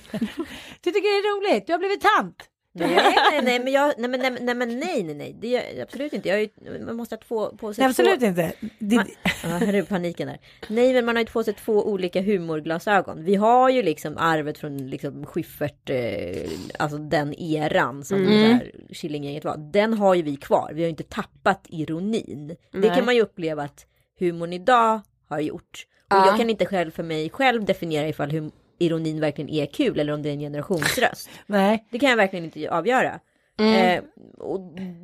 Du 0.84 0.92
tycker 0.92 1.02
det 1.02 1.28
är 1.28 1.52
roligt, 1.52 1.68
du 1.68 1.74
har 1.74 1.80
blivit 1.80 2.02
tant. 2.02 2.36
Nej, 2.74 2.90
nej, 2.96 3.42
nej, 3.44 3.60
men 3.60 3.74
jag, 3.74 3.94
nej, 3.98 4.10
men, 4.10 4.20
nej, 4.20 4.32
nej, 4.42 4.56
nej, 4.56 5.04
nej, 5.04 5.14
nej, 5.16 5.36
det 5.42 5.48
gör 5.48 5.62
jag 5.76 5.80
absolut 5.82 6.14
inte. 6.14 6.30
Jag 6.30 6.42
ju, 6.42 6.50
man 6.86 6.96
måste 6.96 7.16
ha 7.16 7.22
två 7.22 7.50
på 7.58 7.74
sig 7.74 7.82
Nej, 7.82 7.90
absolut 7.90 8.20
två, 8.20 8.26
inte. 8.26 8.52
Det, 8.80 8.96
Man, 8.96 9.08
ja, 9.44 9.50
hörru 9.50 9.84
paniken 9.86 10.28
där. 10.28 10.40
Nej, 10.68 10.94
men 10.94 11.06
man 11.06 11.16
har 11.16 11.24
ju 11.24 11.30
på 11.30 11.44
sig 11.44 11.54
två 11.54 11.74
olika 11.88 12.22
humorglasögon. 12.22 13.24
Vi 13.24 13.36
har 13.36 13.70
ju 13.70 13.84
liksom 13.84 14.18
arvet 14.18 14.58
från 14.58 14.90
liksom 14.90 15.26
Schyffert, 15.26 15.90
eh, 15.90 16.50
alltså 16.80 16.98
den 16.98 17.34
eran 17.34 18.04
som 18.04 18.18
Mm. 18.18 18.60
det 18.60 18.94
Killinggänget 18.96 19.46
var. 19.46 19.58
Den 19.58 19.94
har 19.94 20.16
ju 20.16 20.22
vi 20.22 20.36
kvar. 20.36 20.72
Vi 20.74 20.82
har 20.82 20.86
ju 20.86 20.90
inte 20.90 21.04
tappat 21.04 21.66
ironin. 21.70 22.48
Det 22.48 22.56
Nej. 22.80 22.96
kan 22.96 23.06
man 23.06 23.16
ju 23.16 23.22
uppleva 23.22 23.64
att 23.64 23.86
humorn 24.20 24.54
idag 24.54 25.02
har 25.30 25.40
gjort. 25.40 25.88
Och 26.10 26.16
Ja. 26.18 26.26
jag 26.26 26.38
kan 26.38 26.50
inte 26.50 26.66
själv 26.66 26.92
för 26.92 27.04
mig 27.04 27.30
själv 27.30 27.66
definiera 27.66 28.08
ifall 28.08 28.32
hum- 28.32 28.52
ironin 28.82 29.20
verkligen 29.20 29.50
är 29.50 29.66
kul 29.66 30.00
eller 30.00 30.14
om 30.14 30.22
det 30.22 30.30
är 30.30 30.34
en 30.34 30.40
generationsröst. 30.40 31.30
nej. 31.46 31.86
Det 31.90 32.00
kan 32.00 32.10
jag 32.10 32.18
verkligen 32.18 32.46
inte 32.46 32.70
avgöra. 32.72 33.20
Eh, 33.60 34.04
och 34.38 34.60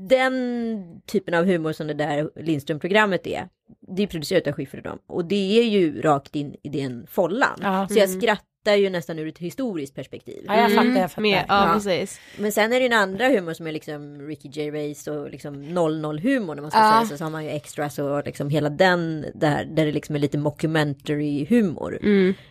den 0.10 1.02
typen 1.06 1.34
av 1.34 1.46
humor 1.46 1.72
som 1.74 1.88
det 1.88 1.94
där 1.94 2.30
Lindström-programmet 2.36 3.28
är, 3.28 3.50
det 3.88 4.04
är 4.04 4.08
producerat 4.08 4.48
av 4.48 4.54
Schyffert 4.54 4.78
och 4.78 4.84
dem. 4.84 5.00
Och 5.08 5.26
det 5.26 5.60
är 5.60 5.64
ju 5.64 6.02
rakt 6.02 6.36
in 6.36 6.56
i 6.64 6.70
den 6.70 7.08
follan. 7.12 7.60
Ja. 7.62 7.88
Så 7.92 8.00
jag 8.00 8.10
skrattar 8.10 8.48
ju 8.78 8.90
nästan 8.90 9.20
ur 9.20 9.28
ett 9.28 9.38
historiskt 9.38 9.96
perspektiv. 9.96 10.44
Ja, 10.48 10.62
jag 10.62 10.72
fattar, 10.76 11.02
jag 11.02 11.12
fattar. 11.12 11.22
med, 11.22 11.46
ja, 11.48 11.72
precis. 11.74 12.20
Men 12.38 12.52
sen 12.52 12.74
är 12.74 12.80
det 12.80 12.80
ju 12.80 12.86
en 12.86 12.94
andra 12.94 13.28
humor 13.28 13.54
som 13.54 13.68
är 13.68 13.72
liksom 13.72 14.22
Ricky 14.28 14.50
Gervais 14.52 15.08
och 15.08 15.30
liksom 15.32 15.64
00-humor 15.64 16.56
när 16.56 16.62
man 16.62 16.72
ska 16.72 16.80
Ja. 16.80 16.92
säga 17.00 17.10
så. 17.10 17.18
Så 17.18 17.24
har 17.24 17.32
man 17.32 17.44
ju 17.44 17.50
extras 17.50 18.00
och 18.00 18.26
liksom 18.26 18.50
hela 18.50 18.70
den 18.70 19.26
där, 19.36 19.66
där 19.66 19.86
det 19.86 19.92
liksom 19.92 20.16
är 20.16 20.20
lite 20.20 20.38
mockumentary-humor. 20.38 22.00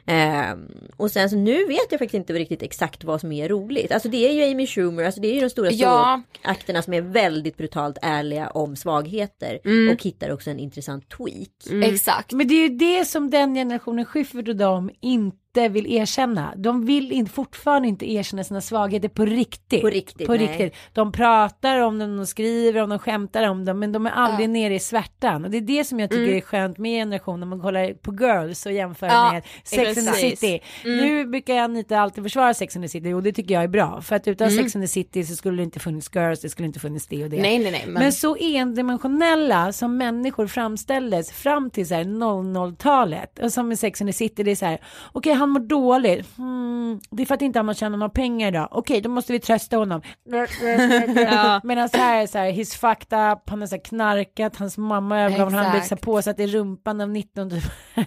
Ehm, 0.07 0.69
och 0.97 1.11
sen 1.11 1.31
så 1.31 1.37
nu 1.37 1.65
vet 1.67 1.87
jag 1.91 1.99
faktiskt 1.99 2.15
inte 2.15 2.33
riktigt 2.33 2.63
exakt 2.63 3.05
vad 3.05 3.21
som 3.21 3.33
är 3.33 3.49
roligt. 3.49 3.93
Alltså 3.93 4.09
det 4.09 4.29
är 4.29 4.33
ju 4.33 4.53
Amy 4.53 4.67
Schumer, 4.67 5.05
alltså 5.05 5.21
det 5.21 5.29
är 5.29 5.35
ju 5.35 5.41
de 5.41 5.51
stora 5.51 5.71
Ja. 5.71 6.23
akterna 6.43 6.83
som 6.83 6.95
är 6.95 7.01
väldigt 7.01 7.57
brutalt 7.57 7.99
ärliga 8.03 8.49
om 8.51 8.77
svagheter. 8.77 9.59
Och 9.93 10.03
hittar 10.03 10.31
också 10.31 10.51
en 10.51 10.59
intressant 10.59 11.09
tweak. 11.27 11.85
Exakt. 11.85 12.33
Men 12.33 12.49
det 12.49 12.55
är 12.55 12.69
ju 12.69 12.77
det 12.77 13.05
som 13.05 13.31
den 13.31 13.55
generationen 13.55 14.05
Schyffert 14.05 14.49
och 14.49 14.57
de 14.57 14.91
inte 15.01 15.37
vill 15.69 15.87
erkänna. 15.93 16.55
De 16.57 16.87
vill 16.87 17.13
inte, 17.13 17.33
fortfarande 17.33 17.89
inte 17.89 18.13
erkänna 18.13 18.45
sina 18.45 18.61
svagheter 18.61 19.09
på 19.09 19.25
riktigt. 19.25 19.81
På 19.81 19.89
riktigt, 19.89 20.27
På 20.27 20.33
nej. 20.33 20.47
riktigt. 20.47 20.75
De 20.93 21.13
pratar 21.13 21.81
om 21.81 21.99
dem, 21.99 22.17
de 22.17 22.27
skriver 22.27 22.83
om 22.83 22.91
dem, 22.91 22.99
skämtar 22.99 23.49
om 23.49 23.65
dem, 23.65 23.79
men 23.79 23.93
de 23.93 24.07
är 24.07 24.11
aldrig 24.11 24.51
nere 24.51 24.75
i 24.75 24.81
svärtan. 24.81 25.45
Och 25.45 25.51
det 25.51 25.57
är 25.57 25.61
det 25.61 25.85
som 25.85 26.01
jag 26.01 26.11
tycker 26.11 26.33
är 26.33 26.41
skönt 26.41 26.79
med 26.79 27.01
generationen, 27.01 27.41
när 27.41 27.47
man 27.47 27.61
kollar 27.61 27.95
på 27.95 28.13
Girls 28.15 28.67
och 28.67 28.73
jämför 28.73 29.07
Ja, 29.07 29.33
med 29.33 29.43
Sex 29.65 29.99
and 29.99 30.09
the. 30.09 30.37
City. 30.37 30.61
Nu 30.85 31.25
brukar 31.25 31.57
Anita 31.57 31.99
alltid 32.01 32.25
försvara 32.25 32.55
Sex 32.55 32.77
and 32.77 32.85
the 32.85 32.89
City 32.89 33.13
och 33.13 33.23
det 33.23 33.33
tycker 33.33 33.55
jag 33.55 33.65
är 33.65 33.69
bra. 33.69 34.01
För 34.01 34.17
att 34.17 34.29
utan 34.29 34.51
Sex 34.51 34.77
and 34.77 34.85
the 34.85 34.89
City 34.89 35.25
så 35.25 35.37
skulle 35.37 35.57
det 35.57 35.63
inte 35.63 35.81
funnits 35.81 36.11
Girls, 36.15 36.41
det 36.41 36.49
skulle 36.49 36.67
inte 36.67 36.81
funnits 36.81 37.07
det 37.07 37.25
och 37.25 37.31
det. 37.31 37.43
Nej 37.43 37.59
nej 37.59 37.73
nej. 37.73 37.85
Men, 37.87 37.93
Men 38.03 38.13
så 38.13 38.37
endimensionella 38.37 39.73
som 39.73 39.97
människor 39.97 40.47
framställdes 40.47 41.33
fram 41.33 41.71
till 41.71 41.89
så 41.89 41.95
här 41.95 42.05
00-talet. 42.05 43.39
Och 43.39 43.53
som 43.53 43.69
med 43.69 43.79
Sex 43.79 44.01
and 44.01 44.09
the 44.09 44.13
City, 44.13 44.43
det 44.43 44.51
är 44.51 44.57
så 44.57 44.67
här, 44.67 44.79
okej 45.13 45.33
han 45.47 45.53
mår 45.53 45.61
dåligt, 45.61 46.37
hmm, 46.37 47.01
det 47.11 47.23
är 47.23 47.27
för 47.27 47.35
att 47.35 47.43
inte 47.43 47.59
han 47.59 47.69
har 47.69 47.75
tjänat 47.75 47.99
några 47.99 48.11
pengar 48.11 48.49
idag, 48.49 48.69
okej 48.71 49.01
då 49.01 49.09
måste 49.09 49.33
vi 49.33 49.41
trösta 49.41 49.77
honom. 49.77 50.03
Medan 51.63 51.89
så 51.89 51.97
här 51.97 52.23
är 52.23 52.27
så 52.27 52.39
här, 52.39 52.53
he's 52.53 52.79
fucked 52.79 53.33
up, 53.33 53.51
han 53.51 53.61
har 53.61 53.67
så 53.67 53.75
här 53.75 53.85
knarkat, 53.85 54.57
hans 54.57 54.79
mamma 54.79 55.21
övergav 55.21 55.45
honom, 55.47 55.55
han 55.65 55.73
blev 55.73 55.83
så 55.83 55.95
här 55.95 56.03
påsatt 56.03 56.41
i 56.41 56.47
rumpan 56.47 57.01
av 57.01 57.11
19 57.11 57.51
typ 57.51 57.65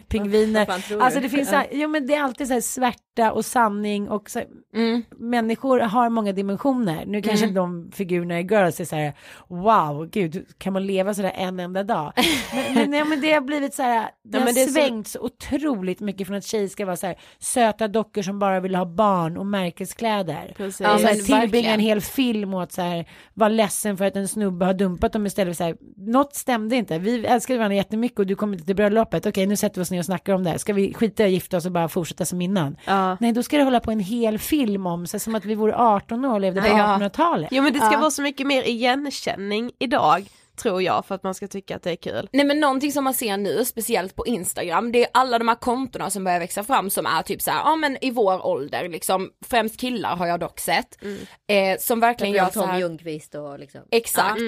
pingviner. 0.07 0.69
Alltså 1.01 1.19
det 1.19 1.29
finns 1.29 1.49
så 1.49 1.55
här, 1.55 1.67
jo 1.71 1.87
men 1.87 2.07
det 2.07 2.15
är 2.15 2.23
alltid 2.23 2.47
så 2.47 2.53
här 2.53 2.61
svärta 2.61 2.99
och 3.27 3.45
sanning 3.45 4.09
och 4.09 4.29
så 4.29 4.41
mm. 4.75 5.03
människor 5.17 5.79
har 5.79 6.09
många 6.09 6.31
dimensioner. 6.31 7.05
Nu 7.05 7.21
kanske 7.21 7.47
de 7.47 7.91
figurerna 7.93 8.39
i 8.39 8.43
Girls 8.43 8.79
är 8.79 8.85
så 8.85 8.95
här, 8.95 9.13
wow, 9.47 10.09
gud, 10.11 10.45
kan 10.57 10.73
man 10.73 10.87
leva 10.87 11.13
så 11.13 11.21
där 11.21 11.33
en 11.35 11.59
enda 11.59 11.83
dag? 11.83 12.13
Men, 12.53 12.73
men, 12.73 12.91
nej, 12.91 13.05
men 13.05 13.21
det 13.21 13.31
har 13.31 13.41
blivit 13.41 13.73
så 13.73 13.83
här, 13.83 14.09
det 14.23 14.37
Ja, 14.37 14.43
har 14.43 14.53
det 14.53 14.71
svängt 14.71 15.07
så 15.07 15.19
otroligt 15.19 15.99
mycket 15.99 16.27
från 16.27 16.37
att 16.37 16.45
tjejer 16.45 16.67
ska 16.67 16.85
vara 16.85 16.95
så 16.95 17.07
här, 17.07 17.15
söta 17.39 17.87
dockor 17.87 18.21
som 18.21 18.39
bara 18.39 18.59
vill 18.59 18.75
ha 18.75 18.85
barn 18.85 19.37
och 19.37 19.45
märkeskläder. 19.45 20.53
Precis. 20.57 20.79
Ja, 20.79 20.87
här, 20.89 21.13
tillbringa 21.13 21.39
verkligen. 21.39 21.73
en 21.73 21.79
hel 21.79 22.01
film 22.01 22.53
åt 22.53 22.71
så 22.71 22.81
här, 22.81 23.05
vara 23.33 23.49
ledsen 23.49 23.97
för 23.97 24.05
att 24.05 24.15
en 24.15 24.27
snubbe 24.27 24.65
har 24.65 24.73
dumpat 24.73 25.13
dem 25.13 25.25
istället 25.25 25.57
för 25.57 25.63
så 25.63 25.67
här, 25.67 25.75
något 25.97 26.35
stämde 26.35 26.75
inte. 26.75 26.99
Vi 26.99 27.25
älskade 27.25 27.59
varandra 27.59 27.75
jättemycket 27.75 28.19
och 28.19 28.27
du 28.27 28.35
kom 28.35 28.53
inte 28.53 28.65
till 28.65 28.75
bröllopet. 28.75 29.25
Okej, 29.25 29.47
nu 29.47 29.55
sätter 29.55 29.75
vi 29.75 29.83
oss 29.83 29.91
ner 29.91 29.99
och 29.99 30.05
snackar 30.05 30.33
om 30.33 30.43
det 30.43 30.49
här. 30.49 30.57
Ska 30.57 30.73
vi 30.73 30.93
skita 30.93 31.23
i 31.23 31.25
att 31.25 31.31
gifta 31.31 31.57
oss 31.57 31.65
och 31.65 31.71
bara 31.71 31.87
fortsätta 31.87 32.25
som 32.25 32.41
innan? 32.41 32.77
Ja. 32.85 33.08
Nej, 33.19 33.31
då 33.31 33.43
ska 33.43 33.57
det 33.57 33.63
hålla 33.63 33.79
på 33.79 33.91
en 33.91 33.99
hel 33.99 34.39
film 34.39 34.85
om, 34.87 35.07
så 35.07 35.19
som 35.19 35.35
att 35.35 35.45
vi 35.45 35.55
vore 35.55 35.75
18 35.75 36.25
år 36.25 36.33
och 36.33 36.39
levde 36.39 36.61
på 36.61 36.67
Ja. 36.67 36.73
1800-talet. 36.73 37.49
Jo 37.51 37.63
men 37.63 37.73
det 37.73 37.79
ska 37.79 37.97
vara 37.97 38.11
så 38.11 38.21
mycket 38.21 38.47
mer 38.47 38.63
igenkänning 38.63 39.71
idag. 39.79 40.25
Tror 40.59 40.81
jag 40.81 41.05
för 41.05 41.15
att 41.15 41.23
man 41.23 41.33
ska 41.33 41.47
tycka 41.47 41.75
att 41.75 41.83
det 41.83 41.91
är 41.91 41.95
kul. 41.95 42.29
Nej 42.33 42.45
men 42.45 42.59
någonting 42.59 42.91
som 42.91 43.03
man 43.03 43.13
ser 43.13 43.37
nu, 43.37 43.65
speciellt 43.65 44.15
på 44.15 44.27
Instagram, 44.27 44.91
det 44.91 45.01
är 45.03 45.07
alla 45.13 45.37
de 45.39 45.47
här 45.47 45.55
kontona 45.55 46.09
som 46.09 46.23
börjar 46.23 46.39
växa 46.39 46.63
fram 46.63 46.89
som 46.89 47.05
är 47.05 47.21
typ 47.21 47.41
så 47.41 47.51
här, 47.51 47.59
ja 47.59 47.75
men 47.75 47.97
i 48.03 48.11
vår 48.11 48.45
ålder 48.45 48.89
liksom, 48.89 49.29
främst 49.45 49.79
killar 49.79 50.15
har 50.15 50.27
jag 50.27 50.39
dock 50.39 50.59
sett, 50.59 50.97
eh, 51.47 51.77
som 51.79 51.99
verkligen 51.99 52.33
gör 52.33 52.45
så 52.45 52.61
Tom 52.61 52.79
Ljungqvist 52.79 53.35
och 53.35 53.59
liksom. 53.59 53.81
Exakt. 53.91 54.39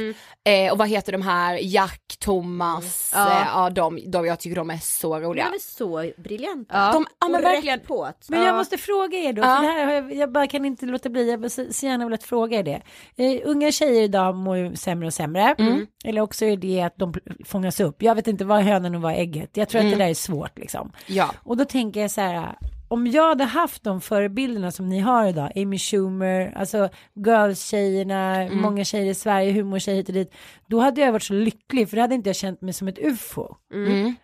Ja. 0.43 0.52
Eh, 0.52 0.71
och 0.71 0.78
vad 0.78 0.88
heter 0.88 1.12
de 1.12 1.21
här, 1.21 1.60
Jack, 1.62 2.02
Thomas, 2.19 3.12
Mm. 3.15 3.28
ja, 3.28 3.41
eh, 3.41 3.47
ja 3.54 3.69
de, 3.69 4.12
de, 4.12 4.26
jag 4.26 4.39
tycker 4.39 4.56
de 4.56 4.69
är 4.69 4.78
så 4.78 5.13
De 5.19 5.21
roliga. 5.26 5.45
är 5.45 5.60
så 5.60 6.12
briljanta. 6.21 6.76
Ja. 6.78 6.91
De, 6.93 7.06
ja 7.19 7.28
men 7.28 7.36
Och 7.36 7.43
verkligen, 7.45 7.80
rätt 7.80 7.88
på. 7.88 8.04
att- 8.06 8.26
Men 8.30 8.43
jag 8.43 8.56
måste 8.56 8.78
fråga 8.78 9.17
er 9.17 9.34
då, 9.34 9.41
Ja. 9.41 9.56
för 9.56 9.62
det 9.63 9.71
här 9.71 9.86
har 9.86 9.93
jag, 9.93 10.13
jag 10.15 10.32
bara 10.32 10.47
kan 10.47 10.65
inte 10.65 10.86
låta 10.86 11.10
bli, 11.10 11.30
jag 11.32 11.38
vill 11.38 11.52
så, 11.52 11.65
så 11.71 11.86
gärna 11.86 12.06
velat 12.06 12.24
fråga 12.24 12.60
er 12.60 12.63
det. 12.63 12.82
Eh, 13.17 13.41
unga 13.50 13.71
tjejer 13.71 14.02
idag 14.02 14.36
mår 14.36 14.58
ju 14.58 14.76
sämre 14.76 15.08
och 15.08 15.13
sämre, 15.13 15.56
Mm. 15.60 15.88
Eller 16.03 16.21
också 16.21 16.45
är 16.45 16.57
det 16.57 16.81
att 16.81 16.97
de 16.97 17.13
fångas 17.45 17.79
upp. 17.79 18.01
Jag 18.01 18.15
vet 18.15 18.27
inte 18.27 18.45
vad 18.45 18.63
hönan 18.63 18.95
och 18.95 19.01
vad 19.01 19.13
ägget, 19.13 19.57
jag 19.57 19.69
tror 19.69 19.81
att 19.81 19.91
det 19.91 19.97
där 19.97 20.09
är 20.09 20.13
svårt 20.13 20.59
liksom. 20.59 20.91
ja. 21.07 21.33
Och 21.43 21.57
då 21.57 21.65
tänker 21.65 22.01
jag 22.01 22.11
så 22.11 22.21
här, 22.21 22.55
om 22.87 23.07
jag 23.07 23.27
hade 23.27 23.43
haft 23.43 23.83
de 23.83 24.01
förebilderna 24.01 24.71
som 24.71 24.89
ni 24.89 24.99
har 24.99 25.27
idag, 25.27 25.51
Amy 25.55 25.77
Schumer, 25.77 26.53
alltså 26.57 26.89
Girls-tjejerna, 27.13 28.49
många 28.51 28.83
tjejer 28.83 29.11
i 29.11 29.15
Sverige, 29.15 29.51
humortjejer 29.51 29.97
hit 29.97 30.07
och 30.07 30.13
dit, 30.13 30.33
då 30.67 30.79
hade 30.79 31.01
jag 31.01 31.11
varit 31.11 31.23
så 31.23 31.33
lycklig 31.33 31.89
för 31.89 31.97
då 31.97 32.01
hade 32.01 32.15
inte 32.15 32.29
jag 32.29 32.35
känt 32.35 32.61
mig 32.61 32.73
som 32.73 32.87
ett 32.87 32.99
ufo. 32.99 33.55
Mm. 33.73 34.15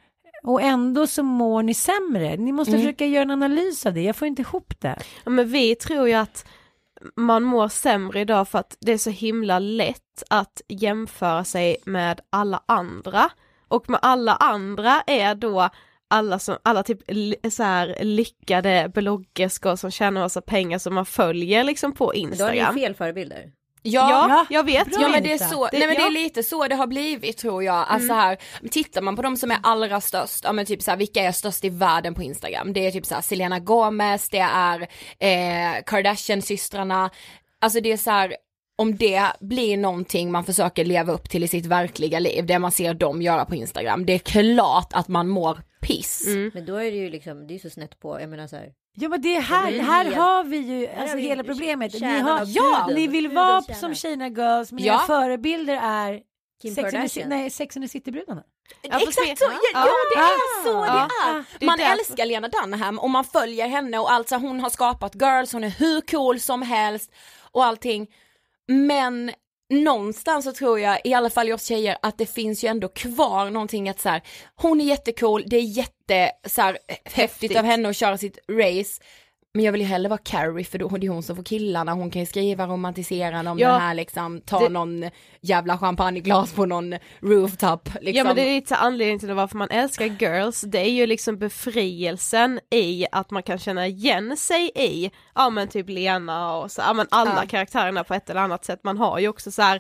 Och 0.44 0.62
ändå 0.62 1.08
så 1.08 1.24
mår 1.24 1.64
ni 1.64 1.74
sämre. 1.74 2.38
Ni 2.38 2.52
måste 2.52 2.72
försöka 2.72 3.06
göra 3.06 3.22
en 3.22 3.32
analys 3.32 3.86
av 3.86 3.94
det. 3.94 4.02
Jag 4.02 4.16
får 4.16 4.28
inte 4.28 4.42
ihop 4.42 4.74
det. 4.80 5.00
Ja, 5.24 5.32
men 5.32 5.50
vi 5.50 5.76
tror 5.76 6.08
ju 6.08 6.14
att 6.14 6.46
man 7.16 7.44
mår 7.44 7.68
sämre 7.68 8.20
idag 8.20 8.48
för 8.48 8.60
att 8.60 8.78
det 8.80 8.92
är 8.92 8.98
så 8.98 9.10
himla 9.10 9.60
lätt 9.60 10.24
att 10.30 10.62
jämföra 10.68 11.44
sig 11.44 11.78
med 11.86 12.22
alla 12.30 12.64
andra. 12.66 13.30
Och 13.68 13.90
med 13.90 14.00
alla 14.04 14.36
andra 14.36 15.02
är 15.08 15.36
då 15.36 15.70
alla, 16.10 16.40
som, 16.40 16.58
alla 16.64 16.84
typ 16.84 17.00
så 17.52 17.64
här 17.64 17.98
lyckade 18.02 18.92
bloggerskor 18.94 19.76
som 19.76 19.92
tjänar 19.92 20.22
massa 20.22 20.42
pengar 20.42 20.80
som 20.80 20.94
man 20.94 21.06
följer 21.06 21.64
liksom 21.64 21.92
på 21.94 22.14
Men 22.16 22.38
då 22.38 22.44
har 22.44 22.52
Instagram. 22.52 22.76
ni 22.76 22.82
fel 22.82 22.96
förebilder. 22.96 23.52
Ja, 23.82 24.28
Ja, 24.30 24.46
jag 24.50 24.64
vet. 24.64 24.88
Bra. 24.92 25.02
Ja 25.02 25.08
men 25.10 25.24
det 25.24 25.32
är 25.34 25.38
så, 25.38 25.66
Det- 25.72 25.78
nej 25.78 25.88
men 25.88 25.96
det 25.96 26.02
ja. 26.02 26.08
är 26.08 26.12
lite 26.12 26.44
så 26.44 26.68
det 26.68 26.76
har 26.76 26.88
blivit 26.88 27.38
tror 27.38 27.64
jag. 27.64 27.86
Alltså 27.88 28.14
här, 28.14 28.38
tittar 28.72 29.02
man 29.02 29.16
på 29.16 29.22
de 29.22 29.38
som 29.38 29.52
är 29.52 29.58
allra 29.64 30.02
störst, 30.02 30.44
ja 30.44 30.52
men 30.54 30.66
typ 30.66 30.82
så 30.82 30.92
här, 30.92 30.98
vilka 30.98 31.22
är 31.24 31.32
störst 31.32 31.66
i 31.66 31.70
världen 31.70 32.14
på 32.14 32.24
Instagram? 32.24 32.74
Det 32.74 32.88
är 32.88 32.92
typ 32.92 33.06
så 33.06 33.16
här 33.16 33.22
Selena 33.22 33.60
Gomez, 33.60 34.30
det 34.30 34.38
är 34.40 34.82
eh, 35.20 35.84
Kardashian-systrarna, 35.86 37.10
alltså 37.62 37.80
det 37.82 37.92
är 37.92 37.98
så 37.98 38.12
här 38.12 38.36
om 38.80 38.96
det 38.98 39.24
blir 39.40 39.78
någonting 39.78 40.32
man 40.32 40.44
försöker 40.44 40.86
leva 40.86 41.14
upp 41.14 41.30
till 41.30 41.44
i 41.44 41.48
sitt 41.48 41.66
verkliga 41.66 42.20
liv, 42.20 42.46
det 42.46 42.60
man 42.60 42.72
ser 42.72 42.94
dem 42.94 43.22
göra 43.22 43.46
på 43.46 43.56
Instagram, 43.56 44.06
det 44.06 44.14
är 44.14 44.20
klart 44.20 44.94
att 44.94 45.08
man 45.08 45.28
mår 45.28 45.62
piss. 45.82 46.24
Men 46.54 46.66
då 46.66 46.76
är 46.76 46.92
det 46.92 46.98
ju 46.98 47.10
liksom, 47.10 47.48
det 47.48 47.56
är 47.56 47.60
så 47.60 47.70
snett 47.70 48.00
på, 48.00 48.22
jag 48.22 48.30
menar 48.30 48.48
så 48.48 48.56
här. 48.56 48.70
Ja 49.00 49.10
men 49.10 49.22
det 49.22 49.40
här, 49.40 49.72
Det 49.72 49.78
är 49.78 49.82
här 49.84 50.12
har 50.16 50.44
vi 50.44 50.58
ju 50.58 50.88
alltså 50.88 51.18
hela 51.18 51.44
problemet. 51.44 51.94
Ni, 52.02 52.20
har, 52.20 52.44
ja, 52.46 52.88
ni 52.96 53.08
vill 53.08 53.28
vara 53.28 53.62
som 53.62 53.96
Kina 53.96 54.28
Girls 54.28 54.72
men 54.72 54.84
Ja. 54.84 54.94
era 54.94 55.00
förebilder 55.00 55.80
är 55.84 56.20
Kim 56.62 56.76
Sex 56.76 56.84
and 56.86 56.92
the, 56.94 56.98
Ci- 56.98 57.00
Kardashian. 57.00 57.30
nej, 57.30 57.50
Sex 57.50 57.78
and 57.78 57.86
the 57.86 57.90
City-brudarna. 57.90 58.44
Ja, 58.82 59.00
Exakt 59.00 59.40
så, 59.40 59.46
ja, 59.46 59.60
Ja. 59.74 59.86
ja 59.86 59.92
det 60.16 60.20
är 60.22 60.64
så 60.64 60.70
Ja. 60.86 60.94
det 60.94 61.30
är. 61.30 61.44
Det 61.60 61.66
är 61.66 61.68
Man 61.68 61.78
därför- 61.78 61.92
älskar 61.94 62.26
Lena 62.26 62.48
Dunham 62.48 63.00
och 63.00 63.10
man 63.10 63.24
följer 63.24 63.68
henne 63.68 64.00
och 64.00 64.12
alltså 64.12 64.36
hon 64.36 64.60
har 64.60 64.70
skapat 64.70 65.16
girls, 65.16 65.54
hon 65.54 65.64
är 65.64 65.70
hur 65.70 66.02
cool 66.02 66.40
som 66.40 66.62
helst 66.62 67.12
och 67.52 67.66
allting. 67.66 68.08
Men 68.68 69.32
någonstans 69.70 70.46
så 70.46 70.52
tror 70.52 70.80
jag, 70.80 71.02
i 71.04 71.14
alla 71.14 71.30
fall 71.30 71.50
i 71.50 71.54
oss 71.54 71.66
tjejer, 71.66 71.98
att 72.02 72.18
det 72.18 72.26
finns 72.26 72.64
ju 72.64 72.68
ändå 72.68 72.88
kvar 72.88 73.50
någonting 73.50 73.90
att 73.90 74.00
så 74.00 74.10
här, 74.10 74.22
hon 74.56 74.82
är 74.82 74.86
jättecool, 74.86 75.44
det 75.46 75.58
är 75.58 75.62
jätte 75.62 76.32
så 76.46 76.62
här, 76.62 76.78
häftigt 77.04 77.56
av 77.56 77.66
henne 77.66 77.90
att 77.90 77.96
köra 77.96 78.18
sitt 78.18 78.38
race. 78.52 79.02
Men 79.54 79.66
jag 79.66 79.72
vill 79.72 79.82
ju 79.82 79.88
hellre 79.88 80.10
vara 80.10 80.20
Carrie 80.24 80.66
för 80.66 80.78
då, 80.80 80.88
det 80.88 81.08
är 81.08 81.10
hon 81.12 81.24
som 81.24 81.36
får 81.36 81.44
killarna, 81.44 81.94
hon 81.94 82.12
kan 82.12 82.20
ju 82.20 82.26
skriva 82.26 82.68
romantiserande 82.68 83.52
om 83.52 83.60
Ja. 83.60 83.72
det 83.74 83.80
här 83.80 83.94
liksom, 83.94 84.42
ta 84.42 84.60
Det- 84.60 84.70
någon 84.70 85.10
jävla 85.42 85.78
champagneglas 85.78 86.54
på 86.54 86.66
någon 86.66 86.96
rooftop 87.20 87.90
liksom. 88.02 88.14
Ja 88.18 88.24
men 88.24 88.36
det 88.36 88.42
är 88.50 88.56
lite 88.56 88.76
anledningen 88.76 89.20
till 89.20 89.34
varför 89.34 89.58
man 89.58 89.70
älskar 89.70 90.06
girls, 90.06 90.62
det 90.62 90.80
är 90.80 90.92
ju 90.92 91.06
liksom 91.06 91.38
befrielsen 91.38 92.60
i 92.72 93.06
att 93.12 93.32
man 93.32 93.44
kan 93.44 93.58
känna 93.58 93.88
igen 93.88 94.38
sig 94.38 94.72
i, 94.76 95.12
ja 95.36 95.50
men 95.50 95.68
typ 95.68 95.90
Lena 95.90 96.56
och 96.58 96.72
så, 96.72 96.82
ja 96.82 96.94
men 96.94 97.08
alla 97.12 97.40
Ja. 97.44 97.48
karaktärerna 97.50 98.04
på 98.04 98.14
ett 98.14 98.30
eller 98.30 98.42
annat 98.42 98.66
sätt, 98.66 98.80
man 98.84 98.98
har 98.98 99.20
ju 99.20 99.28
också 99.28 99.52
så 99.52 99.62
här 99.62 99.80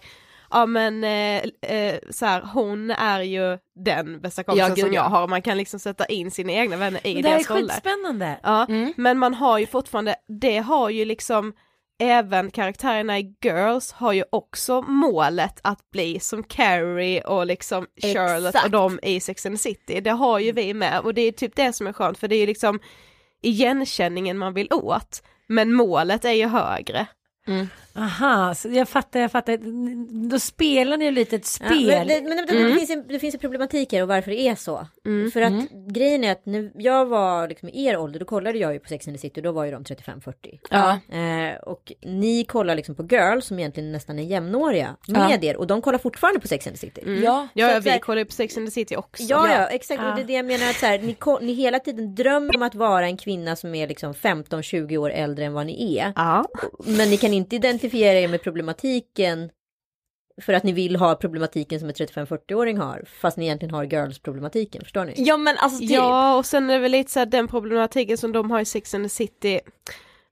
Ja 0.51 0.65
men 0.65 1.03
eh, 1.03 1.43
eh, 1.77 1.99
så 2.09 2.25
här, 2.25 2.41
hon 2.53 2.91
är 2.91 3.21
ju 3.21 3.57
den 3.75 4.19
bästa 4.21 4.43
kompisen 4.43 4.69
Ja, 4.69 4.75
gud, 4.75 4.85
som 4.85 4.93
jag 4.93 5.05
ja. 5.05 5.09
har, 5.09 5.27
man 5.27 5.41
kan 5.41 5.57
liksom 5.57 5.79
sätta 5.79 6.05
in 6.05 6.31
sina 6.31 6.51
egna 6.51 6.77
vänner 6.77 7.07
i 7.07 7.13
Men 7.13 7.23
det 7.23 7.29
här 7.29 7.35
är 7.35 7.39
deras 7.39 7.49
roller. 7.49 7.67
skitspännande. 7.69 8.39
Ja, 8.43 8.65
Mm. 8.69 8.93
men 8.97 9.17
man 9.19 9.33
har 9.33 9.57
ju 9.59 9.65
fortfarande, 9.67 10.15
det 10.41 10.57
har 10.57 10.89
ju 10.89 11.05
liksom 11.05 11.53
även 11.99 12.51
karaktärerna 12.51 13.19
i 13.19 13.35
Girls 13.43 13.91
har 13.91 14.13
ju 14.13 14.23
också 14.29 14.81
målet 14.81 15.59
att 15.63 15.91
bli 15.91 16.19
som 16.19 16.43
Carrie 16.43 17.21
och 17.21 17.45
liksom 17.45 17.85
Charlotte 18.01 18.41
och 18.43 18.47
Exakt. 18.55 18.71
de 18.71 18.99
i 19.03 19.19
Sex 19.19 19.45
and 19.45 19.55
the 19.55 19.59
City. 19.61 20.01
Det 20.01 20.09
har 20.11 20.39
ju 20.39 20.51
vi 20.51 20.73
med 20.73 20.99
och 20.99 21.13
det 21.13 21.21
är 21.21 21.31
typ 21.31 21.55
det 21.55 21.73
som 21.73 21.87
är 21.87 21.93
skönt 21.93 22.17
för 22.17 22.27
det 22.27 22.35
är 22.35 22.39
ju 22.39 22.45
liksom 22.45 22.79
igenkänningen 23.41 24.37
man 24.37 24.53
vill 24.53 24.67
åt. 24.71 25.23
Men 25.47 25.73
målet 25.73 26.25
är 26.25 26.31
ju 26.31 26.45
högre. 26.47 27.07
Aha, 27.97 28.55
så 28.55 28.69
jag 28.69 28.89
fattar, 28.89 29.19
jag 29.19 29.31
fattar. 29.31 29.57
Då 30.29 30.39
spelar 30.39 30.97
ni 30.97 31.05
ju 31.05 31.11
lite 31.11 31.35
ett 31.35 31.57
Ja, 31.61 31.65
spel. 31.67 31.87
men 31.87 32.07
det, 32.07 32.21
men 32.21 32.37
det, 32.47 32.67
det, 32.69 32.75
finns 32.75 32.89
en, 32.89 33.03
det 33.07 33.19
finns 33.19 33.33
en 33.35 33.39
problematik 33.39 33.93
här 33.93 34.01
och 34.01 34.07
varför 34.07 34.31
det 34.31 34.39
är 34.47 34.55
så. 34.55 34.87
För 35.33 35.41
att 35.41 35.53
grejen 35.93 36.23
är 36.23 36.31
att 36.31 36.45
när 36.45 36.71
jag 36.75 37.05
var 37.05 37.47
liksom 37.47 37.69
i 37.69 37.85
er 37.85 37.97
ålder, 37.97 38.19
då 38.19 38.25
kollade 38.25 38.57
jag 38.57 38.73
ju 38.73 38.79
på 38.79 38.87
Sex 38.89 39.07
and 39.07 39.17
the 39.17 39.21
City 39.21 39.39
och 39.39 39.43
då 39.43 39.51
var 39.51 39.65
ju 39.65 39.71
de 39.71 39.83
35-40. 39.83 40.33
Ja. 40.69 40.99
Eh, 41.17 41.57
och 41.63 41.91
ni 42.01 42.43
kollar 42.43 42.75
liksom 42.75 42.95
på 42.95 43.03
Girls 43.03 43.45
som 43.45 43.59
egentligen 43.59 43.91
nästan 43.91 44.19
är 44.19 44.23
jämnåriga 44.23 44.95
med 45.07 45.43
er 45.43 45.57
och 45.57 45.67
de 45.67 45.81
kollar 45.81 45.97
fortfarande 45.99 46.39
på 46.39 46.47
Sex 46.47 46.67
and 46.67 46.75
the 46.75 46.79
City. 46.79 47.01
Ja, 47.05 47.13
Ja, 47.23 47.47
ja 47.53 47.75
så 47.75 47.79
vi 47.79 47.89
här- 47.89 47.99
kollar 47.99 48.19
ju 48.19 48.25
på 48.25 48.31
Sex 48.31 48.57
and 48.57 48.67
the 48.67 48.71
City 48.71 48.95
också. 48.95 49.23
Ja, 49.23 49.51
ja, 49.51 49.67
exakt. 49.67 50.01
Och 50.03 50.15
det 50.15 50.21
är 50.21 50.25
det 50.25 50.33
jag 50.33 50.45
menar 50.45 50.69
att 50.69 50.75
så 50.75 50.85
här, 50.85 50.99
ni, 50.99 51.15
ni 51.47 51.53
hela 51.53 51.79
tiden 51.79 52.15
drömmer 52.15 52.55
om 52.55 52.61
att 52.61 52.75
vara 52.75 53.05
en 53.05 53.17
kvinna 53.17 53.55
som 53.55 53.75
är 53.75 53.87
liksom 53.87 54.13
15-20 54.13 54.97
år 54.97 55.09
äldre 55.11 55.45
än 55.45 55.53
vad 55.53 55.65
ni 55.65 55.97
är. 55.97 56.13
Ja. 56.15 56.45
Men 56.85 57.09
ni 57.09 57.17
kan 57.17 57.33
inte 57.33 57.55
identifiera 57.55 57.86
er 57.95 58.27
med 58.27 58.43
problematiken 58.43 59.49
för 60.41 60.53
att 60.53 60.63
ni 60.63 60.71
vill 60.71 60.95
ha 60.95 61.15
problematiken 61.15 61.79
som 61.79 61.89
en 61.89 61.95
35-40-åring 61.95 62.77
har. 62.77 63.03
Fast 63.21 63.37
ni 63.37 63.45
egentligen 63.45 63.75
har 63.75 63.83
girls-problematiken, 63.83 64.83
förstår 64.83 65.05
ni? 65.05 65.13
ja 65.17 65.37
men 65.37 65.57
alltså 65.57 65.79
typ. 65.79 65.91
Ja, 65.91 66.37
och 66.37 66.45
sen 66.45 66.69
är 66.69 66.73
det 66.73 66.79
väl 66.79 66.91
lite 66.91 67.11
så 67.11 67.19
här 67.19 67.25
den 67.25 67.47
problematiken 67.47 68.17
som 68.17 68.31
de 68.31 68.51
har 68.51 68.61
i 68.61 68.65
Sex 68.65 68.93
and 68.93 69.05
the 69.05 69.09
City. 69.09 69.59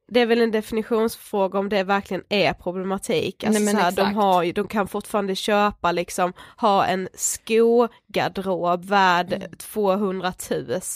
Det 0.07 0.19
är 0.19 0.25
väl 0.25 0.41
en 0.41 0.51
definitionsfråga 0.51 1.59
om 1.59 1.69
det 1.69 1.83
verkligen 1.83 2.23
är 2.29 2.53
problematik. 2.53 3.43
Alltså 3.43 3.63
Nej, 3.63 3.75
här, 3.75 3.91
de, 3.91 4.13
har 4.15 4.53
de 4.53 4.67
kan 4.67 4.87
fortfarande 4.87 5.35
köpa 5.35 5.91
liksom, 5.91 6.33
ha 6.57 6.85
en 6.85 7.09
skogarderob 7.13 8.85
värd 8.85 9.33
Mm. 9.33 9.51
200 9.57 10.33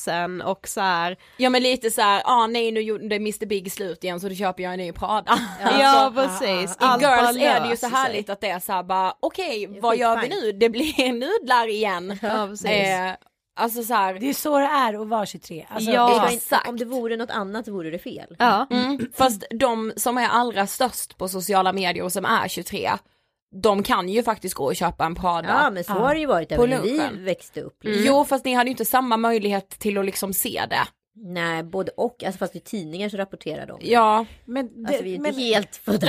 000 0.07 0.41
och 0.41 0.67
så 0.67 0.81
här. 0.81 1.17
Ja 1.37 1.49
men 1.49 1.63
lite 1.63 1.91
så 1.91 2.01
här, 2.01 2.21
ah 2.25 2.47
nej 2.47 2.71
nu 2.71 2.81
gjorde 2.81 3.15
Mr 3.15 3.45
Big 3.45 3.71
slut 3.71 4.03
igen 4.03 4.19
så 4.19 4.29
då 4.29 4.35
köper 4.35 4.63
jag 4.63 4.73
en 4.73 4.79
ny 4.79 4.91
Prada. 4.91 5.39
Ja, 5.79 6.11
precis. 6.15 6.71
I 6.71 6.75
Allt 6.79 7.01
Girls 7.01 7.37
är 7.37 7.61
det 7.61 7.69
ju 7.69 7.77
så 7.77 7.87
härligt 7.87 8.25
sig. 8.25 8.33
att 8.33 8.41
det 8.41 8.49
är 8.49 8.59
så 8.59 8.71
här 8.73 8.83
bara, 8.83 9.13
okej 9.19 9.79
vad 9.81 9.97
gör 9.97 10.21
vi 10.21 10.27
nu? 10.29 10.51
Det 10.51 10.69
blir 10.69 11.11
nudlar 11.39 11.67
igen. 11.67 12.17
Ja, 12.21 12.47
precis. 12.49 12.67
Eh, 12.67 13.11
alltså 13.59 13.83
så 13.83 13.93
här, 13.93 14.13
Det 14.13 14.29
är 14.29 14.33
så 14.33 14.57
det 14.57 14.65
är 14.65 15.01
att 15.01 15.07
vara 15.07 15.25
23. 15.25 15.65
Alltså, 15.69 15.91
Ja. 15.91 16.29
Exakt. 16.31 16.67
Om 16.67 16.77
det 16.77 16.85
vore 16.85 17.17
något 17.17 17.29
annat 17.29 17.67
vore 17.67 17.89
det 17.89 17.99
fel. 17.99 18.35
Ja. 18.39 18.67
mm, 18.71 18.99
fast 19.17 19.43
de 19.49 19.93
som 19.95 20.17
är 20.17 20.27
allra 20.29 20.67
störst 20.67 21.17
på 21.17 21.27
sociala 21.27 21.73
medier 21.73 22.03
och 22.03 22.11
som 22.11 22.25
är 22.25 22.47
23, 22.47 22.91
de 23.63 23.83
kan 23.83 24.09
ju 24.09 24.23
faktiskt 24.23 24.55
gå 24.55 24.65
och 24.65 24.75
köpa 24.75 25.05
en 25.05 25.15
Prada. 25.15 25.47
Ja, 25.49 25.69
men 25.69 25.83
så 25.83 25.91
har 25.93 26.13
det 26.13 26.19
ju 26.19 26.25
varit 26.25 26.51
även 26.51 26.69
när 26.69 26.81
vi 26.81 27.23
växte 27.23 27.61
upp. 27.61 27.77
Jo 27.81 28.25
fast 28.25 28.45
ni 28.45 28.53
hade 28.53 28.67
ju 28.67 28.71
inte 28.71 28.85
samma 28.85 29.17
möjlighet 29.17 29.69
till 29.69 29.97
att 29.97 30.05
liksom 30.05 30.33
se 30.33 30.65
det. 30.69 30.87
Nej, 31.21 31.63
både 31.63 31.91
och. 31.97 32.23
Alltså 32.23 32.37
fast 32.39 32.55
i 32.55 32.59
tidningar 32.59 33.09
så 33.09 33.17
rapporterar 33.17 33.65
de. 33.67 33.77
Ja, 33.81 34.25
Men, 34.45 34.83
det, 34.83 34.87
Alltså 34.87 35.03
vi 35.03 35.11
är 35.11 35.15
inte 35.15 35.31
men, 35.31 35.39
helt 35.39 35.75
födda 35.85 36.07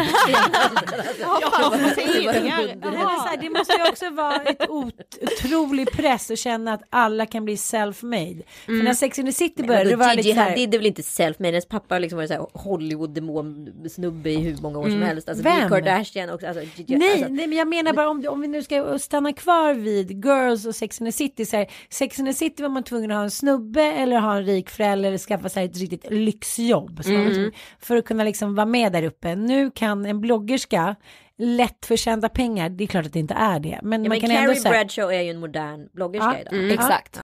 Ja, 1.19 1.73
tidningar. 1.97 2.77
Men 2.81 2.93
det, 2.93 2.99
här, 2.99 3.37
det 3.41 3.51
måste 3.51 3.73
ju 3.73 3.89
också 3.89 4.11
vara 4.11 4.37
ett 4.43 4.69
ot- 4.69 5.19
otrolig 5.23 5.91
press 5.91 6.31
att 6.31 6.39
känna 6.39 6.73
att 6.73 6.83
alla 6.91 7.27
kan 7.27 7.45
bli 7.45 7.55
self-made. 7.57 8.43
För 8.67 8.73
när 8.73 8.95
Sex 8.95 9.19
and 9.19 9.29
the 9.29 9.33
City 9.33 9.63
började, 9.63 9.91
det 9.91 9.97
var 9.97 10.11
Gigi 10.11 10.23
lite 10.23 10.41
här, 10.41 10.59
är 10.59 10.69
väl 10.69 10.87
inte 10.87 11.03
self 11.03 11.39
men 11.39 11.47
hennes 11.47 11.67
pappa 11.69 11.99
liksom 11.99 12.17
varit 12.17 12.29
så 12.29 12.35
här 12.35 12.47
Hollywood-demon 12.55 13.89
snubbe 13.89 14.31
i 14.31 14.37
hur 14.37 14.63
många 14.63 14.79
år 14.79 14.85
som 14.89 15.03
helst. 15.03 15.29
Alltså 15.29 15.45
Vem? 15.45 15.69
Kardashian 15.69 16.31
också. 16.31 16.47
Alltså, 16.47 16.63
Gigi, 16.77 16.97
Nej, 16.97 17.13
alltså, 17.13 17.29
nej, 17.29 17.47
men 17.47 17.59
jag 17.59 17.69
menar 17.69 17.93
bara 17.93 18.11
om, 18.11 18.25
om 18.29 18.41
vi 18.41 18.49
nu 18.49 18.63
ska 18.63 18.99
stanna 18.99 19.33
kvar 19.33 19.75
vid 19.75 20.25
Girls 20.25 20.67
och 20.67 20.75
Sex 20.75 21.01
and 21.01 21.09
the 21.09 21.13
City. 21.13 21.47
Så 21.47 21.57
här, 21.57 21.71
Sex 21.91 22.19
and 22.19 22.29
the 22.29 22.35
City 22.35 22.63
var 22.63 22.71
man 22.71 22.83
tvungen 22.83 23.11
att 23.11 23.17
ha 23.17 23.25
en 23.25 23.31
snubbe 23.31 23.83
eller 23.83 24.19
ha 24.21 24.37
en 24.37 24.45
rik 24.45 24.71
förälder 24.71 25.00
eller 25.05 25.19
skaffa 25.19 25.49
sig 25.49 25.65
ett 25.65 25.77
riktigt 25.77 26.11
lyxjobb. 26.11 27.03
Tvungen- 27.03 27.53
För 27.79 27.97
att 27.97 28.05
kunna 28.05 28.25
liksom 28.25 28.55
vara 28.55 28.67
med 28.67 28.93
där 28.93 29.03
uppe. 29.03 29.35
Nu 29.37 29.71
kan 29.71 30.07
en 30.07 30.21
bloggerska 30.21 30.97
lättförtjänta 31.39 32.29
pengar. 32.29 32.69
Det 32.69 32.85
är 32.85 32.89
klart 32.89 33.07
att 33.07 33.13
det 33.13 33.19
inte 33.19 33.35
är 33.35 33.61
det. 33.61 33.81
Men 33.83 34.05
Ja, 34.05 34.09
man 34.09 34.09
men 34.09 34.21
kan 34.21 34.31
ändå 34.31 34.47
Carrie 34.47 34.61
säga. 34.61 34.73
Bradshaw 34.73 35.17
är 35.19 35.23
ju 35.23 35.31
en 35.31 35.41
modern 35.41 35.89
bloggerska 35.93 36.33
Ja, 36.35 36.41
idag. 36.41 36.53
Mm, 36.55 36.71
exakt. 36.71 37.21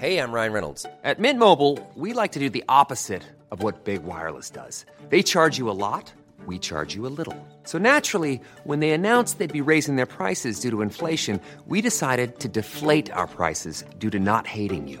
Hey, 0.00 0.18
I'm 0.18 0.32
Ryan 0.32 0.52
Reynolds. 0.52 0.86
At 1.02 1.18
Mint 1.18 1.38
Mobile, 1.38 1.76
we 1.96 2.22
like 2.22 2.32
to 2.34 2.40
do 2.40 2.48
the 2.48 2.62
opposite 2.68 3.22
of 3.50 3.62
what 3.62 3.84
Big 3.84 4.00
Wireless 4.04 4.50
does. 4.50 4.86
They 5.10 5.22
charge 5.22 5.58
you 5.58 5.70
a 5.70 5.74
lot, 5.74 6.14
we 6.46 6.58
charge 6.58 6.94
you 6.96 7.06
a 7.06 7.10
little. 7.18 7.34
So 7.64 7.78
naturally, 7.78 8.40
when 8.64 8.80
they 8.80 8.90
announced 8.92 9.38
they'd 9.38 9.64
be 9.64 9.72
raising 9.72 9.96
their 9.96 10.06
prices 10.06 10.60
due 10.60 10.70
to 10.70 10.82
inflation, 10.82 11.40
we 11.66 11.82
decided 11.82 12.38
to 12.40 12.48
deflate 12.48 13.10
our 13.12 13.26
prices 13.26 13.84
due 13.98 14.10
to 14.10 14.18
not 14.18 14.46
hating 14.46 14.88
you. 14.88 15.00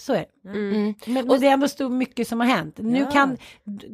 Så 0.00 0.12
är 0.12 0.18
det. 0.42 0.48
Mm. 0.48 0.94
Men, 1.06 1.26
men 1.26 1.40
det 1.40 1.46
är 1.46 1.52
ändå 1.52 1.68
så 1.68 1.88
mycket 1.88 2.28
som 2.28 2.40
har 2.40 2.46
hänt. 2.46 2.78
Nu 2.78 2.98
Ja. 2.98 3.10
kan, 3.10 3.36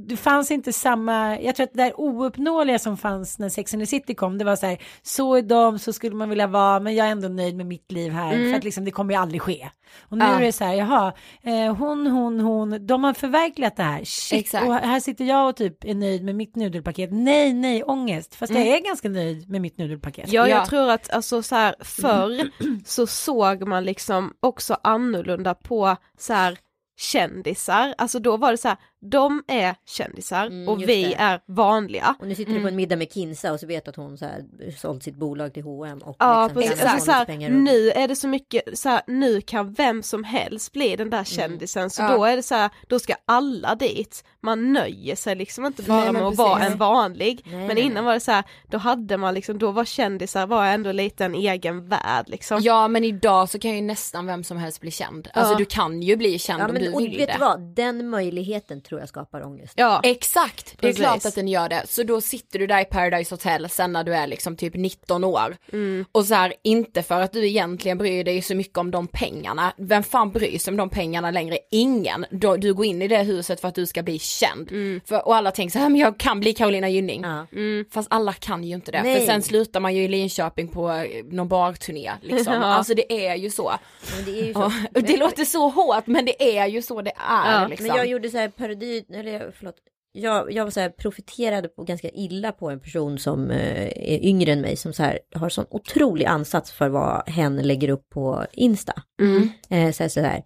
det 0.09 0.17
fanns 0.17 0.51
inte 0.51 0.73
samma, 0.73 1.41
jag 1.41 1.57
tror 1.57 1.65
att 1.65 1.73
det 1.73 1.83
där 1.83 2.01
ouppnåeliga 2.01 2.79
som 2.79 2.97
fanns 2.97 3.39
när 3.39 3.49
Sex 3.49 3.75
and 3.75 3.83
the 3.83 3.87
City 3.87 4.15
kom, 4.15 4.39
det 4.39 4.45
var 4.45 4.57
så 4.57 4.67
här, 4.67 4.79
så 5.03 5.35
är 5.35 5.43
de, 5.43 5.79
så 5.79 5.93
skulle 5.93 6.17
man 6.17 6.29
vilja 6.29 6.47
vara, 6.47 6.81
men 6.81 6.95
jag 6.95 7.07
är 7.07 7.11
ändå 7.11 7.29
nöjd 7.29 7.57
med 7.57 7.67
mitt 7.67 7.93
liv 7.93 8.13
här, 8.13 8.51
för 8.51 8.55
att 8.59 8.65
liksom 8.65 8.85
det 8.85 8.91
kommer 8.91 9.15
ju 9.15 9.21
aldrig 9.21 9.43
ske. 9.43 9.69
Och 10.09 10.19
nu 10.19 10.25
Ja. 10.25 10.35
är 10.35 10.41
det 10.41 10.53
så 10.53 10.65
här, 10.65 10.75
jaha, 10.75 11.13
eh, 11.43 11.75
hon, 11.77 12.07
hon, 12.07 12.41
hon, 12.41 12.87
de 12.87 13.05
har 13.05 13.15
förverkligat 13.15 13.77
det 13.77 13.83
här, 13.83 14.05
shit, 14.05 14.41
Exakt. 14.41 14.67
och 14.67 14.75
här 14.75 15.01
sitter 15.01 15.25
jag 15.25 15.49
och 15.49 15.57
typ 15.57 15.85
är 15.85 15.95
nöjd 15.95 16.25
med 16.25 16.35
mitt 16.35 16.57
nudelpaket, 16.57 17.11
nej, 17.13 17.53
nej, 17.53 17.83
ångest, 17.85 18.35
fast 18.35 18.53
jag 18.55 18.63
är 18.67 18.81
ganska 18.85 19.09
nöjd 19.09 19.49
med 19.51 19.61
mitt 19.61 19.79
nudelpaket. 19.79 20.33
Ja, 20.33 20.49
jag 20.49 20.59
Ja. 20.59 20.67
tror 20.67 20.91
att 20.91 21.11
alltså 21.11 21.43
så 21.43 21.55
här 21.55 21.75
förr 21.81 22.51
så 22.87 23.07
såg 23.07 23.69
man 23.69 23.85
liksom 23.85 24.33
också 24.41 24.77
annorlunda 24.83 25.55
på 25.55 25.96
så 26.19 26.33
här 26.33 26.59
kändisar, 26.97 27.95
alltså 27.99 28.19
då 28.19 28.37
var 28.37 28.51
det 28.51 28.59
så 28.59 28.69
här, 28.69 28.79
de 29.01 29.43
är 29.49 29.75
kändisar 29.87 30.47
Mm, 30.47 30.69
och 30.69 30.81
vi 30.83 30.87
det. 30.87 31.15
är 31.15 31.41
vanliga. 31.47 32.17
Och 32.21 32.27
nu 32.29 32.35
sitter 32.35 32.53
du 32.53 32.61
på 32.61 32.69
en 32.69 32.77
middag 32.77 32.97
med 32.97 33.13
Kinsa 33.13 33.53
och 33.53 33.61
så 33.61 33.67
vet 33.67 33.89
att 33.89 33.97
hon 33.97 34.19
så 34.19 34.25
här, 34.25 34.45
sålt 34.77 35.03
sitt 35.03 35.17
bolag 35.17 35.55
till 35.55 35.63
H&M 35.63 35.99
och 36.05 36.17
Ja, 36.19 36.43
liksom 36.47 36.63
precis. 36.63 36.85
Alltså, 36.85 37.05
så 37.07 37.13
här, 37.13 37.25
pengar 37.25 37.51
och- 37.51 37.57
nu 37.57 37.91
är 37.91 38.09
det 38.09 38.17
så 38.17 38.29
mycket, 38.29 38.79
så 38.79 38.89
här, 38.89 39.01
nu 39.07 39.41
kan 39.41 39.73
vem 39.73 40.03
som 40.03 40.25
helst 40.25 40.73
bli 40.73 40.97
den 40.97 41.11
där 41.11 41.25
kändisen, 41.25 41.91
så 41.91 42.03
Ja. 42.03 42.17
då 42.17 42.25
är 42.25 42.37
det 42.37 42.43
så 42.43 42.55
här, 42.55 42.71
då 42.89 42.99
ska 42.99 43.15
alla 43.25 43.75
dit. 43.75 44.25
Man 44.43 44.73
nöjer 44.73 45.17
sig 45.17 45.35
liksom 45.37 45.65
inte 45.67 45.83
bara 45.83 46.01
Nej, 46.05 46.13
med 46.13 46.23
att 46.23 46.37
vara 46.37 46.63
en 46.63 46.79
vanlig. 46.79 47.43
Nej, 47.47 47.67
men 47.69 47.79
innan 47.79 47.95
nej. 47.95 48.03
var 48.03 48.15
det 48.15 48.21
så 48.21 48.33
här, 48.33 48.45
då 48.71 48.79
hade 48.79 49.17
man 49.17 49.35
liksom, 49.35 49.59
då 49.59 49.71
var 49.71 49.85
kändisar 49.85 50.47
var 50.47 50.67
ändå 50.67 50.93
lite 50.93 51.25
en 51.25 51.35
egen 51.35 51.89
värld 51.89 52.25
liksom. 52.29 52.61
Ja 52.63 52.89
men 52.89 53.05
idag 53.05 53.49
så 53.49 53.59
kan 53.59 53.75
ju 53.75 53.81
nästan 53.81 54.27
vem 54.27 54.45
som 54.45 54.57
helst 54.57 54.81
bli 54.81 54.91
känd. 54.91 55.29
Alltså 55.35 55.53
Ja. 55.53 55.59
du 55.59 55.65
kan 55.65 56.03
ju 56.03 56.17
bli 56.17 56.39
känd 56.39 56.61
Ja, 56.63 56.67
om 56.67 56.73
men, 56.73 56.83
du 56.83 56.93
och 56.93 57.01
vill 57.01 57.17
vet 57.17 57.27
det. 57.29 57.33
du 57.35 57.39
vad, 57.41 57.61
den 57.61 58.09
möjligheten 58.11 58.81
tror 58.81 58.96
jag 58.99 59.09
skapar 59.09 59.47
ångest. 59.47 59.73
Ja, 59.77 60.01
Exakt, 60.03 60.75
det 60.81 60.87
är 60.87 60.91
Precis. 60.91 61.05
klart 61.05 61.27
att 61.27 61.35
den 61.35 61.49
gör 61.49 61.69
det. 61.69 61.83
Så 61.87 62.03
då 62.03 62.21
sitter 62.21 62.59
du 62.59 62.67
där 62.67 62.81
i 62.81 62.85
Paradise 62.85 63.35
Hotel 63.35 63.69
sen 63.69 63.93
när 63.93 64.05
du 64.05 64.15
är 64.15 64.27
liksom 64.27 64.57
typ 64.57 64.75
19 64.75 65.25
år. 65.25 65.57
Mm. 65.73 66.05
Och 66.13 66.25
så 66.25 66.35
här, 66.35 66.55
inte 66.63 67.03
för 67.03 67.21
att 67.21 67.33
du 67.33 67.47
egentligen 67.47 67.99
bryr 67.99 68.25
dig 68.25 68.43
så 68.43 68.55
mycket 68.55 68.79
om 68.79 68.91
de 68.91 69.07
pengarna. 69.07 69.73
Vem 69.77 70.03
fan 70.03 70.31
bryr 70.31 70.59
sig 70.59 70.71
om 70.71 70.77
de 70.77 70.91
pengarna 70.91 71.31
längre? 71.31 71.59
Ingen. 71.71 72.27
Då, 72.31 72.57
du 72.57 72.75
går 72.75 72.87
in 72.87 73.03
i 73.03 73.09
det 73.09 73.23
huset 73.23 73.61
för 73.61 73.69
att 73.69 73.75
du 73.75 73.87
ska 73.87 74.03
bli 74.03 74.19
känd. 74.19 74.71
Mm. 74.71 75.01
För, 75.05 75.27
och 75.27 75.37
alla 75.37 75.51
tänker 75.51 75.73
så 75.73 75.79
här, 75.79 75.89
men 75.89 76.01
jag 76.01 76.19
kan 76.19 76.41
bli 76.41 76.53
Carolina 76.55 76.89
Gynning. 76.89 77.23
Ja. 77.23 77.47
Fast 77.91 78.09
alla 78.11 78.33
kan 78.33 78.65
ju 78.65 78.75
inte 78.75 78.93
det. 78.93 79.03
Nej. 79.03 79.19
För 79.19 79.27
sen 79.27 79.43
slutar 79.43 79.81
man 79.81 79.95
ju 79.95 80.05
i 80.05 80.09
Linköping 80.09 80.69
på 80.69 80.91
eh, 80.91 81.25
någon 81.25 81.49
barturné 81.49 82.13
liksom. 82.23 82.53
Ja. 82.57 82.65
Alltså 82.65 82.95
det 82.95 83.27
är 83.27 83.35
ju 83.35 83.51
så. 83.51 83.73
Men 84.17 84.25
det 84.25 84.41
är 84.41 84.45
ju 84.47 84.55
så. 84.55 84.73
Det 85.01 85.17
låter 85.17 85.45
så 85.45 85.69
hårt 85.69 86.07
men 86.07 86.25
det 86.25 86.59
är 86.59 86.67
ju 86.67 86.83
så 86.83 87.03
det 87.03 87.13
är 87.17 87.61
Ja, 87.61 87.67
liksom. 87.69 87.87
Men 87.87 87.97
jag 87.97 88.07
gjorde 88.07 88.31
så 88.31 88.39
här 88.39 88.49
parodi, 88.77 89.05
eller 89.11 89.53
förlåt. 89.59 89.77
Jag, 90.13 90.53
jag 90.53 90.65
var 90.65 90.71
så 90.71 90.81
här 90.81 90.91
profiterade 90.91 91.69
på 91.69 91.85
ganska 91.85 92.09
illa 92.09 92.53
på 92.53 92.71
en 92.71 92.81
person 92.81 93.19
som 93.19 93.51
eh, 93.51 93.87
är 93.87 94.25
yngre 94.25 94.53
än 94.53 94.61
mig 94.61 94.77
som 94.77 94.93
så 94.93 95.03
här 95.03 95.19
har 95.35 95.49
sån 95.49 95.67
otrolig 95.71 96.25
ansats 96.25 96.73
för 96.73 96.89
vad 96.89 97.29
hen 97.29 97.57
lägger 97.57 97.89
upp 97.89 98.09
på 98.09 98.47
Insta. 98.53 99.03
Mm. 99.21 99.49
Eh, 99.71 99.93
så, 99.93 100.03
här, 100.03 100.09
så 100.09 100.21
här, 100.21 100.43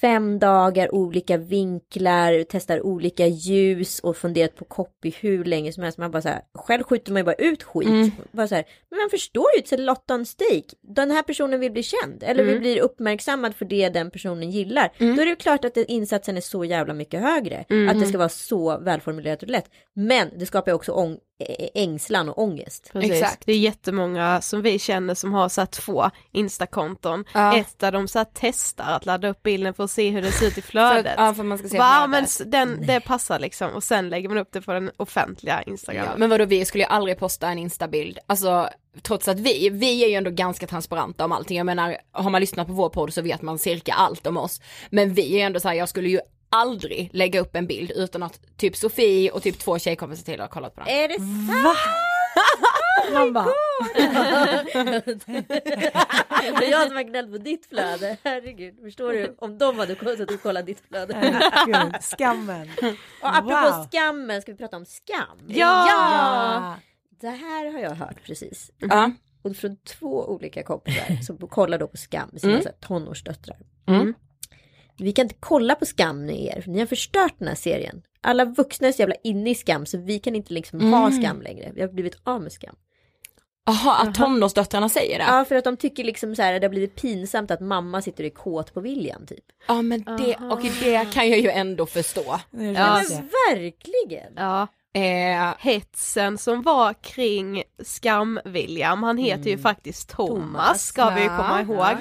fem 0.00 0.38
dagar, 0.38 0.94
olika 0.94 1.36
vinklar, 1.36 2.44
testar 2.48 2.80
olika 2.86 3.26
ljus 3.26 3.98
och 4.00 4.16
funderat 4.16 4.56
på 4.56 4.64
copy 4.64 5.12
hur 5.20 5.44
länge 5.44 5.72
som 5.72 5.82
helst. 5.82 5.98
Man 5.98 6.10
bara 6.10 6.22
så 6.22 6.28
här, 6.28 6.40
själv 6.54 6.82
skjuter 6.82 7.12
man 7.12 7.20
ju 7.20 7.24
bara 7.24 7.34
ut 7.34 7.62
skit. 7.62 7.88
Mm. 7.88 8.10
Bara 8.32 8.48
så 8.48 8.54
här, 8.54 8.64
men 8.90 8.98
man 9.00 9.10
förstår 9.10 9.44
ju, 9.56 9.62
it's 9.62 9.74
a 9.74 9.76
lot 9.78 10.10
on 10.10 10.26
stake. 10.26 10.76
Den 10.80 11.10
här 11.10 11.22
personen 11.22 11.60
vill 11.60 11.72
bli 11.72 11.82
känd 11.82 12.22
eller 12.22 12.42
Mm. 12.42 12.52
vill 12.52 12.60
bli 12.60 12.80
uppmärksammad 12.80 13.54
för 13.56 13.64
det 13.64 13.88
den 13.88 14.10
personen 14.10 14.50
gillar. 14.50 14.92
Då 14.98 15.04
är 15.06 15.16
det 15.16 15.30
ju 15.30 15.36
klart 15.36 15.64
att 15.64 15.76
insatsen 15.76 16.36
är 16.36 16.40
så 16.40 16.64
jävla 16.64 16.94
mycket 16.94 17.20
högre. 17.20 17.64
Mm. 17.70 17.88
Att 17.88 18.00
det 18.00 18.06
ska 18.06 18.18
vara 18.18 18.28
så 18.28 18.78
välformulerat 18.78 19.42
och 19.42 19.48
lätt. 19.48 19.70
Men 19.94 20.30
det 20.38 20.46
skapar 20.46 20.70
ju 20.70 20.74
också 20.74 20.92
ång- 20.92 21.18
ängslan 21.74 22.28
och 22.28 22.42
ångest. 22.42 22.90
Precis. 22.92 23.10
Exakt. 23.12 23.42
Det 23.46 23.52
är 23.52 23.58
jättemånga 23.58 24.40
som 24.40 24.62
vi 24.62 24.78
känner 24.78 25.14
som 25.14 25.32
har 25.32 25.48
så 25.48 25.66
två 25.66 26.10
Instakonton. 26.32 27.24
Ja. 27.34 27.56
Ett 27.56 27.78
där 27.78 27.92
de 27.92 28.08
så 28.08 28.18
här 28.18 28.26
testar 28.34 28.84
att 28.96 29.06
ladda 29.06 29.28
upp 29.28 29.42
bilden 29.42 29.74
för 29.74 29.84
att 29.84 29.90
se 29.90 30.10
hur 30.10 30.22
det 30.22 30.32
ser 30.32 30.46
ut 30.46 30.58
i 30.58 30.62
För, 30.62 30.68
flödet. 30.70 31.06
att- 31.06 31.26
ja, 31.26 31.34
för 31.34 31.42
man 31.42 31.58
ska 31.58 31.68
se 31.68 31.78
Bara, 31.78 32.06
men 32.06 32.26
den, 32.46 32.86
det 32.86 33.00
passar 33.00 33.38
liksom 33.38 33.70
och 33.70 33.82
sen 33.82 34.08
lägger 34.08 34.28
man 34.28 34.38
upp 34.38 34.48
det 34.52 34.60
på 34.62 34.72
den 34.72 34.90
offentliga 34.96 35.62
Instagram. 35.62 36.06
Ja, 36.10 36.16
men 36.16 36.30
vadå 36.30 36.44
vi 36.44 36.64
skulle 36.64 36.84
ju 36.84 36.88
aldrig 36.88 37.18
posta 37.18 37.48
en 37.48 37.58
instabild, 37.58 38.18
alltså 38.26 38.68
trots 39.02 39.28
att 39.28 39.40
vi, 39.40 39.68
vi 39.70 40.04
är 40.04 40.08
ju 40.08 40.14
ändå 40.14 40.30
ganska 40.30 40.66
transparenta 40.66 41.24
om 41.24 41.32
allting, 41.32 41.56
jag 41.56 41.66
menar 41.66 41.96
har 42.12 42.30
man 42.30 42.40
lyssnat 42.40 42.66
på 42.66 42.72
vår 42.72 42.88
podd 42.88 43.12
så 43.14 43.22
vet 43.22 43.42
man 43.42 43.58
cirka 43.58 43.92
allt 43.92 44.26
om 44.26 44.36
oss. 44.36 44.60
Men 44.90 45.14
vi 45.14 45.22
är 45.32 45.36
ju 45.36 45.40
ändå 45.40 45.60
så 45.60 45.68
här, 45.68 45.74
jag 45.74 45.88
skulle 45.88 46.08
ju 46.08 46.20
aldrig 46.52 47.10
lägga 47.12 47.40
upp 47.40 47.56
en 47.56 47.66
bild 47.66 47.90
utan 47.90 48.22
att 48.22 48.40
typ 48.56 48.76
Sofie 48.76 49.30
och 49.30 49.42
typ 49.42 49.58
två 49.58 49.78
tjejkompisar 49.78 50.24
till 50.24 50.40
har 50.40 50.48
kollat 50.48 50.74
på 50.74 50.80
den. 50.80 50.88
Är 50.88 51.08
det 51.08 51.14
sant? 51.18 51.78
Man 53.12 53.32
bara, 53.32 53.44
jag 56.70 56.86
som 56.86 56.96
har 56.96 57.02
gnällt 57.02 57.32
på 57.32 57.38
ditt 57.38 57.66
flöde, 57.66 58.16
herregud. 58.24 58.74
Förstår 58.82 59.12
du? 59.12 59.36
Om 59.38 59.58
de 59.58 59.78
hade 59.78 59.94
suttit 59.96 60.30
och 60.30 60.42
kollat 60.42 60.66
ditt 60.66 60.80
flöde. 60.88 61.40
gud, 61.66 62.02
skammen. 62.02 62.68
Och 63.22 63.36
apropå 63.36 63.76
Wow. 63.76 63.86
skammen, 63.90 64.42
ska 64.42 64.52
vi 64.52 64.58
prata 64.58 64.76
om 64.76 64.84
skam? 64.84 65.38
Ja! 65.48 65.86
Ja. 65.88 66.76
Det 67.20 67.28
här 67.28 67.72
har 67.72 67.78
jag 67.78 67.90
hört 67.94 68.24
precis. 68.26 68.70
Ja. 68.78 69.10
Och 69.42 69.56
från 69.56 69.76
två 69.76 70.24
olika 70.28 70.62
kompisar 70.62 71.22
som 71.22 71.38
kollar 71.38 71.78
då 71.78 71.88
på 71.88 71.96
skam 71.96 72.28
med 72.32 72.40
sina 72.40 72.52
Mm. 72.52 72.64
tonårsdöttrar. 72.80 73.56
Mm. 73.86 74.14
Vi 75.02 75.12
kan 75.12 75.22
inte 75.24 75.34
kolla 75.40 75.74
på 75.74 75.86
skam 75.86 76.26
med 76.26 76.40
er, 76.44 76.60
för 76.60 76.70
ni 76.70 76.78
har 76.78 76.86
förstört 76.86 77.34
den 77.38 77.48
här 77.48 77.54
serien. 77.54 78.02
Alla 78.20 78.44
vuxna 78.44 78.88
är 78.88 78.92
så 78.92 79.02
jävla 79.02 79.14
inne 79.24 79.50
i 79.50 79.54
skam 79.54 79.86
så 79.86 79.98
vi 79.98 80.18
kan 80.18 80.34
inte 80.36 80.52
liksom 80.54 80.92
ha 80.92 81.06
Mm. 81.06 81.22
skam 81.22 81.42
längre. 81.42 81.72
Vi 81.74 81.80
har 81.80 81.88
blivit 81.88 82.16
av 82.24 82.42
med 82.42 82.52
skam. 82.52 82.74
Jaha, 83.66 83.94
att 84.02 84.14
tonårsdöttrarna 84.14 84.88
säger 84.88 85.18
det? 85.18 85.24
Ja 85.24 85.44
för 85.44 85.54
att 85.54 85.64
de 85.64 85.76
tycker 85.76 86.04
liksom 86.04 86.36
så 86.36 86.42
här, 86.42 86.60
det 86.60 86.66
har 86.66 86.70
blivit 86.70 86.96
pinsamt 86.96 87.50
att 87.50 87.60
mamma 87.60 88.02
sitter 88.02 88.24
i 88.24 88.30
kåt 88.30 88.74
på 88.74 88.80
William 88.80 89.26
typ. 89.26 89.44
Ja 89.68 89.82
men 89.82 90.04
det, 90.04 90.36
och 90.36 90.60
det 90.80 91.12
kan 91.12 91.30
jag 91.30 91.38
ju 91.38 91.48
ändå 91.50 91.86
förstå. 91.86 92.24
Ja 92.26 92.40
men 92.50 93.28
verkligen. 93.50 94.32
Ja. 94.36 94.66
Eh, 94.94 95.54
Hetsen 95.58 96.38
som 96.38 96.62
var 96.62 96.94
kring 96.94 97.62
Skam-William, 97.82 99.02
han 99.02 99.18
heter 99.18 99.50
ju 99.50 99.58
faktiskt 99.58 100.08
Thomas, 100.08 100.84
ska 100.86 101.10
vi 101.10 101.20
ju 101.22 101.28
komma 101.28 101.60
ihåg. 101.62 101.96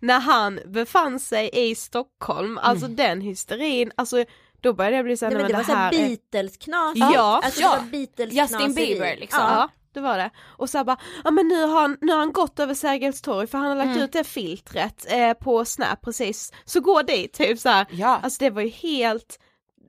När 0.00 0.20
han 0.20 0.60
befann 0.66 1.20
sig 1.20 1.50
i 1.52 1.74
Stockholm, 1.74 2.58
alltså 2.58 2.88
den 2.88 3.20
hysterin, 3.20 3.92
alltså 3.96 4.24
då 4.60 4.72
började 4.72 4.96
jag 4.96 5.04
bli 5.04 5.16
såhär, 5.16 5.32
Nej, 5.32 5.42
men 5.42 5.50
det 5.50 5.56
var 5.56 5.64
det 5.64 5.72
här 5.72 5.90
såhär 5.90 6.04
är- 6.04 6.08
Beatles-knas. 6.08 6.92
Ja, 6.96 7.40
alltså, 7.44 7.60
ja. 7.60 7.68
var 7.82 7.90
Beatles 7.90 8.34
Justin 8.34 8.74
Bieber 8.74 9.16
liksom. 9.16 9.40
Ja, 9.42 9.68
det 9.92 10.00
var 10.00 10.18
det. 10.18 10.30
Och 10.46 10.70
så 10.70 10.84
bara, 10.84 10.96
ja 11.24 11.30
men 11.30 11.48
nu 11.48 11.62
har 11.64 11.80
han, 11.80 11.96
nu 12.00 12.12
har 12.12 12.18
han 12.18 12.32
gått 12.32 12.58
över 12.60 12.74
Sergels 12.74 13.22
torg 13.22 13.46
för 13.46 13.58
han 13.58 13.66
har 13.66 13.76
lagt 13.76 13.86
Mm. 13.90 14.02
ut 14.02 14.12
det 14.12 14.24
filtret 14.24 15.06
eh, 15.12 15.32
på 15.32 15.64
Snap 15.64 16.00
precis, 16.02 16.52
så 16.64 16.80
gå 16.80 17.02
dit 17.02 17.32
typ 17.32 17.58
så 17.58 17.68
här. 17.68 17.86
Ja. 17.90 18.20
Alltså 18.22 18.44
det 18.44 18.50
var 18.50 18.62
ju 18.62 18.68
helt, 18.68 19.38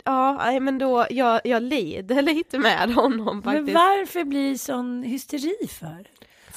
ja 0.05 0.59
men 0.61 0.77
då, 0.77 1.05
jag, 1.09 1.41
jag 1.43 1.63
lider 1.63 2.21
lite 2.33 2.59
med 2.59 2.93
honom 2.93 3.35
Men 3.35 3.43
faktiskt. 3.43 3.73
varför 3.75 4.23
blir 4.23 4.57
sån 4.57 5.03
hysteri 5.03 5.67
för? 5.79 6.07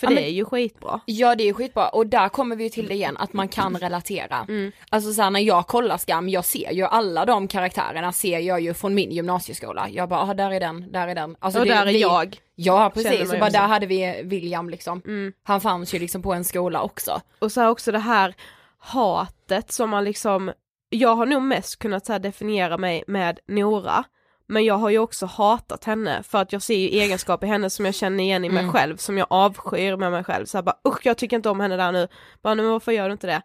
För 0.00 0.06
Ja, 0.06 0.10
det 0.10 0.14
men- 0.14 0.24
är 0.24 0.28
ju 0.28 0.44
skitbra. 0.44 1.00
Ja 1.06 1.34
det 1.34 1.42
är 1.42 1.46
ju 1.46 1.54
skitbra 1.54 1.88
och 1.88 2.06
där 2.06 2.28
kommer 2.28 2.56
vi 2.56 2.64
ju 2.64 2.70
till 2.70 2.88
det 2.88 2.94
igen 2.94 3.16
att 3.16 3.32
man 3.32 3.48
kan 3.48 3.76
relatera. 3.76 4.46
Alltså 4.90 5.12
såhär 5.12 5.30
när 5.30 5.40
jag 5.40 5.66
kollar 5.66 5.96
Skam, 5.96 6.28
jag 6.28 6.44
ser 6.44 6.70
ju 6.72 6.82
alla 6.84 7.24
de 7.24 7.48
karaktärerna 7.48 8.12
ser 8.12 8.38
jag 8.38 8.60
ju 8.60 8.74
från 8.74 8.94
min 8.94 9.10
gymnasieskola. 9.10 9.88
Jag 9.88 10.08
bara, 10.08 10.20
ah, 10.20 10.34
där 10.34 10.50
är 10.50 10.60
den, 10.60 10.92
där 10.92 11.08
är 11.08 11.14
den. 11.14 11.36
Alltså, 11.38 11.60
och 11.60 11.66
det- 11.66 11.72
där 11.74 11.86
är 11.86 11.92
vi- 11.92 12.00
jag. 12.00 12.36
Ja 12.54 12.90
precis, 12.94 13.32
och 13.32 13.38
bara 13.38 13.50
där 13.50 13.66
hade 13.66 13.86
vi 13.86 14.20
William 14.24 14.70
liksom. 14.70 15.02
Han 15.42 15.60
fanns 15.60 15.94
ju 15.94 15.98
liksom 15.98 16.22
på 16.22 16.32
en 16.34 16.44
skola 16.44 16.82
också. 16.82 17.20
Och 17.38 17.52
så 17.52 17.60
här 17.60 17.68
också 17.70 17.92
det 17.92 17.98
här 17.98 18.34
hatet 18.78 19.72
som 19.72 19.90
man 19.90 20.04
liksom, 20.04 20.52
jag 20.90 21.14
har 21.14 21.26
nog 21.26 21.42
mest 21.42 21.78
kunnat 21.78 22.06
så 22.06 22.18
definiera 22.18 22.78
mig 22.78 23.04
med 23.06 23.38
Nora. 23.48 24.04
Men 24.50 24.64
jag 24.64 24.74
har 24.74 24.90
ju 24.90 24.98
också 24.98 25.26
hatat 25.26 25.84
henne 25.84 26.22
för 26.22 26.38
att 26.38 26.52
jag 26.52 26.62
ser 26.62 26.74
ju 26.76 26.88
egenskaper 26.88 27.46
i 27.46 27.50
henne 27.50 27.70
som 27.70 27.84
jag 27.84 27.94
känner 27.94 28.24
igen 28.24 28.44
i 28.44 28.48
mig 28.48 28.62
Mm. 28.62 28.72
själv, 28.72 28.96
som 28.96 29.18
jag 29.18 29.26
avskyr 29.30 29.96
med 29.96 30.12
mig 30.12 30.24
själv. 30.24 30.46
Så 30.46 30.58
här 30.58 30.62
bara 30.62 30.76
usch 30.88 31.06
jag 31.06 31.16
tycker 31.18 31.36
inte 31.36 31.48
om 31.50 31.60
henne 31.60 31.76
där 31.76 31.92
nu. 31.92 32.08
Bara 32.42 32.54
men 32.54 32.70
varför 32.70 32.92
gör 32.92 33.06
du 33.08 33.12
inte 33.12 33.26
det? 33.26 33.42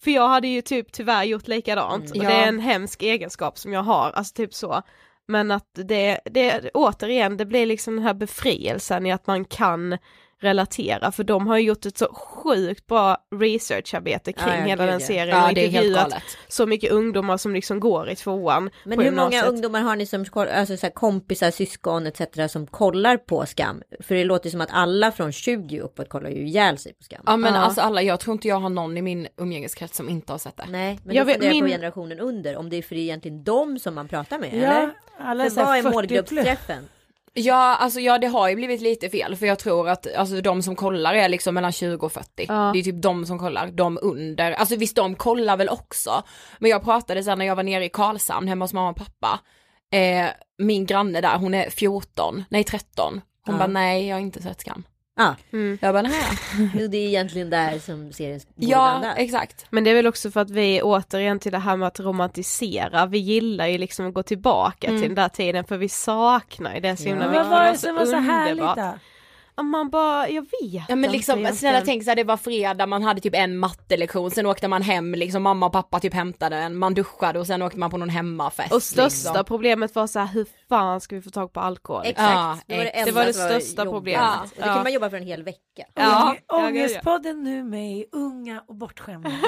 För 0.00 0.10
jag 0.10 0.28
hade 0.28 0.48
ju 0.48 0.62
typ 0.62 0.92
tyvärr 0.92 1.24
gjort 1.24 1.48
likadant 1.48 2.10
och 2.10 2.16
Ja. 2.16 2.22
det 2.28 2.32
är 2.34 2.48
en 2.48 2.58
hemsk 2.60 3.02
egenskap 3.02 3.58
som 3.58 3.72
jag 3.72 3.82
har, 3.82 4.10
alltså 4.10 4.34
typ 4.34 4.54
så. 4.54 4.82
Men 5.28 5.50
att 5.50 5.68
det, 5.74 6.20
det, 6.24 6.70
återigen, 6.74 7.36
det 7.36 7.46
blir 7.46 7.66
liksom 7.66 7.96
den 7.96 8.04
här 8.04 8.14
befrielsen 8.14 9.06
i 9.06 9.12
att 9.12 9.26
man 9.26 9.44
kan 9.44 9.98
relatera, 10.42 11.12
för 11.12 11.24
de 11.24 11.46
har 11.46 11.58
ju 11.58 11.64
gjort 11.64 11.86
ett 11.86 11.98
så 11.98 12.14
sjukt 12.14 12.86
bra 12.86 13.16
researcharbete 13.40 14.32
kring 14.32 14.48
Ja, 14.48 14.58
ja, 14.58 14.64
hela 14.64 14.86
den 14.86 15.00
serien 15.00 15.28
Ja 15.28 15.48
och 15.48 15.54
det 15.54 15.64
är 15.64 15.68
helt 15.68 15.94
galet. 15.96 16.22
så 16.48 16.66
mycket 16.66 16.90
ungdomar 16.92 17.36
som 17.36 17.54
liksom 17.54 17.80
går 17.80 18.10
i 18.10 18.16
tvåan 18.16 18.70
Men 18.84 18.98
på 18.98 19.02
hur 19.04 19.10
många 19.10 19.22
gymnasiet. 19.30 19.48
ungdomar 19.52 19.80
har 19.80 19.96
ni 19.96 20.06
som 20.06 20.24
alltså 20.34 20.76
så 20.76 20.86
här 20.86 20.90
kompisar, 20.92 21.50
syskon 21.50 22.06
etc. 22.06 22.52
som 22.52 22.66
kollar 22.66 23.16
på 23.16 23.46
Skam? 23.46 23.82
För 24.00 24.14
det 24.14 24.24
låter 24.24 24.50
som 24.50 24.60
att 24.60 24.68
alla 24.72 25.12
från 25.12 25.32
20 25.32 25.80
uppåt 25.80 26.08
kollar 26.08 26.30
ju 26.30 26.46
ihjäl 26.46 26.78
sig 26.78 26.94
på 26.94 27.02
Skam. 27.04 27.22
Ja 27.26 27.36
men 27.36 27.54
Ja. 27.54 27.60
alltså 27.60 27.80
alla, 27.80 28.02
jag 28.02 28.20
tror 28.20 28.32
inte 28.32 28.48
jag 28.48 28.56
har 28.60 28.68
någon 28.70 28.96
i 28.96 29.02
min 29.02 29.28
umgängeskrets 29.36 29.96
som 29.96 30.08
inte 30.08 30.32
har 30.32 30.38
sett 30.38 30.56
det. 30.56 30.64
Nej, 30.68 30.98
men 31.04 31.16
Jag 31.16 31.24
vet, 31.24 31.34
funderar 31.34 31.52
på 31.60 31.64
min- 31.64 31.72
generationen 31.74 32.20
under, 32.20 32.56
om 32.56 32.70
det 32.70 32.76
är 32.76 32.82
för 32.82 32.96
egentligen 32.96 33.44
dem 33.44 33.78
som 33.78 33.94
man 33.94 34.08
pratar 34.08 34.38
med, 34.38 34.48
Ja, 34.54 34.56
eller? 34.58 34.90
alla 35.18 35.50
För 35.50 35.64
vad 35.64 35.76
är 35.78 35.82
40 35.82 35.82
plus. 35.82 35.94
målgruppsträffen? 35.94 36.88
Ja 37.34 37.76
alltså 37.76 38.00
ja 38.00 38.18
det 38.18 38.26
har 38.26 38.48
ju 38.48 38.56
blivit 38.56 38.80
lite 38.80 39.08
fel 39.08 39.36
för 39.36 39.46
jag 39.46 39.58
tror 39.58 39.88
att 39.88 40.14
alltså 40.14 40.40
de 40.40 40.62
som 40.62 40.76
kollar 40.76 41.14
är 41.14 41.28
liksom 41.28 41.54
mellan 41.54 41.72
20 41.72 42.06
och 42.06 42.12
40. 42.12 42.28
Ja. 42.48 42.70
Det 42.72 42.78
är 42.78 42.82
typ 42.82 43.02
de 43.02 43.26
som 43.26 43.38
kollar, 43.38 43.66
de 43.70 43.98
under, 44.02 44.52
alltså 44.52 44.76
visst 44.76 44.96
de 44.96 45.14
kollar 45.14 45.56
väl 45.56 45.68
också. 45.68 46.22
Men 46.58 46.70
jag 46.70 46.84
pratade 46.84 47.22
sen 47.24 47.38
när 47.38 47.46
jag 47.46 47.56
var 47.56 47.62
nere 47.62 47.84
i 47.84 47.88
Karlshamn 47.88 48.48
hemma 48.48 48.64
hos 48.64 48.72
mamma 48.72 48.90
och 48.90 48.96
pappa. 48.96 49.40
Eh, 49.92 50.26
min 50.58 50.86
granne 50.86 51.20
där 51.20 51.36
hon 51.38 51.54
är 51.54 51.70
14, 51.70 52.44
nej 52.48 52.64
13. 52.64 53.20
Hon 53.46 53.54
Ja. 53.54 53.58
bara 53.58 53.66
nej 53.68 54.06
jag 54.06 54.16
har 54.16 54.20
inte 54.20 54.42
sett 54.42 54.60
Skam. 54.60 54.84
Ja, 55.16 55.36
Jag 55.80 55.94
bara 55.94 56.02
nej. 56.02 56.22
jo, 56.74 56.86
det 56.88 56.96
är 56.96 57.08
egentligen 57.08 57.50
där 57.50 57.78
som 57.78 58.12
serien 58.12 58.40
går 58.56 58.70
Ja 58.70 59.14
exakt. 59.16 59.66
Men 59.70 59.84
det 59.84 59.90
är 59.90 59.94
väl 59.94 60.06
också 60.06 60.30
för 60.30 60.40
att 60.40 60.50
vi 60.50 60.82
återigen 60.82 61.38
till 61.38 61.52
det 61.52 61.58
här 61.58 61.76
med 61.76 61.88
att 61.88 62.00
romantisera, 62.00 63.06
vi 63.06 63.18
gillar 63.18 63.66
ju 63.66 63.78
liksom 63.78 64.06
att 64.08 64.14
gå 64.14 64.22
tillbaka 64.22 64.86
Mm. 64.88 65.00
till 65.00 65.08
den 65.08 65.16
där 65.16 65.28
tiden 65.28 65.64
för 65.64 65.76
vi 65.76 65.88
saknar 65.88 66.74
ju 66.74 66.80
det 66.80 66.96
så 66.96 67.04
himla 67.04 67.24
Men 67.24 67.30
mycket. 67.32 67.46
vad 67.46 67.58
var 67.60 67.72
det 67.72 67.78
som 67.78 67.94
var 67.94 68.06
så 68.06 68.16
härligt 68.16 68.50
underbart. 68.52 68.76
då? 68.76 68.98
Ja, 69.56 69.62
Man 69.62 69.90
bara, 69.90 70.28
jag 70.28 70.42
vet 70.42 70.52
Ja 70.72 70.82
men 70.88 70.98
inte 71.04 71.10
liksom 71.16 71.32
egentligen. 71.38 71.56
snälla 71.56 71.80
tänk 71.84 72.04
såhär 72.04 72.16
det 72.16 72.24
var 72.24 72.36
fredag, 72.36 72.86
man 72.86 73.02
hade 73.02 73.20
typ 73.20 73.34
en 73.34 73.58
mattelektion, 73.58 74.30
sen 74.30 74.46
åkte 74.46 74.68
man 74.68 74.82
hem 74.82 75.14
liksom 75.14 75.42
mamma 75.42 75.66
och 75.66 75.72
pappa 75.72 76.00
typ 76.00 76.14
hämtade 76.14 76.56
en, 76.56 76.76
man 76.78 76.94
duschade 76.94 77.38
och 77.40 77.46
sen 77.46 77.62
åkte 77.62 77.78
man 77.78 77.90
på 77.90 77.96
någon 77.96 78.08
hemmafest. 78.08 78.72
Och 78.74 78.82
största 78.82 79.28
liksom. 79.30 79.44
problemet 79.44 79.94
var 79.94 80.06
så 80.06 80.18
här, 80.18 80.26
hur 80.26 80.46
fan 80.68 81.00
ska 81.00 81.16
vi 81.16 81.22
få 81.22 81.30
tag 81.30 81.52
på 81.52 81.60
alkohol? 81.60 82.02
Exakt, 82.04 82.32
Ja, 82.32 82.58
det 82.66 82.76
var 82.76 82.84
det, 82.84 83.02
det 83.04 83.12
var 83.12 83.24
det 83.24 83.32
största 83.32 83.84
jobbigt. 83.84 83.92
problemet. 83.94 84.40
Och 84.42 84.48
det 84.56 84.66
Ja. 84.66 84.74
kan 84.74 84.82
man 84.82 84.92
jobba 84.92 85.10
för 85.10 85.16
en 85.16 85.26
hel 85.26 85.42
vecka. 85.42 85.58
Ja, 85.76 85.84
ja, 85.94 86.34
ja, 86.48 86.56
ja. 86.60 86.66
Ångestpodden 86.68 87.42
nu 87.42 87.64
med 87.64 88.04
unga 88.12 88.62
och 88.68 88.74
bortskämda. 88.76 89.30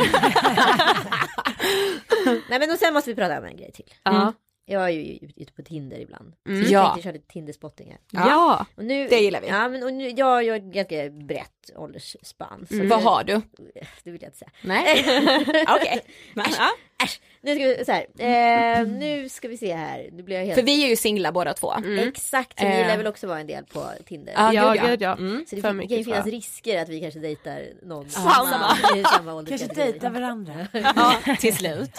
Nej 2.50 2.58
men 2.58 2.70
och 2.70 2.78
sen 2.78 2.94
måste 2.94 3.10
vi 3.10 3.16
prata 3.16 3.38
om 3.38 3.44
en 3.44 3.56
grej 3.56 3.72
till. 3.72 3.84
Ja. 4.02 4.32
Jag 4.66 4.84
är 4.84 4.88
ju 4.88 5.28
ute 5.36 5.52
på 5.52 5.62
Tinder 5.62 5.98
ibland. 5.98 6.32
Mm. 6.48 6.64
Så 6.64 6.72
jag 6.72 6.82
Ja. 6.82 6.86
tänkte 6.88 7.02
köra 7.02 7.12
lite 7.12 7.32
Tinderspotting 7.32 7.90
här. 7.90 8.28
Ja. 8.28 8.66
Och 8.76 8.84
nu, 8.84 9.08
Det 9.08 9.16
gillar 9.20 9.40
vi. 9.40 9.48
Ja 9.48 9.68
men 9.68 9.82
och 9.82 9.92
nu, 9.92 10.08
jag, 10.08 10.46
ett 10.56 10.62
ganska 10.62 11.10
brett 11.10 11.70
åldersspann. 11.76 12.66
Mm. 12.70 12.88
Vad 12.88 13.02
har 13.02 13.24
du? 13.24 13.40
Det 14.04 14.10
vill 14.10 14.22
jag 14.22 14.28
inte 14.28 14.38
säga. 14.38 14.50
Nej. 14.62 15.04
Okej. 15.68 16.00
Men, 16.34 16.46
ja. 16.58 16.70
Äsch, 17.04 17.20
nu 17.42 17.54
ska 17.54 17.64
vi, 17.66 17.84
så 17.84 17.92
här, 17.92 18.80
eh, 18.80 18.86
nu 18.88 19.28
ska 19.28 19.48
vi 19.48 19.56
se 19.56 19.74
här. 19.74 20.08
Nu 20.12 20.22
blir 20.22 20.36
jag 20.36 20.44
helt... 20.44 20.54
För 20.58 20.62
vi 20.66 20.84
är 20.84 20.88
ju 20.88 20.96
singlar 20.96 21.32
båda 21.32 21.54
två. 21.54 21.72
Exakt, 22.08 22.58
så 22.58 22.64
ni 22.64 22.70
Eh. 22.70 22.86
lär 22.86 22.96
väl 22.96 23.06
också 23.06 23.26
vara 23.26 23.40
en 23.40 23.46
del 23.46 23.64
på 23.64 23.84
Tinder. 24.06 24.32
Ja, 24.36 24.52
Ja, 24.52 24.86
gud, 24.86 25.02
ja. 25.02 25.12
Mm. 25.16 25.44
Så 25.48 25.56
det 25.56 25.62
kan 25.62 25.80
ju 25.80 26.04
finnas 26.04 26.26
risker 26.26 26.82
att 26.82 26.88
vi 26.88 27.00
kanske 27.00 27.20
dejtar 27.20 27.62
någon 27.82 28.10
Samma. 28.10 28.76
i 28.96 29.02
samma 29.02 29.02
Kanske 29.12 29.30
ålderskategori. 29.32 29.90
dejta 29.92 30.10
varandra. 30.10 30.54
Ja, 30.72 31.16
till 31.40 31.56
slut. 31.56 31.90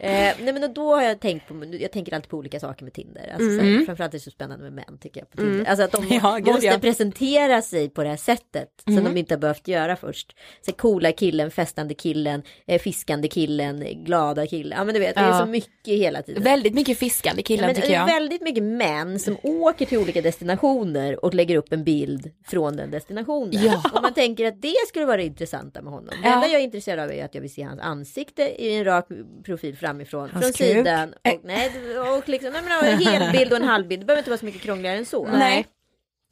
Eh, 0.00 0.10
nej 0.40 0.52
men 0.52 0.74
då 0.74 0.94
har 0.94 1.02
jag 1.02 1.20
tänkt 1.20 1.48
på, 1.48 1.64
jag 1.80 1.92
tänker 1.92 2.14
alltid 2.14 2.30
på 2.30 2.36
olika 2.36 2.60
saker 2.60 2.84
med 2.84 2.92
Tinder. 2.92 3.22
Alltså, 3.34 3.58
så 3.58 3.64
här, 3.64 3.84
framförallt 3.86 4.14
är 4.14 4.18
det 4.18 4.22
så 4.24 4.30
spännande 4.30 4.64
med 4.64 4.72
män 4.72 4.98
tycker 5.00 5.20
jag 5.20 5.30
på 5.30 5.36
Tinder. 5.36 5.64
Alltså 5.64 5.84
att 5.84 5.92
de 5.92 6.04
Mm. 6.04 6.18
Ja, 6.22 6.36
gud, 6.36 6.46
måste 6.46 6.66
ja. 6.66 6.78
presentera 6.78 7.62
sig 7.62 7.88
på 7.90 8.02
det 8.02 8.08
här 8.08 8.16
sättet. 8.16 8.68
Som 8.84 8.92
Mm. 8.98 9.04
de 9.14 9.20
inte 9.20 9.34
har 9.34 9.38
behövt 9.40 9.68
göra 9.68 9.96
först. 9.96 10.36
Så 10.66 10.72
coola 10.72 11.12
killen, 11.12 11.50
festande 11.50 11.94
killen, 11.94 12.42
eh, 12.66 12.80
fiskande 12.80 13.28
killen, 13.28 13.84
glada 14.04 14.46
killen. 14.46 14.53
Ja 14.62 14.84
men 14.84 14.94
du 14.94 15.00
vet, 15.00 15.14
det 15.14 15.20
är 15.20 15.28
Ja. 15.28 15.38
så 15.40 15.46
mycket 15.46 15.94
hela 15.98 16.22
tiden. 16.22 16.42
Väldigt 16.42 16.74
mycket 16.74 16.98
fiskande 16.98 17.40
Ja, 17.42 17.44
killen 17.46 17.66
men 17.66 17.74
tycker 17.74 17.88
det 17.88 17.94
är 17.94 17.98
jag. 17.98 18.06
väldigt 18.06 18.42
mycket 18.42 18.62
män 18.62 19.18
som 19.18 19.36
åker 19.42 19.86
till 19.86 19.98
olika 19.98 20.22
destinationer 20.22 21.24
och 21.24 21.34
lägger 21.34 21.56
upp 21.56 21.72
en 21.72 21.84
bild 21.84 22.30
från 22.46 22.76
den 22.76 22.90
destinationen. 22.90 23.62
Ja. 23.64 23.82
Och 23.94 24.02
man 24.02 24.14
tänker 24.14 24.44
att 24.46 24.62
det 24.62 24.74
skulle 24.88 25.06
vara 25.06 25.16
det 25.16 25.24
intressanta 25.24 25.82
med 25.82 25.92
honom. 25.92 26.08
Det 26.22 26.28
Ja. 26.28 26.34
enda 26.34 26.46
jag 26.46 26.60
är 26.60 26.64
intresserad 26.64 27.00
av 27.04 27.12
är 27.12 27.24
att 27.24 27.34
jag 27.34 27.40
vill 27.42 27.54
se 27.54 27.62
hans 27.62 27.80
ansikte 27.80 28.42
i 28.64 28.74
en 28.76 28.84
rak 28.84 29.06
profil 29.44 29.76
framifrån. 29.76 30.30
Hans 30.30 30.44
från 30.44 30.52
kuk. 30.52 30.56
sidan. 30.76 31.08
Och, 31.08 31.40
nej, 31.44 31.70
och 32.16 32.28
liksom, 32.28 32.52
nej, 32.52 32.62
men 32.62 32.84
en 32.92 32.98
helbild 33.06 33.52
och 33.52 33.58
en 33.58 33.64
halvbild. 33.68 34.02
Det 34.02 34.06
behöver 34.06 34.20
inte 34.20 34.30
vara 34.30 34.38
så 34.38 34.44
mycket 34.46 34.60
krångligare 34.62 34.96
än 34.98 35.06
så. 35.06 35.26
Nej. 35.26 35.66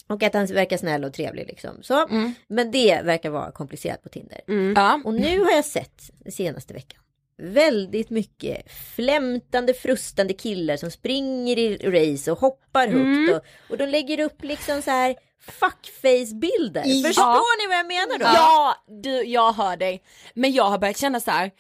Och 0.09 0.23
att 0.23 0.35
han 0.35 0.47
verkar 0.47 0.77
snäll 0.77 1.05
och 1.05 1.13
trevlig 1.13 1.47
liksom. 1.47 1.71
Så. 1.83 2.09
Men 2.49 2.71
det 2.71 3.01
verkar 3.05 3.31
vara 3.31 3.53
komplicerat 3.53 4.03
på 4.03 4.09
Tinder. 4.09 4.41
Ja. 4.77 5.01
Och 5.05 5.15
nu 5.15 5.41
har 5.41 5.51
jag 5.51 5.65
sett 5.65 6.11
senaste 6.31 6.75
veckan 6.75 7.02
väldigt 7.43 8.11
mycket 8.11 8.73
flämtande, 8.97 9.75
frustande 9.75 10.35
killar 10.35 10.77
som 10.77 10.91
springer 10.91 11.59
i 11.59 11.77
race 11.77 12.33
och 12.33 12.39
hoppar 12.39 12.89
högt 12.89 13.35
och, 13.35 13.71
och 13.71 13.79
de 13.79 13.87
lägger 13.87 14.21
upp 14.21 14.43
liksom 14.45 14.83
så 14.83 14.91
här 14.91 15.17
fuckface-bilder. 15.61 16.83
Ja. 16.87 17.09
Förstår 17.09 17.63
ni 17.63 17.69
vad 17.69 17.79
jag 17.79 17.87
menar 17.87 18.19
då? 18.19 18.25
Ja, 18.25 18.77
du, 19.03 19.25
jag 19.25 19.53
hör 19.53 19.77
dig. 19.77 20.03
Men 20.35 20.53
jag 20.53 20.65
har 20.65 20.79
börjat 20.79 20.99
känna 20.99 21.21
så 21.21 21.31
här. 21.31 21.51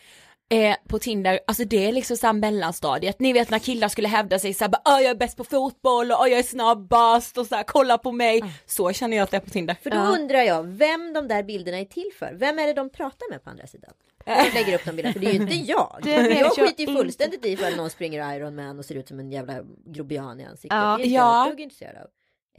Eh, 0.53 0.77
på 0.89 0.99
Tinder, 0.99 1.41
alltså 1.47 1.65
det 1.65 1.87
är 1.89 1.93
liksom 1.93 2.17
såhär 2.17 2.33
mellanstadiet, 2.33 3.21
ni 3.21 3.33
vet 3.33 3.51
när 3.51 3.59
killar 3.59 3.89
skulle 3.89 4.09
hävda 4.09 4.39
sig 4.39 4.55
såhär 4.55 4.69
bara 4.69 4.83
"Åh, 4.85 5.01
jag 5.01 5.11
är 5.11 5.15
bäst 5.15 5.37
på 5.37 5.45
fotboll 5.45 6.13
och 6.13 6.19
"Åh, 6.21 6.29
jag 6.29 6.39
är 6.39 6.43
snabbast 6.43 7.39
och 7.39 7.47
såhär 7.47 7.63
kolla 7.63 7.99
på 7.99 8.13
mig. 8.13 8.45
Så 8.67 8.93
känner 8.93 9.17
jag 9.17 9.25
att 9.25 9.31
det 9.31 9.37
är 9.37 9.41
på 9.41 9.51
Tinder. 9.51 9.77
För 9.83 9.91
då 9.91 9.97
undrar 9.97 10.43
jag 10.43 10.63
vem 10.67 11.13
de 11.13 11.29
där 11.29 11.43
bilderna 11.43 11.79
är 11.79 11.85
till 11.85 12.11
för. 12.19 12.33
Vem 12.35 12.59
är 12.59 12.67
det 12.67 12.73
de 12.73 12.91
pratar 12.91 13.31
med 13.31 13.45
på 13.45 13.51
andra 13.51 13.67
sidan? 13.67 13.91
De 14.25 14.51
lägger 14.55 14.75
upp 14.75 14.85
de 14.85 14.91
bilderna, 14.93 15.13
för 15.13 15.21
det 15.21 15.27
är 15.27 15.33
ju 15.33 15.41
inte 15.41 15.55
jag. 15.73 16.01
Jag 16.05 16.33
jag 16.37 16.53
skiter 16.53 16.85
ju 16.87 16.97
fullständigt 16.97 17.45
i 17.47 17.49
ifall 17.49 17.77
någon 17.77 17.91
springer 17.91 18.35
Iron 18.37 18.55
Man 18.55 18.79
och 18.79 18.85
ser 18.85 18.95
ut 18.95 19.09
som 19.09 19.19
en 19.21 19.33
jävla 19.33 19.55
grobian 19.87 20.41
i 20.41 20.45
ansiktet. 20.45 20.71
Ja. 20.79 20.97
Det 20.97 21.03
är 21.03 21.05
inte 21.05 21.15
Ja. 21.15 21.47
jag 21.49 21.61
intresserad 21.61 21.97
av. 21.97 22.07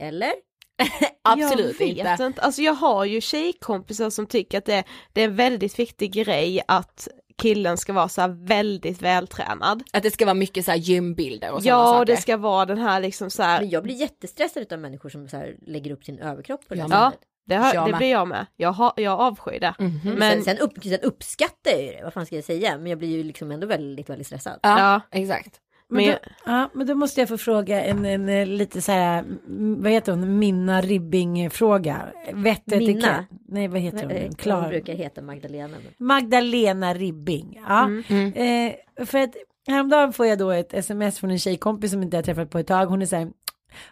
Eller? 0.00 0.32
Absolut 1.22 1.80
jag 1.80 1.86
vet 1.88 2.10
inte. 2.10 2.24
inte. 2.24 2.40
Alltså 2.42 2.62
jag 2.62 2.72
har 2.74 3.04
ju 3.04 3.20
tjejkompisar 3.20 4.10
som 4.10 4.26
tycker 4.26 4.58
att 4.58 4.64
det, 4.64 4.84
det 5.12 5.20
är 5.20 5.24
en 5.24 5.36
väldigt 5.36 5.78
viktig 5.78 6.12
grej 6.12 6.62
att 6.68 7.08
killen 7.42 7.76
ska 7.78 7.92
vara 7.92 8.08
så 8.08 8.20
här 8.20 8.28
väldigt 8.46 9.02
vältränad. 9.02 9.82
Att 9.92 10.02
det 10.02 10.10
ska 10.10 10.24
vara 10.24 10.34
mycket 10.34 10.64
såhär 10.64 10.78
gymbilder 10.78 11.52
och 11.52 11.60
Ja, 11.62 11.84
saker. 11.84 11.98
och 11.98 12.06
det 12.06 12.16
ska 12.16 12.36
vara 12.36 12.66
den 12.66 12.78
här 12.78 13.00
liksom 13.00 13.30
så 13.30 13.42
här. 13.42 13.60
Men 13.60 13.70
jag 13.70 13.82
blir 13.82 13.94
jättestressad 13.94 14.72
av 14.72 14.78
människor 14.78 15.08
som 15.08 15.28
så 15.28 15.36
här 15.36 15.54
lägger 15.66 15.90
upp 15.90 16.04
sin 16.04 16.18
överkropp 16.18 16.68
på 16.68 16.74
det 16.74 16.80
Ja, 16.80 16.86
här. 16.96 17.12
Det, 17.46 17.54
har, 17.54 17.74
Jag 17.74 17.86
det 17.86 17.90
med. 17.90 17.98
blir 17.98 18.10
jag 18.10 18.28
med. 18.28 18.46
Jag, 18.56 18.72
har, 18.72 18.92
jag 18.96 19.20
avskyr 19.20 19.60
det. 19.60 19.74
Mhm. 19.78 20.00
Men 20.18 20.32
Sen, 20.32 20.44
sen, 20.44 20.58
upp, 20.58 20.72
sen 20.82 20.98
uppskattar 21.02 21.70
jag 21.70 21.82
ju 21.82 21.90
det, 21.92 22.00
vad 22.04 22.12
fan 22.12 22.26
ska 22.26 22.34
jag 22.34 22.44
säga? 22.44 22.78
Men 22.78 22.86
jag 22.86 22.98
blir 22.98 23.08
ju 23.08 23.22
liksom 23.22 23.50
ändå 23.50 23.66
väldigt, 23.66 24.10
väldigt 24.10 24.26
stressad. 24.26 24.58
Ja, 24.62 24.78
Ja. 24.80 25.18
exakt. 25.18 25.60
Men, 25.88 26.04
Men 26.04 26.12
då, 26.12 26.18
ja, 26.44 26.70
men 26.74 26.86
då 26.86 26.94
måste 26.94 27.20
jag 27.20 27.28
få 27.28 27.38
fråga 27.38 27.84
en, 27.84 28.04
en, 28.04 28.28
eh, 28.28 28.46
lite 28.46 28.80
så 28.82 28.92
här, 28.92 29.18
mm, 29.18 29.82
vad 29.82 29.92
heter 29.92 30.12
hon, 30.12 30.38
Minna 30.38 30.80
Ribbing-fråga. 30.80 32.02
Vett 32.32 32.66
Minna? 32.66 33.24
Nej, 33.48 33.68
vad 33.68 33.80
heter 33.80 33.98
Eh, 33.98 34.08
hon? 34.08 34.22
Hon 34.22 34.34
Klar. 34.34 34.68
brukar 34.68 34.94
heta 34.94 35.22
Magdalena. 35.22 35.76
Magdalena 35.98 36.94
Ribbing. 36.94 37.60
Ja. 37.68 37.84
Mm. 38.08 38.32
Eh, 38.32 39.06
för 39.06 39.18
att 39.18 39.34
häromdagen 39.66 40.12
får 40.12 40.26
jag 40.26 40.38
då 40.38 40.50
ett 40.50 40.74
sms 40.74 41.18
från 41.18 41.30
en 41.30 41.38
tjejkompis 41.38 41.90
som 41.90 42.02
inte 42.02 42.16
jag 42.16 42.24
träffat 42.24 42.50
på 42.50 42.58
ett 42.58 42.66
tag. 42.66 42.86
Hon 42.86 43.02
är 43.02 43.06
så 43.06 43.16
här, 43.16 43.28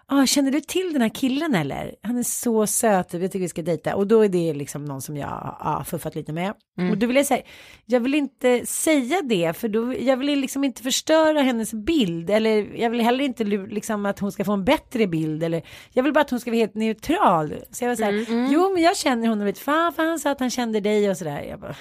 ah, 0.06 0.26
känner 0.26 0.50
du 0.50 0.60
till 0.60 0.92
den 0.92 1.02
här 1.02 1.08
killen 1.08 1.54
eller? 1.54 1.94
Han 2.02 2.18
är 2.18 2.22
så 2.22 2.66
söt, 2.66 3.12
jag 3.12 3.22
tycker 3.22 3.38
vi 3.38 3.48
ska 3.48 3.62
dejta. 3.62 3.96
Och 3.96 4.06
då 4.06 4.24
är 4.24 4.28
det 4.28 4.54
liksom 4.54 4.84
någon 4.84 5.02
som 5.02 5.16
jag 5.16 5.56
har 5.60 5.84
fuffat 5.84 6.14
lite 6.14 6.32
med. 6.32 6.54
Och 6.90 6.98
då 6.98 7.06
vill 7.06 7.16
jag 7.16 7.26
säga, 7.26 7.42
jag 7.86 8.00
vill 8.00 8.14
inte 8.14 8.66
säga 8.66 9.22
det, 9.22 9.56
för 9.56 9.68
då, 9.68 9.94
jag 9.98 10.16
vill 10.16 10.38
liksom 10.38 10.64
inte 10.64 10.82
förstöra 10.82 11.40
hennes 11.40 11.74
bild. 11.74 12.30
Eller 12.30 12.76
jag 12.76 12.90
vill 12.90 13.00
heller 13.00 13.24
inte 13.24 13.44
liksom 13.44 14.06
att 14.06 14.18
hon 14.18 14.32
ska 14.32 14.44
få 14.44 14.52
en 14.52 14.64
bättre 14.64 15.06
bild. 15.06 15.42
Eller, 15.42 15.62
jag 15.92 16.02
vill 16.02 16.12
bara 16.12 16.20
att 16.20 16.30
hon 16.30 16.40
ska 16.40 16.50
vara 16.50 16.60
helt 16.60 16.74
neutral. 16.74 17.54
Så 17.70 17.84
jag 17.84 17.88
var 17.88 17.96
så 17.96 18.04
här, 18.04 18.26
jo 18.52 18.72
men 18.74 18.82
jag 18.82 18.96
känner 18.96 19.28
honom, 19.28 19.46
vet 19.46 19.58
fan, 19.58 19.92
för 19.92 20.02
han 20.02 20.18
sa 20.18 20.30
att 20.30 20.40
han 20.40 20.50
kände 20.50 20.80
dig 20.80 21.10
och 21.10 21.16
sådär. 21.16 21.42
Jag 21.42 21.60
bara, 21.60 21.74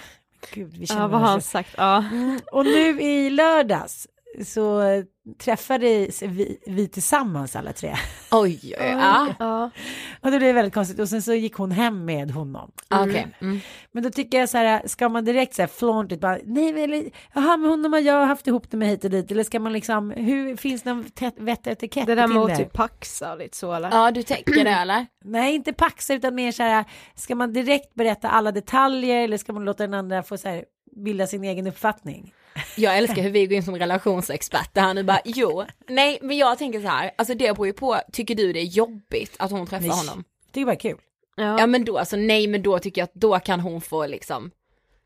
gud 0.54 0.78
vi 0.78 0.88
känner 0.88 1.02
ja, 1.02 1.08
vad 1.08 1.22
har 1.22 1.28
han 1.28 1.41
sagt? 1.41 1.76
Ja. 1.78 2.06
och 2.52 2.66
nu 2.66 3.02
i 3.02 3.30
lördags 3.30 4.08
så 4.46 4.82
träffades 5.40 6.22
vi, 6.22 6.60
vi 6.68 6.88
tillsammans 6.88 7.56
alla 7.56 7.74
tre. 7.74 7.96
Oj, 8.32 8.60
oj, 8.64 8.76
oj. 8.80 8.86
Ja, 8.88 9.36
Ja. 9.40 9.70
Och 10.22 10.32
det 10.32 10.38
blev 10.38 10.56
väldigt 10.56 10.74
konstigt 10.74 11.00
och 11.00 11.10
sen 11.10 11.22
så 11.22 11.34
gick 11.34 11.54
hon 11.56 11.72
hem 11.72 12.06
med 12.06 12.32
honom. 12.32 12.72
okej. 12.90 13.28
Mm. 13.42 13.60
Men 13.92 14.04
då 14.04 14.10
tycker 14.10 14.40
jag 14.40 14.50
så 14.50 14.58
här, 14.58 14.88
ska 14.88 15.10
man 15.10 15.26
direkt 15.26 15.56
så 15.56 15.62
här 15.62 15.68
flaunt 15.68 16.12
it, 16.12 16.20
bara, 16.20 16.38
nej 16.46 16.74
men 16.74 16.84
eller, 16.84 17.04
jaha 17.34 17.58
men 17.58 17.70
honom 17.70 17.94
har 17.94 18.00
jag 18.00 18.26
haft 18.26 18.48
ihop 18.48 18.72
det 18.72 18.78
med 18.78 18.88
hit 18.88 19.04
och 19.04 19.10
dit, 19.10 19.32
eller 19.32 19.44
ska 19.44 19.60
man 19.60 19.74
liksom, 19.74 20.12
hur, 20.12 20.56
finns 20.56 20.84
det 20.84 20.94
någon 20.94 21.06
vett 21.38 21.68
etikett 21.68 22.08
Det 22.08 22.16
där 22.16 22.28
med 22.28 22.38
att 22.38 22.58
typ 22.58 22.74
paxa 22.74 23.32
och 23.32 23.40
lite 23.40 23.58
så 23.58 23.74
eller? 23.74 23.90
Ja, 23.92 24.12
du 24.12 24.24
tänker 24.24 24.64
det 24.64 24.70
eller? 24.70 25.06
Nej, 25.26 25.56
inte 25.56 25.74
paxa 25.74 26.14
utan 26.14 26.36
mer 26.36 26.52
så 26.52 26.64
här, 26.64 26.86
ska 27.16 27.36
man 27.36 27.54
direkt 27.54 27.94
berätta 27.94 28.30
alla 28.30 28.52
detaljer 28.52 29.24
eller 29.24 29.38
ska 29.38 29.54
man 29.54 29.66
låta 29.66 29.84
den 29.84 29.94
andra 29.94 30.24
få 30.24 30.38
så 30.38 30.50
här, 30.50 30.66
bilda 31.06 31.28
sin 31.28 31.44
egen 31.44 31.68
uppfattning? 31.68 32.34
Jag 32.76 32.97
älskar 32.97 33.22
hur 33.22 33.30
vi 33.30 33.45
går 33.45 33.56
in 33.56 33.64
som 33.64 33.76
relationsexperter 33.76 34.82
här 34.82 34.93
nu 34.93 35.04
bara, 35.04 35.22
jo, 35.26 35.66
nej 35.88 36.20
men 36.22 36.38
jag 36.38 36.58
tänker 36.58 36.82
så 36.82 36.88
här, 36.88 37.12
alltså 37.18 37.34
det 37.34 37.54
beror 37.54 37.68
ju 37.68 37.74
på, 37.74 37.99
tycker 38.12 38.36
du 38.36 38.54
det 38.54 38.60
är 38.60 38.64
jobbigt 38.64 39.36
att 39.39 39.52
hon 39.52 39.68
träffar 39.68 39.88
Nej. 39.88 39.97
honom? 39.97 40.24
Det 40.52 40.62
är 40.62 40.66
bara 40.66 40.76
kul. 40.76 40.97
Ja. 41.36 41.60
Ja 41.60 41.68
men 41.68 41.86
då, 41.86 41.97
alltså 41.97 42.16
nej 42.16 42.47
men 42.47 42.62
då 42.62 42.80
tycker 42.80 43.02
jag 43.02 43.06
att 43.06 43.14
då 43.14 43.39
kan 43.39 43.60
hon 43.60 43.82
få 43.82 44.08
liksom, 44.08 44.52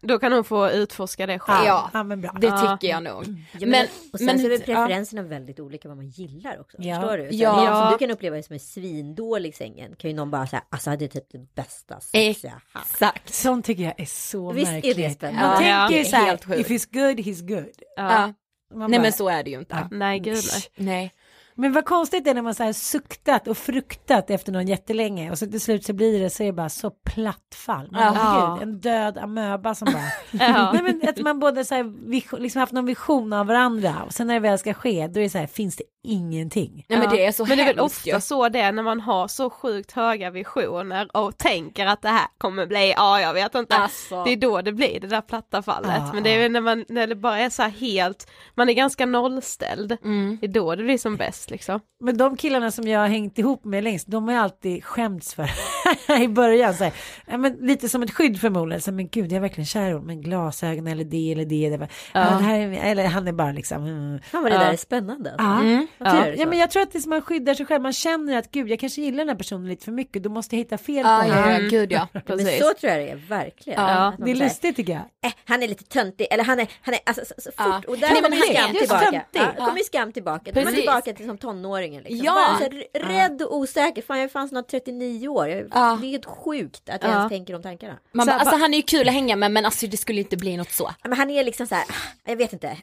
Då 0.01 0.19
kan 0.19 0.31
hon 0.33 0.43
få 0.43 0.69
utforska 0.71 1.25
det 1.25 1.39
själv. 1.39 1.65
Ja. 1.67 1.89
ja 1.93 2.03
men 2.03 2.21
bra. 2.21 2.31
det 2.41 2.51
tycker 2.51 2.87
jag 2.87 3.03
nog. 3.03 3.23
Ja, 3.51 3.59
men, 3.59 3.69
Men- 3.69 3.87
och 4.13 4.19
sen 4.19 4.25
men- 4.25 4.39
så 4.39 4.45
är 4.45 4.49
väl 4.49 4.59
ja. 4.59 4.65
preferenserna 4.65 5.21
väldigt 5.21 5.59
olika 5.59 5.87
vad 5.87 5.97
man 5.97 6.07
gillar 6.07 6.59
också. 6.59 6.77
Ja. 6.79 6.95
Förstår 7.01 7.17
du? 7.17 7.29
Så 7.29 7.35
Ja. 7.35 7.39
ja. 7.49 7.55
Som 7.55 7.65
Ja. 7.65 7.89
du 7.91 7.97
kan 7.97 8.11
uppleva 8.11 8.35
det 8.35 8.43
som 8.43 8.55
är 8.55 8.59
svindålig 8.59 9.55
sängen 9.55 9.95
kan 9.95 10.09
ju 10.09 10.15
någon 10.15 10.31
bara 10.31 10.47
säga 10.47 10.63
alltså 10.69 10.95
det 10.95 11.05
är 11.05 11.09
typ 11.09 11.31
det 11.31 11.55
bästa 11.55 11.99
sex 11.99 12.43
jag 12.43 12.51
har 12.51 12.61
haft. 12.73 12.91
Exakt. 12.91 13.33
Sånt 13.33 13.65
tycker 13.65 13.83
jag 13.83 13.99
är 13.99 14.05
så 14.05 14.51
Visst 14.51 14.67
är 14.69 14.73
märkligt. 14.73 14.97
det 14.97 15.09
spännande? 15.09 15.59
Man 15.59 15.67
Ja. 15.67 15.87
tänker 15.89 16.03
så 16.09 16.15
här, 16.15 16.59
if 16.59 16.67
he's 16.69 16.87
good, 16.93 17.19
he's 17.19 17.47
good. 17.55 17.69
Ja. 17.95 18.33
Man 18.73 18.89
Nej 18.91 18.99
bara- 18.99 19.01
men 19.03 19.13
så 19.13 19.29
är 19.29 19.43
det 19.43 19.49
ju 19.49 19.59
inte. 19.59 19.87
Nej 19.91 20.19
gud 20.19 20.35
nej. 20.35 20.63
Nej. 20.75 21.13
Men 21.57 21.73
vad 21.73 21.85
konstigt 21.85 22.23
det 22.23 22.29
är 22.29 22.33
när 22.35 22.41
man 22.41 22.55
så 22.55 22.63
här 22.63 22.73
suktat 22.73 23.47
och 23.47 23.57
fruktat 23.57 24.29
efter 24.29 24.51
någon 24.51 24.67
jättelänge 24.67 25.31
och 25.31 25.37
så 25.39 25.45
till 25.45 25.61
slut 25.61 25.85
så 25.85 25.93
blir 25.93 26.19
det 26.19 26.29
så 26.29 26.43
är 26.43 26.47
det 26.47 26.53
bara 26.53 26.69
så 26.69 26.89
platt 26.89 27.55
fall. 27.55 27.89
Ja. 27.91 28.57
Gud, 28.59 28.67
en 28.69 28.79
död 28.79 29.17
amöba 29.17 29.75
som 29.75 29.85
bara... 29.85 30.03
Ja. 30.45 30.71
Nej, 30.73 30.81
men 30.83 31.09
att 31.09 31.19
man 31.19 31.39
både 31.39 31.65
så 31.65 31.75
här, 31.75 32.39
liksom 32.39 32.59
haft 32.59 32.73
någon 32.73 32.85
vision 32.85 33.33
av 33.33 33.47
varandra 33.47 33.95
och 34.05 34.13
sen 34.13 34.27
när 34.27 34.33
det 34.33 34.39
väl 34.39 34.57
ska 34.59 34.73
ske 34.73 35.07
då 35.07 35.19
är 35.19 35.23
det 35.23 35.29
så 35.29 35.37
här, 35.37 35.47
finns 35.47 35.75
det 35.75 35.83
ingenting. 36.03 36.85
Nej 36.89 36.99
men 36.99 37.09
det 37.09 37.25
är 37.25 37.31
så 37.31 37.45
Men 37.45 37.57
det 37.57 37.63
är 37.63 37.67
väl 37.67 37.79
ofta 37.79 38.09
ju. 38.09 38.21
så 38.21 38.49
det 38.49 38.59
är 38.59 38.71
när 38.71 38.83
man 38.83 39.01
har 39.01 39.27
så 39.27 39.49
sjukt 39.49 39.91
höga 39.91 40.29
visioner 40.29 41.17
och 41.17 41.37
tänker 41.37 41.85
att 41.85 42.01
det 42.01 42.09
här 42.09 42.27
kommer 42.37 42.65
bli, 42.65 42.93
ja 42.97 43.21
jag 43.21 43.33
vet 43.33 43.55
inte. 43.55 43.75
Alltså. 43.75 44.23
Det 44.23 44.31
är 44.31 44.37
då 44.37 44.61
det 44.61 44.71
blir 44.71 44.99
det 44.99 45.07
där 45.07 45.21
platta 45.21 45.61
fallet. 45.61 45.91
Ja, 45.97 46.11
Men 46.13 46.23
det 46.23 46.29
är 46.29 46.39
väl 46.39 46.51
när, 46.51 46.61
man, 46.61 46.85
när 46.89 47.07
det 47.07 47.15
bara 47.15 47.39
är 47.39 47.49
så 47.49 47.63
här 47.63 47.69
helt, 47.69 48.27
man 48.55 48.69
är 48.69 48.73
ganska 48.73 49.05
nollställd. 49.05 49.97
Mm. 50.03 50.37
Det 50.41 50.47
är 50.47 50.51
då 50.51 50.75
det 50.75 50.83
blir 50.83 50.97
som 50.97 51.15
bäst 51.15 51.44
liksom. 51.51 51.79
Men 52.03 52.17
de 52.17 52.37
killarna 52.37 52.71
som 52.71 52.87
jag 52.87 52.99
har 52.99 53.07
hängt 53.07 53.37
ihop 53.39 53.65
med 53.65 53.83
längst, 53.83 54.07
de 54.07 54.27
har 54.27 54.33
jag 54.35 54.43
alltid 54.43 54.83
skämts 54.83 55.33
för 55.33 55.49
i 56.21 56.27
början. 56.27 56.73
Så 56.73 56.83
här, 56.83 56.93
ja, 57.27 57.37
men 57.37 57.53
lite 57.53 57.89
som 57.89 58.03
ett 58.03 58.11
skydd 58.11 58.41
förmodligen. 58.41 58.81
Så, 58.81 58.91
här, 58.91 58.95
men 58.95 59.07
gud, 59.07 59.31
jag 59.31 59.37
är 59.37 59.39
verkligen 59.41 59.65
kär 59.65 59.87
i 59.89 59.91
honom. 59.91 60.07
Men 60.07 60.21
glasögon 60.21 60.87
eller 60.87 61.03
det 61.03 61.31
eller 61.31 61.45
det. 61.45 61.69
det 61.69 61.77
var, 61.77 61.87
ja. 62.13 62.19
det 62.19 62.43
här 62.43 62.59
är, 62.59 62.91
eller 62.91 63.05
han 63.05 63.27
är 63.27 63.31
bara 63.31 63.51
liksom... 63.51 63.83
Mm. 63.85 64.19
Fan 64.21 64.43
vad 64.43 64.51
det 64.51 64.57
där 64.57 64.73
är 64.73 64.77
spännande. 64.77 65.31
Alltså. 65.31 65.45
Ja. 65.45 65.59
Mm. 65.59 65.87
Är 65.99 66.27
Ja. 66.27 66.33
ja, 66.37 66.45
men 66.45 66.59
jag 66.59 66.71
tror 66.71 66.81
att 66.83 66.91
det 66.91 66.97
är 66.97 67.01
som 67.01 67.09
man 67.09 67.21
skyddar 67.21 67.53
sig 67.53 67.65
själv. 67.65 67.81
Man 67.81 67.93
känner 67.93 68.37
att 68.37 68.51
gud, 68.51 68.69
jag 68.69 68.79
kanske 68.79 69.01
gillar 69.01 69.17
den 69.17 69.27
här 69.29 69.35
personen 69.35 69.67
lite 69.69 69.85
för 69.85 69.91
mycket. 69.91 70.23
Då 70.23 70.29
måste 70.29 70.55
jag 70.55 70.59
hitta 70.63 70.77
fel 70.77 71.03
på 71.03 71.09
Ja, 71.09 71.21
honom. 71.21 71.37
ja, 71.37 71.51
ja, 71.59 71.69
gud 71.69 71.91
ja. 71.91 72.07
Men 72.13 72.21
Precis. 72.23 72.59
så 72.59 72.73
tror 72.73 72.91
jag 72.93 73.01
det 73.01 73.09
är, 73.09 73.15
verkligen. 73.15 73.81
Ja, 73.81 74.13
Det 74.19 74.31
är 74.31 74.35
lustigt 74.35 74.75
tycker 74.75 74.93
jag. 74.93 75.01
eh, 75.01 75.33
han 75.45 75.63
är 75.63 75.67
lite 75.67 75.83
töntig, 75.83 76.27
eller 76.31 76.43
han 76.43 76.59
är, 76.59 76.67
han 76.81 76.93
är 76.93 76.99
alltså, 77.05 77.25
så, 77.25 77.33
så 77.41 77.51
fort, 77.51 77.53
Ja. 77.57 77.81
och 77.87 77.97
där 77.97 78.07
men 78.13 78.23
kommer 78.23 78.35
ju 78.37 78.41
han 78.43 78.55
skam 78.55 78.69
just 78.75 78.79
tillbaka. 78.79 79.05
töntig. 79.11 79.41
Ja, 79.57 79.65
kommer 79.65 79.77
ju 79.77 79.83
skam 79.83 80.11
tillbaka, 80.11 80.41
då 80.43 80.49
är 80.51 80.55
man 80.55 80.63
Precis. 80.73 80.79
tillbaka 80.79 81.13
till 81.13 81.25
som 81.37 81.37
tonåringen 81.37 82.03
liksom. 82.03 82.25
Ja. 82.25 82.33
Bara 82.33 82.57
så 82.57 82.63
här, 82.63 82.83
rädd 83.07 83.41
och 83.41 83.55
osäker, 83.57 84.01
fan 84.01 84.17
jag 84.17 84.23
är 84.25 84.29
fan 84.29 84.49
snart 84.49 84.67
39 84.67 85.27
år, 85.27 85.47
jag, 85.49 85.67
Ja. 85.73 85.97
det 86.01 86.07
är 86.07 86.11
helt 86.11 86.25
sjukt 86.25 86.89
att 86.89 87.03
jag 87.03 87.11
Ja. 87.11 87.15
ens 87.17 87.29
tänker 87.29 87.53
de 87.53 87.61
tankarna. 87.63 87.97
Man 88.11 88.25
Så 88.25 88.31
bara, 88.31 88.39
alltså 88.39 88.55
han 88.57 88.73
är 88.73 88.77
ju 88.77 88.83
kul 88.83 89.07
att 89.07 89.13
hänga 89.13 89.35
med 89.35 89.51
men 89.51 89.65
alltså 89.65 89.87
det 89.87 89.97
skulle 89.97 90.21
inte 90.21 90.37
bli 90.37 90.57
något 90.57 90.71
så. 90.71 90.91
Men 91.03 91.13
han 91.13 91.29
är 91.29 91.43
liksom 91.43 91.67
så 91.67 91.75
här, 91.75 91.85
jag 92.25 92.35
vet 92.35 92.53
inte, 92.53 92.77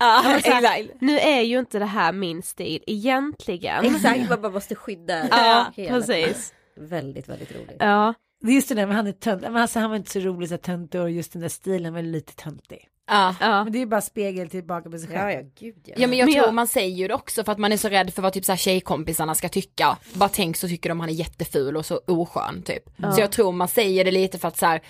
Ja, 0.00 0.36
exakt. 0.36 0.90
Nu 1.00 1.18
är 1.18 1.40
ju 1.40 1.58
inte 1.58 1.78
det 1.78 1.84
här 1.84 2.12
min 2.12 2.42
stil 2.42 2.82
egentligen. 2.86 3.94
exakt, 3.94 4.28
man 4.28 4.40
bara 4.42 4.52
måste 4.52 4.74
skydda 4.74 5.28
Ja, 5.30 5.66
hela- 5.76 5.94
precis. 5.98 6.54
Väldigt, 6.76 7.28
väldigt 7.28 7.52
roligt. 7.56 7.76
Ja. 7.78 8.14
Det 8.40 8.50
är 8.50 8.54
just 8.54 8.68
det 8.68 8.74
där 8.74 8.86
med 8.86 8.96
han 8.96 9.06
är 9.06 9.12
tönt. 9.12 9.42
Men 9.42 9.56
alltså, 9.56 9.78
han 9.78 9.90
var 9.90 9.96
inte 9.96 10.10
så 10.10 10.18
rolig 10.20 10.48
så 10.48 10.56
töntig 10.56 11.00
och 11.00 11.10
just 11.10 11.32
den 11.32 11.42
där 11.42 11.48
stilen 11.48 11.94
var 11.94 12.02
lite 12.02 12.34
töntig. 12.36 12.88
Ja. 13.08 13.34
Ja. 13.40 13.64
Men 13.64 13.72
det 13.72 13.78
är 13.78 13.80
ju 13.80 13.86
bara 13.86 14.00
spegel 14.00 14.50
tillbaka 14.50 14.90
på 14.90 14.98
sig 14.98 15.08
själv. 15.08 15.30
Ja, 15.30 15.32
ja, 15.32 15.40
gud 15.58 15.74
ja. 15.84 15.94
Ja 15.96 16.06
men 16.06 16.18
jag 16.18 16.26
Men 16.26 16.34
tror 16.34 16.46
jag- 16.46 16.54
man 16.54 16.66
säger 16.66 16.96
ju 16.96 17.08
det 17.08 17.14
också 17.14 17.44
för 17.44 17.52
att 17.52 17.58
man 17.58 17.72
är 17.72 17.76
så 17.76 17.88
rädd 17.88 18.14
för 18.14 18.22
vad 18.22 18.32
typ 18.32 18.44
så 18.44 18.52
här 18.52 18.56
tjejkompisarna 18.56 19.34
ska 19.34 19.48
tycka. 19.48 19.96
Bara 20.14 20.28
tänk 20.28 20.56
så 20.56 20.68
tycker 20.68 20.88
de 20.88 21.00
han 21.00 21.08
är 21.08 21.12
jätteful 21.12 21.76
och 21.76 21.86
så 21.86 22.00
oskön 22.06 22.62
typ. 22.62 22.82
Så 23.14 23.20
jag 23.20 23.32
tror 23.32 23.52
man 23.52 23.68
säger 23.68 24.04
det 24.04 24.10
lite 24.10 24.38
för 24.38 24.48
att 24.48 24.56
så 24.58 24.66
här, 24.66 24.80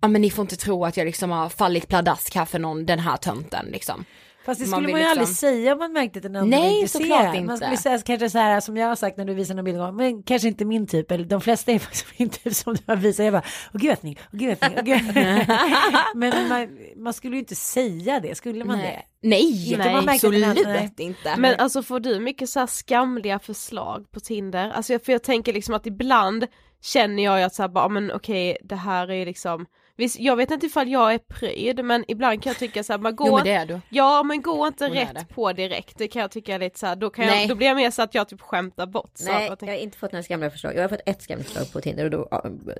ja 0.00 0.08
men 0.08 0.20
ni 0.22 0.30
får 0.30 0.42
inte 0.42 0.56
tro 0.56 0.84
att 0.84 0.96
jag 0.96 1.04
liksom 1.04 1.30
har 1.30 1.48
fallit 1.48 1.88
pladask 1.88 2.34
här 2.34 2.44
för 2.44 2.58
någon, 2.58 2.86
den 2.86 2.98
här 2.98 3.16
tönten 3.16 3.66
liksom. 3.72 4.04
Fast 4.48 4.60
det 4.60 4.66
Man 4.70 4.76
skulle 4.80 4.86
vill 4.86 4.92
man 4.94 5.00
ju 5.00 5.06
liksom- 5.06 5.20
aldrig 5.22 5.36
säga 5.36 5.72
om 5.72 5.78
man 5.78 5.92
märkte 5.92 6.18
att 6.18 6.22
den 6.22 6.36
andra 6.36 6.58
Nej, 6.58 6.88
såklart 6.88 7.34
inte. 7.34 7.46
Man 7.46 7.56
skulle 7.56 7.76
säga 7.76 7.98
kanske 7.98 8.30
så 8.30 8.38
här 8.38 8.60
som 8.60 8.76
jag 8.76 8.88
har 8.88 8.96
sagt 8.96 9.16
när 9.16 9.24
du 9.24 9.34
visar 9.34 9.54
någon 9.54 9.64
bild, 9.64 9.94
men 9.94 10.22
kanske 10.22 10.48
inte 10.48 10.64
min 10.64 10.86
typ, 10.86 11.10
eller 11.10 11.24
de 11.24 11.40
flesta 11.40 11.72
är 11.72 11.78
faktiskt 11.88 12.06
min 12.18 12.28
typ 12.30 12.54
som 12.54 12.74
du 12.74 12.80
har 12.86 12.96
visat. 12.96 13.24
Jag 13.24 13.32
bara, 13.32 13.42
åh 13.74 13.80
gud 13.80 13.98
snygg, 13.98 14.18
åh 14.32 14.38
gud 14.38 14.58
snygg, 14.58 14.72
åh 14.78 14.82
gud. 14.84 15.16
Men 16.14 16.48
man, 16.48 16.68
man 16.96 17.12
skulle 17.12 17.36
ju 17.36 17.40
inte 17.40 17.54
säga 17.54 18.20
det, 18.20 18.34
skulle 18.34 18.64
man 18.64 18.78
det? 18.78 19.02
Nej, 19.22 19.72
Inte 19.72 19.92
man 19.92 20.08
att 20.08 20.20
den 20.20 20.44
andra- 20.44 20.50
absolut 20.50 21.00
inte. 21.00 21.34
Men 21.38 21.54
alltså 21.60 21.82
får 21.82 22.00
du 22.00 22.20
mycket 22.20 22.48
så 22.48 22.60
här 22.60 22.66
skamliga 22.66 23.38
förslag 23.38 24.06
på 24.10 24.20
Tinder? 24.20 24.70
Alltså 24.70 24.92
jag, 24.92 25.02
för 25.04 25.12
jag 25.12 25.22
tänker 25.22 25.52
liksom 25.52 25.74
att 25.74 25.86
ibland 25.86 26.46
känner 26.82 27.24
jag 27.24 27.38
ju 27.38 27.44
att 27.44 27.54
så 27.54 27.62
här 27.62 27.68
bara, 27.68 27.88
men 27.88 28.12
okej 28.12 28.56
det 28.62 28.76
här 28.76 29.10
är 29.10 29.26
liksom 29.26 29.66
Visst, 29.98 30.18
jag 30.18 30.36
vet 30.36 30.50
inte 30.50 30.66
ifall 30.66 30.88
jag 30.88 31.14
är 31.14 31.18
pryd 31.18 31.84
men 31.84 32.04
ibland 32.08 32.42
kan 32.42 32.50
jag 32.50 32.58
tycka 32.58 32.82
så 32.82 32.92
här, 32.92 33.00
man 33.00 33.16
går 33.16 33.26
Jo 33.26 33.34
men 33.34 33.44
det 33.44 33.52
är 33.52 33.66
du. 33.66 33.80
Ja 33.88 34.22
men 34.22 34.42
gå 34.42 34.66
inte 34.66 34.88
rätt 34.88 35.14
det. 35.14 35.34
på 35.34 35.52
direkt, 35.52 35.98
det 35.98 36.08
kan 36.08 36.22
jag 36.22 36.30
tycka 36.30 36.54
är 36.54 36.58
lite 36.58 36.78
så 36.78 36.86
här, 36.86 36.96
då, 36.96 37.10
kan 37.10 37.26
Nej. 37.26 37.40
jag, 37.40 37.48
då 37.48 37.54
blir 37.54 37.66
jag 37.66 37.76
mer 37.76 37.90
så 37.90 38.02
att 38.02 38.14
jag 38.14 38.28
typ 38.28 38.40
skämtar 38.40 38.86
bort 38.86 39.10
Nej, 39.20 39.50
jag 39.60 39.68
har 39.68 39.74
inte 39.74 39.98
fått 39.98 40.12
några 40.12 40.22
skamliga 40.22 40.50
förslag. 40.50 40.74
Jag 40.76 40.82
har 40.82 40.88
fått 40.88 41.00
ett 41.06 41.22
skamligt 41.22 41.48
förslag 41.48 41.72
på 41.72 41.80
Tinder 41.80 42.04
och 42.04 42.10
då, 42.10 42.28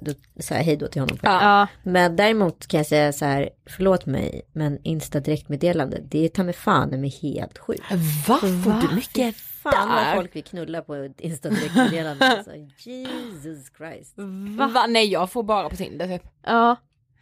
då 0.00 0.12
sa 0.40 0.54
jag 0.54 0.62
hej 0.62 0.76
då 0.76 0.86
till 0.88 1.00
honom. 1.00 1.18
Ja. 1.22 1.66
Men 1.82 2.16
däremot 2.16 2.66
kan 2.66 2.78
jag 2.78 2.86
säga 2.86 3.12
så 3.12 3.24
här, 3.24 3.50
förlåt 3.66 4.06
mig, 4.06 4.42
men 4.52 4.78
Insta 4.82 5.20
direktmeddelande, 5.20 5.98
det 6.02 6.24
är 6.24 6.28
ta 6.28 6.42
mig 6.42 6.54
fan 6.54 7.00
med 7.00 7.10
helt 7.10 7.58
sjukt. 7.58 7.84
Va? 8.28 8.38
Får 8.38 8.88
du 8.88 8.94
mycket 8.94 9.36
Fan 9.62 9.88
vad 9.88 10.14
folk 10.14 10.36
vill 10.36 10.44
knulla 10.44 10.82
på 10.82 11.08
Insta 11.18 11.48
direktmeddelande. 11.48 12.26
Alltså, 12.26 12.50
Jesus 12.78 13.72
Christ. 13.76 14.14
Va? 14.58 14.86
Nej 14.88 15.06
jag 15.06 15.30
får 15.30 15.42
bara 15.42 15.68
på 15.68 15.76
Tinder 15.76 16.06
typ. 16.06 16.22
Ja. 16.42 16.76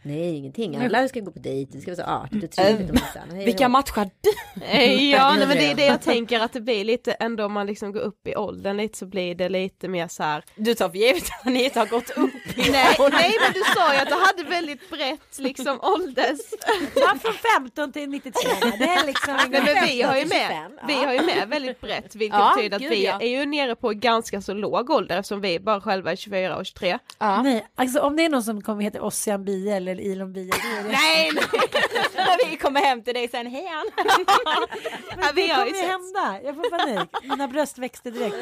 Nej, 0.06 0.36
ingenting. 0.36 0.76
Alla 0.76 1.08
ska 1.08 1.20
gå 1.20 1.30
på 1.30 1.38
dejt, 1.38 1.72
det 1.72 1.80
ska 1.80 1.90
vara 1.90 2.06
så 2.06 2.12
artigt 2.12 2.44
och 2.44 2.50
trevligt 2.50 2.88
och 2.90 2.94
massa. 2.94 3.20
Vilka 3.32 3.68
matchar 3.68 4.10
du? 4.20 4.64
Eh, 4.64 5.10
Ja, 5.10 5.34
nej, 5.38 5.46
men 5.46 5.56
det 5.56 5.70
är 5.70 5.74
det 5.74 5.86
jag 5.86 6.02
tänker 6.02 6.40
att 6.40 6.52
det 6.52 6.60
blir 6.60 6.84
lite 6.84 7.12
ändå 7.12 7.44
om 7.44 7.52
man 7.52 7.66
liksom 7.66 7.92
går 7.92 8.00
upp 8.00 8.26
i 8.28 8.36
åldern 8.36 8.76
lite 8.76 8.98
så 8.98 9.06
blir 9.06 9.34
det 9.34 9.48
lite 9.48 9.88
mer 9.88 10.08
så 10.08 10.22
här. 10.22 10.44
Du 10.56 10.74
tar 10.74 10.88
för 10.88 10.96
givet 10.96 11.22
att 11.24 11.46
Anita 11.46 11.80
har 11.80 11.86
gått 11.86 12.10
upp 12.10 12.58
i 12.58 12.70
Nej, 12.70 12.96
nej 12.98 13.32
men 13.40 13.52
du 13.54 13.60
sa 13.74 13.94
ju 13.94 14.00
att 14.00 14.08
du 14.08 14.14
hade 14.14 14.50
väldigt 14.50 14.90
brett 14.90 15.38
liksom 15.38 15.80
ålders... 15.82 16.38
Ja, 16.94 17.14
från 17.22 17.34
15 17.60 17.92
till 17.92 18.08
93. 18.08 18.32
Det 18.78 18.84
är 18.84 19.06
liksom 19.06 19.36
Nej, 19.36 19.48
men 19.50 19.84
vi 19.86 20.02
har 20.02 20.16
ju 20.16 20.22
25, 20.22 20.28
med, 20.28 20.70
vi 20.86 20.94
har 20.94 21.12
ju 21.12 21.22
med 21.22 21.48
väldigt 21.48 21.80
brett 21.80 22.14
vilket 22.14 22.38
Ja, 22.38 22.52
betyder 22.56 22.76
att 22.76 22.82
gud, 22.82 22.90
vi 22.90 23.04
ja. 23.06 23.20
är 23.20 23.28
ju 23.28 23.46
nere 23.46 23.74
på 23.76 23.90
ganska 23.90 24.40
så 24.40 24.52
låg 24.54 24.90
ålder 24.90 25.18
eftersom 25.18 25.40
vi 25.40 25.60
bara 25.60 25.80
själva 25.80 26.12
är 26.12 26.16
24 26.16 26.56
och 26.56 26.66
23. 26.66 26.98
Ja. 27.18 27.42
Nej, 27.42 27.66
alltså 27.74 28.00
om 28.00 28.16
det 28.16 28.24
är 28.24 28.28
någon 28.28 28.42
som 28.42 28.62
kommer 28.62 28.82
heta 28.82 29.02
Ossian 29.02 29.44
Bie 29.44 29.76
eller 29.76 29.95
Då 30.32 30.40
är 30.40 30.44
det... 30.44 30.88
Nej, 30.92 31.30
nej. 32.16 32.50
Vi 32.50 32.56
kommer 32.56 32.80
hem 32.80 33.02
till 33.02 33.14
dig 33.14 33.28
sen, 33.28 33.46
hej 33.46 33.66
Ann. 33.68 33.86
Har 35.22 35.32
kommer 35.32 35.66
ju 35.66 35.86
hända. 35.86 36.40
Jag 36.44 36.54
får 36.54 36.70
panik. 36.78 37.08
Mina 37.22 37.48
bröst 37.48 37.78
växte 37.78 38.10
direkt. 38.10 38.36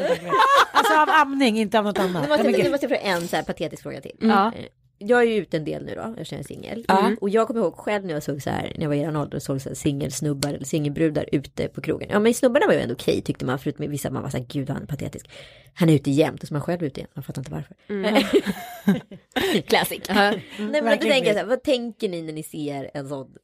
Alltså 0.72 0.94
av 0.94 1.10
amning, 1.10 1.58
inte 1.58 1.78
av 1.78 1.84
något 1.84 1.98
annat. 1.98 2.22
Nu 2.22 2.28
måste, 2.28 2.62
nu 2.62 2.70
måste 2.70 2.86
jag 2.86 2.90
fråga 2.90 3.00
en 3.00 3.28
så 3.28 3.36
här 3.36 3.42
patetisk 3.42 3.82
fråga 3.82 4.00
till. 4.00 4.16
Ja. 4.20 4.52
Jag 4.98 5.20
är 5.20 5.26
ju 5.26 5.34
ute 5.34 5.56
en 5.56 5.64
del 5.64 5.84
nu 5.84 5.94
då, 5.94 6.02
eftersom 6.02 6.36
jag 6.36 6.40
är 6.40 6.48
singel. 6.48 6.84
Mm. 6.88 7.16
Och 7.20 7.28
jag 7.28 7.46
kommer 7.46 7.60
ihåg 7.60 7.74
själv 7.74 8.04
när 8.04 8.14
jag 8.14 8.22
såg 8.22 8.42
så 8.42 8.50
här, 8.50 8.72
när 8.76 8.82
jag 8.82 8.88
var 8.88 8.96
i 8.96 9.00
er 9.00 9.16
ålder 9.16 9.36
och 9.36 9.42
såg 9.42 9.60
så 9.60 9.68
här 9.68 9.76
singelsnubbar 9.76 10.48
eller 10.48 10.64
singelbrudar 10.64 11.28
ute 11.32 11.68
på 11.68 11.80
krogen. 11.80 12.08
Ja 12.12 12.18
men 12.18 12.34
snubbarna 12.34 12.66
var 12.66 12.74
ju 12.74 12.80
ändå 12.80 12.94
okej 12.94 13.20
tyckte 13.22 13.44
man, 13.44 13.58
förutom 13.58 13.90
vissa 13.90 14.10
man 14.10 14.22
var 14.22 14.30
så 14.30 14.36
här, 14.36 14.44
gud 14.44 14.70
han 14.70 14.82
är 14.82 14.86
patetisk. 14.86 15.30
Han 15.74 15.88
är 15.88 15.94
ute 15.94 16.10
jämt 16.10 16.42
och 16.42 16.48
så 16.48 16.54
är 16.54 16.56
man 16.56 16.62
själv 16.62 16.82
ute 16.82 17.00
igen, 17.00 17.10
man 17.14 17.22
fattar 17.22 17.40
inte 17.40 17.52
varför. 17.52 17.76
Classic. 19.68 20.02
Ja. 20.08 20.14
Nej 20.58 20.82
men 20.82 20.84
då 20.84 21.06
tänker 21.06 21.26
jag 21.26 21.34
så 21.34 21.38
här, 21.38 21.46
vad 21.46 21.62
tänker 21.62 22.08
ni 22.08 22.22
när 22.22 22.32
ni 22.32 22.42
ser 22.42 22.90
en 22.94 23.08
sån 23.08 23.34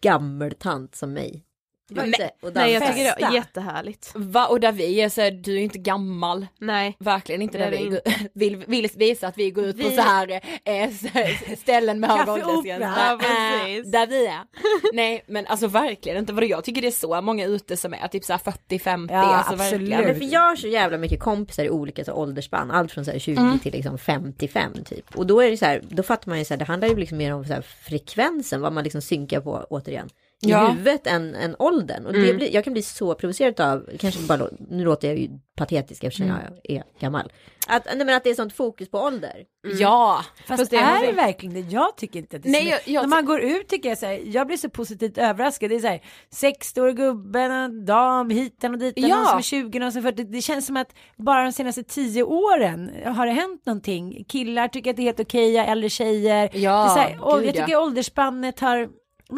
gammeltant 0.00 0.94
som 0.94 1.12
mig? 1.12 1.44
Ute 1.90 2.30
och 2.42 2.50
Nej 2.54 2.72
jag 2.72 2.82
tycker 2.86 3.04
det 3.04 3.24
är 3.26 3.32
jättehärligt. 3.34 4.12
Va? 4.14 4.46
Och 4.46 4.60
där 4.60 4.72
vi 4.72 5.00
är 5.00 5.08
så 5.08 5.20
här, 5.20 5.30
du 5.30 5.54
är 5.54 5.60
inte 5.62 5.78
gammal. 5.78 6.46
Nej. 6.60 6.96
Verkligen 6.98 7.42
inte 7.42 7.58
där 7.58 7.66
är 7.66 7.70
vi 7.90 8.00
vill, 8.34 8.56
vill 8.66 8.88
visa 8.96 9.26
att 9.28 9.38
vi 9.38 9.50
går 9.50 9.64
ut 9.64 9.82
på 9.82 9.88
Vi- 9.88 9.96
så 9.96 10.02
här 10.02 10.40
s- 10.64 11.02
ställen 11.60 12.00
med 12.00 12.10
hög 12.10 12.28
åldersgräns. 12.28 12.58
Opera. 12.82 12.94
Ja, 13.08 13.18
precis. 13.20 13.86
Eh, 13.86 13.90
Där 13.90 14.06
vi 14.06 14.26
är. 14.26 14.40
Nej 14.92 15.24
men 15.26 15.46
alltså 15.46 15.66
verkligen 15.66 16.18
inte, 16.18 16.32
vadå 16.32 16.46
jag 16.46 16.64
tycker 16.64 16.82
det 16.82 16.88
är 16.88 16.90
så 16.90 17.20
många 17.20 17.44
ute 17.46 17.76
som 17.76 17.94
är 17.94 18.08
typ 18.08 18.24
så 18.24 18.32
här 18.32 18.40
40-50. 18.40 19.08
Ja, 19.12 19.18
alltså, 19.18 19.52
absolut. 19.52 19.80
verkligen. 19.90 20.04
Men 20.04 20.16
för 20.18 20.34
jag 20.34 20.40
har 20.40 20.56
så 20.56 20.68
jävla 20.68 20.98
mycket 20.98 21.20
kompisar 21.20 21.64
i 21.64 21.70
olika 21.70 22.04
så 22.04 22.12
åldersspann, 22.12 22.70
allt 22.70 22.92
från 22.92 23.04
så 23.04 23.10
här 23.10 23.18
20 23.18 23.58
till 23.62 23.72
liksom 23.72 23.98
55 23.98 24.84
typ. 24.84 25.16
Och 25.16 25.26
då 25.26 25.40
är 25.40 25.50
det 25.50 25.56
så 25.56 25.64
här, 25.64 25.82
då 25.88 26.02
fattar 26.02 26.28
man 26.30 26.38
ju 26.38 26.44
så 26.44 26.54
här, 26.54 26.58
det 26.58 26.64
handlar 26.64 26.88
ju 26.88 26.96
liksom 26.96 27.18
mer 27.18 27.34
om 27.34 27.44
så 27.44 27.52
här 27.52 27.62
frekvensen, 27.62 28.60
vad 28.60 28.72
man 28.72 28.84
liksom 28.84 29.02
synkar 29.02 29.40
på 29.40 29.66
återigen. 29.70 30.08
I 30.48 30.50
Ja. 30.50 30.66
huvudet 30.68 31.06
än, 31.06 31.34
än 31.34 31.56
åldern. 31.58 32.06
Och 32.06 32.12
det 32.12 32.34
blir, 32.34 32.54
jag 32.54 32.64
kan 32.64 32.72
bli 32.72 32.82
så 32.82 33.14
provocerad 33.14 33.60
av, 33.60 33.88
kanske 33.98 34.20
bara, 34.20 34.48
nu 34.70 34.84
låter 34.84 35.08
jag 35.08 35.18
ju 35.18 35.28
patetisk 35.56 36.04
eftersom 36.04 36.26
jag 36.26 36.38
är 36.76 36.82
gammal. 37.00 37.32
Att, 37.68 37.84
nej, 37.96 38.06
men 38.06 38.16
att 38.16 38.24
det 38.24 38.30
är 38.30 38.34
sånt 38.34 38.52
fokus 38.52 38.90
på 38.90 38.98
ålder. 38.98 39.32
Ja. 39.78 40.24
Fast, 40.46 40.60
Fast 40.60 40.70
det 40.70 40.76
är 40.76 41.06
det 41.06 41.12
verkligen 41.12 41.54
det? 41.54 41.60
Jag 41.60 41.96
tycker 41.96 42.18
inte 42.18 42.36
att 42.36 42.42
det 42.42 42.48
är 42.48 42.52
Nej, 42.52 42.68
jag- 42.68 42.80
jag 42.94 43.02
När 43.02 43.08
man 43.08 43.24
går 43.24 43.40
ut 43.40 43.68
tycker 43.68 43.88
jag 43.88 43.98
så 43.98 44.06
här, 44.06 44.20
jag 44.24 44.46
blir 44.46 44.56
så 44.56 44.68
positivt 44.70 45.18
överraskad. 45.18 45.70
Det 45.70 45.76
är 45.76 45.80
så 45.80 45.86
här, 45.86 46.00
60-årig 46.34 46.96
gubben, 46.96 47.50
en 47.52 47.84
dam, 47.84 48.30
hitan 48.30 48.72
och 48.72 48.78
ditan, 48.78 49.08
Ja. 49.08 49.16
någon 49.16 49.26
som 49.26 49.38
är 49.38 49.42
20, 49.42 49.78
någon 49.78 49.92
som 49.92 50.06
är 50.06 50.10
40. 50.12 50.24
Det 50.24 50.40
känns 50.42 50.66
som 50.66 50.76
att 50.76 50.92
bara 51.16 51.42
de 51.44 51.52
senaste 51.52 51.82
10 51.84 52.22
åren 52.22 52.90
har 53.04 53.26
det 53.26 53.32
hänt 53.32 53.66
någonting. 53.66 54.24
Killar 54.28 54.68
tycker 54.68 54.90
att 54.90 54.96
det 54.96 55.02
är 55.02 55.04
helt 55.04 55.20
okej, 55.20 55.56
äldre 55.56 55.90
tjejer. 55.90 56.50
Ja, 56.52 56.84
det 56.84 56.84
är 56.84 56.88
så 56.88 56.98
här, 56.98 57.24
och 57.24 57.38
gud, 57.38 57.46
jag 57.46 57.54
tycker 57.54 57.72
ja. 57.72 57.80
åldersspannet 57.80 58.60
har 58.60 58.88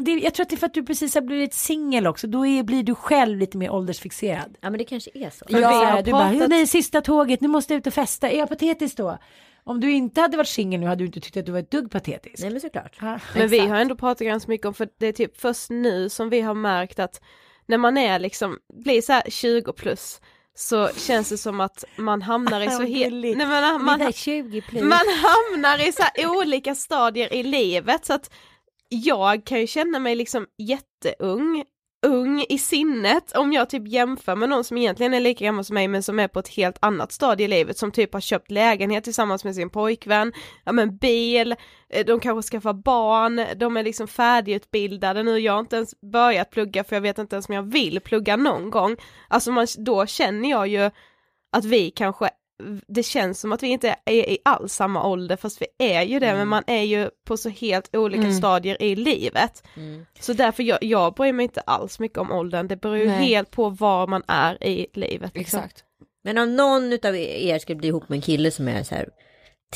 det, 0.05 0.11
jag 0.13 0.35
tror 0.35 0.45
att 0.45 0.49
det 0.51 0.55
är 0.55 0.59
för 0.59 0.67
att 0.67 0.75
du 0.75 0.83
precis 0.85 1.15
har 1.15 1.23
blivit 1.23 1.55
singel 1.55 2.07
också, 2.07 2.27
då 2.27 2.47
är, 2.47 2.63
blir 2.63 2.83
du 2.83 2.95
själv 2.95 3.39
lite 3.39 3.57
mer 3.59 3.71
åldersfixerad. 3.71 4.57
Ja 4.61 4.71
men 4.71 4.79
det 4.79 4.85
kanske 4.85 5.11
är 5.15 5.31
så. 5.31 5.45
Ja, 5.49 5.69
har 5.69 6.03
du 6.03 6.11
bara, 6.13 6.23
pratat- 6.31 6.41
"Ja, 6.41 6.47
nej 6.49 6.67
sista 6.67 7.01
tåget, 7.01 7.41
nu 7.41 7.49
måste 7.49 7.73
jag 7.75 7.79
ut 7.79 7.87
och 7.87 7.95
festa. 7.95 8.31
Är 8.31 8.39
jag 8.39 8.49
patetisk 8.49 8.97
då? 8.97 9.19
Om 9.65 9.81
du 9.81 9.93
inte 9.93 10.21
hade 10.21 10.37
varit 10.37 10.49
singel 10.49 10.81
nu 10.81 10.87
hade 10.87 10.99
du 11.03 11.07
inte 11.07 11.21
tyckt 11.21 11.37
att 11.37 11.47
du 11.47 11.53
var 11.53 11.59
ett 11.59 11.71
dugg 11.71 11.91
patetisk. 11.91 12.43
Nej 12.43 12.51
men 12.51 12.61
såklart. 12.61 12.97
Ja. 13.01 13.19
Men 13.35 13.49
vi 13.49 13.59
har 13.59 13.77
ändå 13.77 13.97
pratat 13.97 14.27
ganska 14.27 14.51
mycket 14.51 14.67
om, 14.67 14.75
för 14.75 14.89
det 14.99 15.07
är 15.07 15.13
typ 15.13 15.41
först 15.41 15.71
nu 15.71 16.09
som 16.09 16.31
vi 16.31 16.41
har 16.41 16.55
märkt 16.55 16.99
att 16.99 17.21
när 17.67 17.79
man 17.79 17.99
är 17.99 18.19
liksom, 18.19 18.59
blir 18.85 19.03
så 19.03 19.13
här 19.13 19.23
20 19.29 19.73
plus 19.73 20.21
så 20.55 20.89
känns 20.89 21.29
det 21.29 21.39
som 21.39 21.61
att 21.61 21.85
man 21.97 22.23
hamnar 22.23 22.61
i 22.61 22.71
så 22.71 22.83
helt, 22.83 23.11
Gulligt. 23.11 23.39
nej 23.39 23.47
men 23.47 23.85
man, 23.85 23.99
Ni 23.99 24.05
är 24.05 24.13
20 24.13 24.61
plus. 24.63 24.83
man 24.83 24.99
hamnar 25.23 25.89
i 25.89 25.93
så 25.93 26.03
här 26.03 26.37
olika 26.39 26.75
stadier 26.75 27.33
i 27.33 27.43
livet 27.43 28.07
så 28.07 28.13
att 28.13 28.31
jag 28.89 29.45
kan 29.45 29.61
ju 29.61 29.67
känna 29.67 29.99
mig 29.99 30.15
liksom 30.15 30.47
jätteung, 30.59 31.65
ung 32.07 32.45
i 32.49 32.59
sinnet 32.59 33.37
om 33.37 33.53
jag 33.53 33.71
typ 33.71 33.89
jämför 33.89 34.37
med 34.37 34.49
någon 34.49 34.65
som 34.65 34.77
egentligen 34.79 35.15
är 35.15 35.21
lika 35.21 35.45
gammal 35.45 35.65
som 35.65 35.75
mig 35.75 35.89
men 35.89 36.03
som 36.03 36.19
är 36.19 36.29
på 36.29 36.39
ett 36.39 36.49
helt 36.49 36.79
annat 36.81 37.13
stadie 37.13 37.45
i 37.45 37.49
livet 37.49 37.79
som 37.79 37.93
typ 37.93 38.13
har 38.13 38.21
köpt 38.21 38.51
lägenhet 38.51 39.05
tillsammans 39.05 39.45
med 39.45 39.55
sin 39.55 39.71
pojkvän, 39.71 40.33
ja 40.65 40.73
men 40.73 40.97
bil, 40.97 41.55
eh, 41.89 42.07
de 42.07 42.21
kanske 42.21 42.51
skaffar 42.51 42.73
barn, 42.73 43.47
de 43.57 43.77
är 43.77 43.83
liksom 43.83 44.09
färdigutbildade 44.09 45.23
nu, 45.23 45.39
jag 45.39 45.53
har 45.53 45.61
inte 45.61 45.77
ens 45.77 46.01
börjat 46.01 46.51
plugga 46.51 46.85
för 46.85 46.97
jag 46.97 47.01
vet 47.01 47.19
inte 47.19 47.37
ens 47.37 47.49
om 47.49 47.55
jag 47.55 47.73
vill 47.73 48.01
plugga 48.01 48.37
någon 48.37 48.71
gång. 48.71 48.97
Alltså 49.29 49.53
man, 49.53 49.67
då 49.79 50.07
känner 50.07 50.51
jag 50.51 50.69
ju 50.69 50.91
att 51.53 51.65
vi 51.65 51.91
kanske 51.91 52.31
det 52.87 53.03
känns 53.03 53.41
som 53.41 53.53
att 53.53 53.63
vi 53.63 53.67
inte 53.67 53.97
är 54.05 54.13
i 54.31 54.39
alls 54.45 54.73
samma 54.73 55.07
ålder 55.07 55.37
fast 55.37 55.63
vi 55.63 55.67
är 55.79 56.03
ju 56.03 56.21
det 56.21 56.35
men 56.35 56.49
man 56.49 56.63
är 56.67 56.83
ju 56.83 57.11
på 57.27 57.37
så 57.37 57.49
helt 57.49 57.97
olika 57.97 58.33
stadier 58.33 58.83
i 58.83 58.97
livet. 58.97 59.63
Så 60.21 60.33
därför 60.33 60.63
jag, 60.63 60.83
jag 60.83 61.15
bryr 61.15 61.33
mig 61.33 61.45
inte 61.45 61.61
alls 61.61 61.99
mycket 61.99 62.19
om 62.19 62.33
åldern, 62.33 62.69
det 62.69 62.77
beror 62.77 62.97
ju 62.97 63.09
helt 63.09 63.51
på 63.51 63.69
var 63.69 64.07
man 64.07 64.23
är 64.29 64.65
i 64.65 64.87
livet. 64.93 65.31
Liksom. 65.35 65.59
Exakt. 65.61 65.85
Men 66.25 66.39
om 66.39 66.57
någon 66.57 66.93
utav 66.93 67.17
er 67.17 67.59
skulle 67.59 67.77
bli 67.77 67.89
ihop 67.89 68.09
med 68.09 68.17
en 68.17 68.23
kille 68.23 68.51
som 68.51 68.69
är 68.69 68.83
så 68.83 68.95
här 68.95 69.09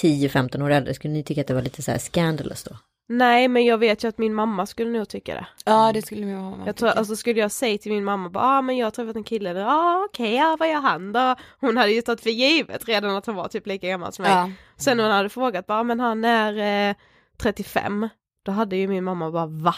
10-15 0.00 0.62
år 0.62 0.70
äldre, 0.70 0.94
skulle 0.94 1.14
ni 1.14 1.22
tycka 1.22 1.40
att 1.40 1.46
det 1.46 1.54
var 1.54 1.62
lite 1.62 1.82
så 1.82 1.90
här 1.90 1.98
scandalous 1.98 2.62
då? 2.62 2.76
Nej 3.12 3.48
men 3.48 3.64
jag 3.64 3.78
vet 3.78 4.04
ju 4.04 4.08
att 4.08 4.18
min 4.18 4.34
mamma 4.34 4.66
skulle 4.66 4.90
nog 4.90 5.08
tycka 5.08 5.34
det. 5.34 5.46
Ja 5.64 5.92
det 5.92 6.02
skulle 6.02 6.26
jag 6.26 6.38
ha. 6.38 6.66
Jag 6.66 6.76
tror, 6.76 6.88
alltså 6.88 7.16
skulle 7.16 7.40
jag 7.40 7.52
säga 7.52 7.78
till 7.78 7.92
min 7.92 8.04
mamma 8.04 8.30
bara, 8.30 8.44
ah, 8.44 8.62
men 8.62 8.76
jag 8.76 8.86
har 8.86 8.90
träffat 8.90 9.16
en 9.16 9.24
kille, 9.24 9.50
ja 9.50 9.66
ah, 9.66 10.04
okej, 10.04 10.34
ja 10.34 10.56
vad 10.61 10.70
gör 10.70 10.80
han 10.80 11.12
då? 11.12 11.34
Hon 11.61 11.76
hade 11.76 11.92
ju 11.92 12.02
tagit 12.02 12.20
för 12.20 12.30
givet 12.30 12.88
redan 12.88 13.16
att 13.16 13.26
han 13.26 13.34
var 13.34 13.48
typ 13.48 13.66
lika 13.66 13.88
gammal 13.88 14.12
som 14.12 14.22
mig. 14.22 14.32
Ja. 14.32 14.50
Sen 14.76 14.96
när 14.96 15.04
hon 15.04 15.12
hade 15.12 15.28
frågat, 15.28 15.66
bara, 15.66 15.82
men 15.82 16.00
han 16.00 16.24
är 16.24 16.88
eh, 16.90 16.96
35, 17.36 18.08
då 18.44 18.52
hade 18.52 18.76
ju 18.76 18.88
min 18.88 19.04
mamma 19.04 19.30
bara, 19.30 19.46
va? 19.46 19.74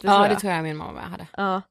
Det 0.00 0.06
ja 0.06 0.22
det 0.22 0.28
jag. 0.28 0.40
tror 0.40 0.52
jag 0.52 0.62
min 0.62 0.76
mamma 0.76 1.00
hade. 1.00 1.26
Ja. 1.36 1.62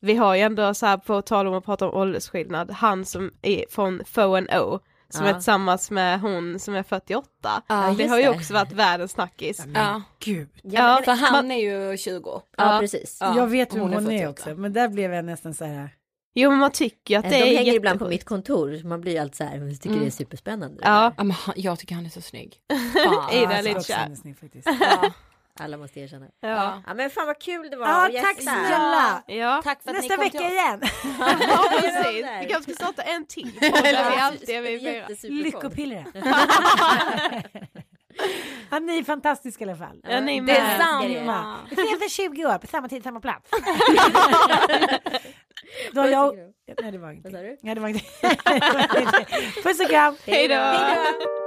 Vi 0.00 0.16
har 0.16 0.34
ju 0.34 0.40
ändå 0.40 0.74
så 0.74 0.86
här 0.86 0.96
på 0.96 1.22
tal 1.22 1.46
om 1.46 1.54
att 1.54 1.64
prata 1.64 1.88
om 1.88 1.94
åldersskillnad, 1.94 2.70
han 2.70 3.04
som 3.04 3.30
är 3.42 3.64
från 3.70 4.02
Fo 4.04 4.38
O 4.38 4.80
som 5.10 5.24
Ja. 5.24 5.30
är 5.30 5.34
tillsammans 5.34 5.90
med 5.90 6.20
hon 6.20 6.58
som 6.58 6.74
är 6.74 6.82
48. 6.82 7.28
Ja, 7.66 7.94
det 7.98 8.06
har 8.06 8.16
ju 8.16 8.22
det. 8.22 8.30
också 8.30 8.52
varit 8.54 8.72
världens 8.72 9.10
snackis. 9.12 9.64
Ja. 9.74 10.02
Gud. 10.18 10.48
Ja, 10.62 11.00
För 11.04 11.12
han 11.12 11.32
man- 11.32 11.50
är 11.50 11.90
ju 11.90 11.96
20. 11.96 12.30
Ja, 12.56 12.74
Ja. 12.74 12.80
precis. 12.80 13.16
Ja, 13.20 13.36
jag 13.36 13.46
vet 13.46 13.74
hur 13.74 13.80
hon 13.80 13.92
hon, 13.92 14.06
är 14.06 14.12
är 14.12 14.18
48. 14.18 14.30
också, 14.30 14.54
men 14.60 14.72
där 14.72 14.88
blev 14.88 15.12
jag 15.14 15.24
nästan 15.24 15.54
så 15.54 15.64
här. 15.64 15.90
Jo 16.34 16.50
men 16.50 16.58
man 16.58 16.70
tycker 16.70 17.14
ju 17.14 17.18
att 17.18 17.24
De 17.24 17.30
det 17.30 17.52
är 17.52 17.56
hänger 17.56 17.74
ibland 17.74 17.98
på 17.98 18.08
mitt 18.08 18.24
kontor, 18.24 18.78
så 18.80 18.86
man 18.86 19.00
blir 19.00 19.20
allt 19.20 19.34
så 19.34 19.44
här, 19.44 19.56
jag 19.56 19.80
tycker 19.80 20.00
det 20.00 20.06
är 20.06 20.10
superspännande. 20.10 20.82
Ja, 20.84 21.12
Ja, 21.16 21.24
men 21.24 21.30
han, 21.30 21.54
jag 21.56 21.78
tycker 21.78 21.94
han 21.94 22.06
är 22.06 22.10
så 22.10 22.20
snygg. 22.20 22.56
Ida 23.32 23.52
är 23.58 23.62
lite 23.62 23.82
kär. 23.84 24.16
Alla 25.60 25.76
måste 25.76 26.00
erkänna. 26.00 26.26
Ja. 26.40 26.82
Ja 26.86 26.94
men 26.94 27.10
fan 27.10 27.26
vad 27.26 27.38
kul 27.38 27.70
det 27.70 27.76
var 27.76 27.88
Ja, 27.88 28.06
att 28.06 28.24
tack 28.24 28.42
snälla. 28.42 29.22
Ja, 29.26 29.60
Tack 29.64 29.82
för 29.82 29.90
att 29.90 29.96
Nästa 29.96 30.16
ni 30.16 30.16
kom 30.16 30.24
vecka 30.24 30.38
till 30.38 30.56
igen. 30.56 30.80
ja 31.48 31.64
precis. 31.70 32.26
Vi 32.40 32.46
kanske 32.50 32.72
ska 32.72 32.84
starta 32.84 33.02
en 33.02 33.26
till. 33.26 33.52
Lyckopillret. 35.42 36.06
ja, 38.70 38.78
ni 38.78 38.98
är 38.98 39.04
fantastiska 39.04 39.64
i 39.64 39.68
alla 39.68 39.76
fall. 39.76 40.00
Ja, 40.08 40.20
ni 40.20 40.40
med. 40.40 40.54
Detsamma. 40.54 41.56
Vi 41.70 41.76
ses 41.76 42.02
om 42.02 42.08
20 42.08 42.46
år 42.46 42.58
på 42.58 42.66
samma 42.66 42.88
tid, 42.88 43.02
samma 43.02 43.20
plats. 43.20 43.50
Då 45.92 46.06
jag... 46.06 46.36
Nej, 46.82 46.92
det 46.92 46.98
var 46.98 47.10
inte. 47.10 47.28
Vad 47.28 47.32
sa 47.32 47.38
du? 47.42 47.56
Nej, 47.62 47.74
det 47.74 47.80
var 47.80 47.88
inte. 47.88 48.04
Puss 49.62 49.80
och 49.80 49.88
kram. 49.90 50.16
Hej 50.26 50.48
då! 50.48 51.39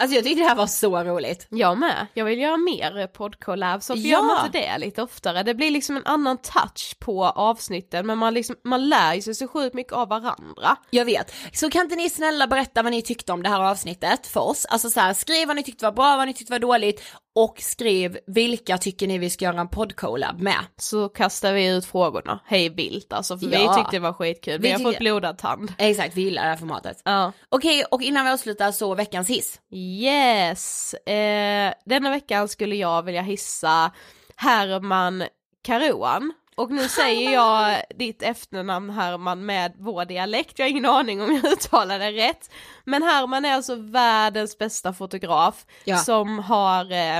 Alltså 0.00 0.14
jag 0.16 0.24
tyckte 0.24 0.42
det 0.42 0.48
här 0.48 0.54
var 0.54 0.66
så 0.66 1.04
roligt. 1.04 1.46
Jag 1.50 1.78
med. 1.78 2.06
Jag 2.14 2.24
vill 2.24 2.38
göra 2.38 2.56
mer 2.56 3.06
poddcollabs 3.06 3.86
så 3.86 3.94
för 3.94 4.00
Ja. 4.00 4.08
gör 4.08 4.22
man 4.22 4.46
inte 4.46 4.58
det 4.58 4.78
lite 4.78 5.02
oftare? 5.02 5.42
Det 5.42 5.54
blir 5.54 5.70
liksom 5.70 5.96
en 5.96 6.06
annan 6.06 6.36
touch 6.38 6.96
på 6.98 7.24
avsnitten 7.24 8.06
men 8.06 8.18
man, 8.18 8.34
liksom, 8.34 8.56
man 8.64 8.88
lär 8.88 9.20
sig 9.20 9.34
så 9.34 9.48
sjukt 9.48 9.74
mycket 9.74 9.92
av 9.92 10.08
varandra. 10.08 10.76
Jag 10.90 11.04
vet. 11.04 11.34
Så 11.52 11.70
kan 11.70 11.82
inte 11.82 11.96
ni 11.96 12.10
snälla 12.10 12.46
berätta 12.46 12.82
vad 12.82 12.92
ni 12.92 13.02
tyckte 13.02 13.32
om 13.32 13.42
det 13.42 13.48
här 13.48 13.60
avsnittet 13.60 14.26
för 14.26 14.40
oss? 14.40 14.64
Alltså 14.66 14.90
så 14.90 15.00
här, 15.00 15.14
skriv 15.14 15.46
vad 15.46 15.56
ni 15.56 15.62
tyckte 15.62 15.84
var 15.84 15.92
bra, 15.92 16.16
vad 16.16 16.26
ni 16.26 16.34
tyckte 16.34 16.52
var 16.52 16.58
dåligt 16.58 17.02
och 17.44 17.60
skriv 17.60 18.18
vilka 18.26 18.78
tycker 18.78 19.06
ni 19.06 19.18
vi 19.18 19.30
ska 19.30 19.44
göra 19.44 19.60
en 19.60 19.68
poddcollab 19.68 20.40
med. 20.40 20.58
Så 20.76 21.08
kastar 21.08 21.52
vi 21.52 21.66
ut 21.66 21.84
frågorna, 21.86 22.40
hej 22.46 22.68
vilt 22.68 23.12
alltså, 23.12 23.38
för 23.38 23.46
Ja. 23.46 23.58
vi 23.58 23.76
tyckte 23.82 23.96
det 23.96 24.00
var 24.00 24.12
skitkul. 24.12 24.58
Vi, 24.60 24.68
Vi 24.68 24.72
har 24.72 24.78
fått 24.92 24.98
blodad 24.98 25.38
tand. 25.38 25.72
Exakt, 25.78 26.16
vi 26.16 26.22
gillar 26.22 26.42
det 26.42 26.48
här 26.48 26.56
formatet. 26.56 27.02
Ja. 27.04 27.32
Okej, 27.48 27.84
och 27.90 28.02
innan 28.02 28.24
vi 28.24 28.30
avslutar 28.30 28.72
så 28.72 28.94
veckans 28.94 29.28
hiss. 29.30 29.60
Yes! 29.72 30.94
Eh, 30.94 31.72
denna 31.84 32.10
veckan 32.10 32.48
skulle 32.48 32.76
jag 32.76 33.02
vilja 33.02 33.22
hissa 33.22 33.90
Herman 34.36 35.24
Karoan. 35.64 36.32
Och 36.58 36.70
nu 36.70 36.88
säger 36.88 37.32
jag 37.32 37.82
ditt 37.98 38.22
efternamn 38.22 38.90
Herman 38.90 39.46
med 39.46 39.72
vår 39.78 40.04
dialekt, 40.04 40.58
jag 40.58 40.66
har 40.66 40.70
ingen 40.70 40.84
aning 40.86 41.22
om 41.22 41.34
jag 41.34 41.44
uttalar 41.52 41.98
det 41.98 42.12
rätt. 42.12 42.50
Men 42.84 43.02
Herman 43.02 43.44
är 43.44 43.52
alltså 43.54 43.74
världens 43.74 44.58
bästa 44.58 44.92
fotograf 44.92 45.66
Ja. 45.84 45.96
som 45.96 46.38
har 46.38 46.92
eh, 46.92 47.18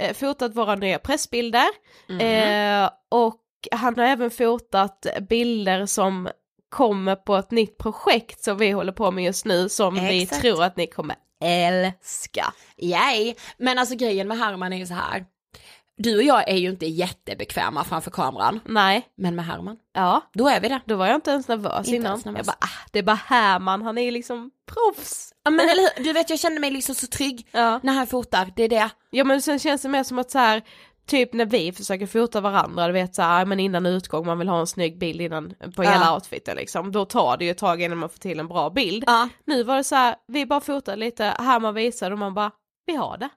eh, 0.00 0.14
fotat 0.14 0.54
våra 0.56 0.74
nya 0.74 0.98
pressbilder. 0.98 1.66
Mhm. 2.08 2.20
Eh, 2.20 2.90
och 3.08 3.38
han 3.72 3.96
har 3.96 4.04
även 4.04 4.30
fotat 4.30 5.06
bilder 5.28 5.86
som 5.86 6.28
kommer 6.68 7.16
på 7.16 7.36
ett 7.36 7.50
nytt 7.50 7.78
projekt 7.78 8.44
som 8.44 8.58
vi 8.58 8.70
håller 8.70 8.92
på 8.92 9.10
med 9.10 9.24
just 9.24 9.44
nu 9.44 9.68
som 9.68 9.94
vi 9.94 10.22
Exakt. 10.22 10.42
tror 10.42 10.64
att 10.64 10.76
ni 10.76 10.86
kommer 10.86 11.16
älska. 11.44 12.52
Yay! 12.76 13.34
Men 13.58 13.78
alltså 13.78 13.94
grejen 13.94 14.28
med 14.28 14.38
Herman 14.38 14.72
är 14.72 14.76
ju 14.76 14.86
så 14.86 14.94
här. 14.94 15.24
Du 16.02 16.16
och 16.16 16.22
jag 16.22 16.48
är 16.48 16.56
ju 16.56 16.70
inte 16.70 16.86
jättebekväma 16.86 17.84
framför 17.84 18.10
kameran. 18.10 18.60
Nej. 18.64 19.06
Men 19.16 19.34
med 19.36 19.44
Herman, 19.44 19.76
Ja, 19.94 20.20
då 20.34 20.48
är 20.48 20.60
vi 20.60 20.68
det. 20.68 20.80
då 20.86 20.96
var 20.96 21.06
jag 21.06 21.14
inte 21.14 21.30
ens 21.30 21.48
nervös 21.48 21.78
Inte 21.86 21.96
innan. 21.96 22.06
ens 22.10 22.24
nervös. 22.24 22.38
Jag 22.38 22.46
bara, 22.46 22.56
ah, 22.60 22.88
det 22.92 22.98
är 22.98 23.02
bara 23.02 23.20
Herman, 23.26 23.82
han 23.82 23.98
är 23.98 24.02
ju 24.02 24.10
liksom 24.10 24.50
proffs. 24.66 25.32
Ja 25.44 25.50
men 25.50 25.60
eller 25.68 25.96
hur, 25.96 26.04
du 26.04 26.12
vet 26.12 26.30
jag 26.30 26.38
kände 26.38 26.60
mig 26.60 26.70
liksom 26.70 26.94
så 26.94 27.06
trygg 27.06 27.48
Ja. 27.52 27.80
när 27.82 27.92
han 27.92 28.06
fotar, 28.06 28.52
det 28.56 28.62
är 28.62 28.68
det. 28.68 28.90
ja 29.10 29.24
men 29.24 29.42
sen 29.42 29.58
känns 29.58 29.82
det 29.82 29.88
mer 29.88 30.04
som 30.04 30.18
att 30.18 30.30
så 30.30 30.38
här, 30.38 30.62
typ 31.06 31.32
när 31.32 31.46
vi 31.46 31.72
försöker 31.72 32.06
fota 32.06 32.40
varandra, 32.40 32.86
du 32.86 32.92
vet 32.92 33.14
så 33.14 33.22
här, 33.22 33.44
men 33.44 33.60
innan 33.60 33.86
utgång, 33.86 34.26
man 34.26 34.38
vill 34.38 34.48
ha 34.48 34.60
en 34.60 34.66
snygg 34.66 34.98
bild 34.98 35.20
innan 35.20 35.54
på 35.76 35.84
Ja. 35.84 35.90
hela 35.90 36.14
outfiten 36.14 36.56
liksom, 36.56 36.92
då 36.92 37.04
tar 37.04 37.36
det 37.36 37.44
ju 37.44 37.50
ett 37.50 37.58
tag 37.58 37.82
innan 37.82 37.98
man 37.98 38.08
får 38.08 38.18
till 38.18 38.40
en 38.40 38.48
bra 38.48 38.70
bild. 38.70 39.04
Ja. 39.06 39.28
Nu 39.46 39.62
var 39.62 39.76
det 39.76 39.84
så 39.84 39.94
här, 39.94 40.14
vi 40.28 40.46
bara 40.46 40.60
fotade 40.60 40.96
lite, 40.96 41.24
Herman 41.24 41.74
visade 41.74 42.12
och 42.12 42.18
man 42.18 42.34
bara, 42.34 42.50
vi 42.86 42.96
har 42.96 43.18
det. 43.18 43.28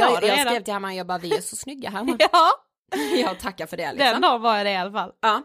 Har 0.00 0.10
Jag, 0.12 0.20
det 0.20 0.26
jag 0.26 0.40
skrev 0.46 0.62
till 0.64 0.72
Herman, 0.72 0.96
jag 0.96 1.06
bara 1.06 1.18
vi 1.18 1.36
är 1.36 1.40
så 1.40 1.56
snygga 1.56 1.90
Herman. 1.90 2.18
Ja, 2.32 2.50
jag 3.16 3.38
tackar 3.40 3.66
för 3.66 3.76
det 3.76 3.92
liksom. 3.92 4.06
den 4.12 4.20
dagen 4.20 4.42
var 4.42 4.56
jag 4.56 4.66
det 4.66 4.70
i 4.72 4.76
alla 4.76 4.92
fall. 4.92 5.10
Ja. 5.22 5.42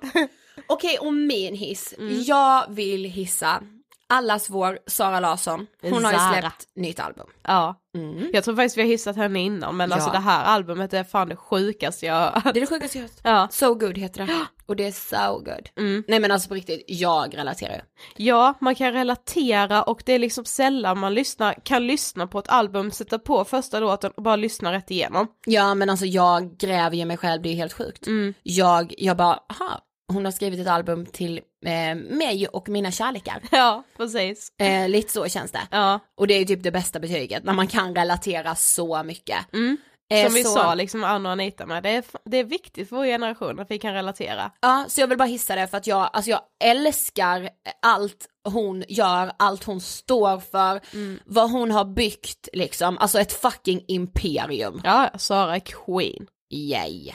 Okej, 0.68 0.98
och 0.98 1.14
min 1.14 1.56
hiss. 1.56 1.94
Jag 2.26 2.66
vill 2.70 3.04
hissa 3.06 3.62
allas 4.10 4.50
vår 4.50 4.80
Sara 4.88 5.20
Larsson. 5.20 5.68
Hon 5.82 6.06
har 6.06 6.12
ju 6.12 6.18
Zara. 6.18 6.40
släppt 6.42 6.68
nytt 6.76 7.00
album. 7.00 7.28
Ja, 7.44 7.76
Mm. 7.96 8.30
jag 8.34 8.44
tror 8.44 8.56
faktiskt 8.56 8.78
vi 8.78 8.82
har 8.82 8.88
hissat 8.90 9.16
henne 9.16 9.40
innan 9.40 9.78
men 9.78 9.90
Ja. 9.90 9.96
alltså 9.96 10.12
det 10.12 10.18
här 10.20 10.44
albumet 10.46 10.94
är 10.94 11.04
fan 11.04 11.30
det 11.30 11.36
sjukaste 11.36 12.06
jag 12.06 12.42
Det 12.44 12.50
är 12.50 12.54
det 12.54 12.68
sjukaste 12.68 12.98
jag 12.98 13.04
hört. 13.04 13.12
Ja. 13.24 13.48
So 13.52 13.74
good 13.74 13.98
heter 13.98 14.26
det. 14.28 14.34
Och 14.68 14.76
det 14.76 14.86
är 14.88 14.92
so 14.92 15.38
good. 15.40 15.70
Mm. 15.78 16.04
Nej 16.08 16.20
men 16.20 16.32
alltså 16.32 16.50
på 16.50 16.56
riktigt, 16.56 16.84
jag 16.88 17.38
relaterar 17.38 17.74
ju. 17.74 17.82
Ja, 18.26 18.54
man 18.62 18.76
kan 18.76 18.94
relatera 18.94 19.84
och 19.84 20.04
det 20.06 20.14
är 20.14 20.20
liksom 20.20 20.46
sällan 20.46 21.00
man 21.00 21.14
lyssnar, 21.14 21.54
kan 21.64 21.88
lyssna 21.88 22.28
på 22.28 22.40
ett 22.40 22.50
album, 22.50 22.92
sätta 22.92 23.20
på 23.20 23.44
första 23.46 23.80
låten 23.80 24.12
och 24.12 24.24
bara 24.24 24.36
lyssna 24.36 24.72
rätt 24.74 24.92
igenom. 24.92 25.28
Ja 25.46 25.74
men 25.76 25.90
alltså 25.90 26.06
jag 26.06 26.58
gräver 26.58 26.96
ju 26.98 27.06
mig 27.06 27.18
själv, 27.18 27.42
det 27.42 27.50
är 27.50 27.56
helt 27.56 27.74
sjukt. 27.74 28.08
Mm. 28.08 28.34
Jag, 28.44 28.94
jag 28.98 29.18
bara, 29.18 29.40
aha, 29.50 29.82
hon 30.14 30.26
har 30.26 30.32
skrivit 30.32 30.60
ett 30.60 30.68
album 30.68 31.06
till 31.06 31.38
eh, 31.66 31.96
mig 31.96 32.48
och 32.48 32.70
mina 32.70 32.92
kärlekar. 32.92 33.42
Ja, 33.52 33.84
precis. 33.98 34.52
Eh, 34.60 34.90
lite 34.90 35.12
så 35.14 35.28
känns 35.28 35.52
det. 35.52 35.68
Ja, 35.72 36.00
Och 36.18 36.28
det 36.28 36.34
är 36.34 36.40
ju 36.40 36.46
typ 36.46 36.64
det 36.64 36.72
bästa 36.72 37.00
betyget, 37.00 37.44
när 37.44 37.54
man 37.54 37.68
kan 37.68 37.96
relatera 37.96 38.56
så 38.56 39.04
mycket. 39.04 39.54
mm. 39.54 39.78
Eh, 40.10 40.26
som 40.26 40.34
vi 40.34 40.44
så- 40.44 40.50
sa 40.54 40.74
liksom 40.76 41.04
Anna 41.04 41.30
och 41.30 41.34
Anita 41.34 41.66
med, 41.66 41.84
det 41.84 41.90
är, 41.90 42.04
det 42.26 42.38
är 42.38 42.44
viktigt 42.44 42.90
för 42.90 42.96
vår 42.96 43.06
generation 43.06 43.60
att 43.60 43.72
vi 43.72 43.80
kan 43.80 43.94
relatera. 43.94 44.52
Ja, 44.62 44.86
så 44.88 45.02
jag 45.02 45.08
vill 45.08 45.18
bara 45.18 45.26
hissa 45.28 45.56
det 45.56 45.68
för 45.68 45.78
att 45.78 45.88
jag, 45.88 46.10
alltså 46.14 46.32
jag 46.32 46.42
älskar 46.64 47.50
allt 47.82 48.28
hon 48.50 48.84
gör, 48.88 49.32
allt 49.40 49.64
hon 49.64 49.82
står 49.82 50.40
för, 50.40 50.82
Mm. 50.94 51.20
vad 51.26 51.52
hon 51.52 51.72
har 51.72 51.86
byggt 51.86 52.50
liksom, 52.54 52.98
alltså 52.98 53.20
ett 53.20 53.34
fucking 53.34 53.84
imperium. 53.88 54.82
Ja, 54.84 55.10
Sara 55.18 55.56
är 55.56 55.60
queen. 55.60 56.28
Yay. 56.54 57.12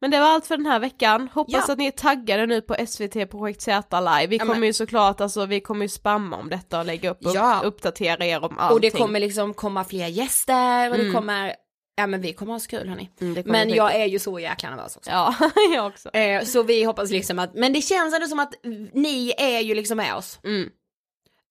Men 0.00 0.10
det 0.10 0.20
var 0.20 0.26
allt 0.26 0.46
för 0.46 0.56
den 0.56 0.66
här 0.66 0.78
veckan. 0.78 1.28
Hoppas 1.34 1.64
Ja. 1.68 1.72
att 1.72 1.78
ni 1.78 1.86
är 1.86 1.90
taggade 1.90 2.46
nu 2.46 2.60
på 2.60 2.74
SVT 2.86 3.26
Projekt 3.26 3.62
Z 3.62 4.00
live. 4.00 4.26
Vi 4.26 4.36
Ja, 4.36 4.44
kommer 4.44 4.54
men- 4.60 4.66
ju 4.66 4.72
såklart, 4.72 5.20
alltså 5.20 5.46
vi 5.46 5.60
kommer 5.60 5.84
ju 5.84 5.88
spamma 5.88 6.36
om 6.36 6.48
detta 6.50 6.78
och 6.78 6.86
lägga 6.86 7.10
upp, 7.10 7.18
Ja. 7.20 7.60
upp 7.64 7.66
uppdatera 7.74 8.24
er 8.26 8.44
om 8.44 8.58
allting. 8.58 8.74
Och 8.74 8.80
det 8.80 8.90
kommer 8.90 9.20
liksom 9.20 9.54
komma 9.54 9.84
fler 9.84 10.06
gäster 10.06 10.90
och 10.90 10.96
det 10.96 11.02
Mm. 11.02 11.14
kommer, 11.14 11.54
ja 11.96 12.06
men 12.06 12.20
vi 12.20 12.32
kommer 12.32 12.52
ha 12.52 12.60
så 12.60 12.68
kul 12.68 12.88
hörni. 12.88 13.10
Mm, 13.20 13.42
Men 13.46 13.68
jag 13.70 13.94
är 13.94 14.04
ju 14.06 14.18
så 14.18 14.38
jäkla 14.38 14.70
nervös 14.70 14.96
också. 14.96 15.10
Ja, 15.10 15.34
jag 15.74 15.86
också. 15.86 16.08
Eh, 16.10 16.44
så 16.44 16.62
vi 16.62 16.84
hoppas 16.84 17.10
liksom 17.10 17.38
att, 17.38 17.54
men 17.54 17.72
det 17.72 17.80
känns 17.82 18.14
ändå 18.14 18.26
som 18.26 18.38
att 18.38 18.54
ni 18.92 19.32
är 19.38 19.60
ju 19.60 19.74
liksom 19.74 19.96
med 19.96 20.14
oss. 20.14 20.40
Mm. 20.44 20.70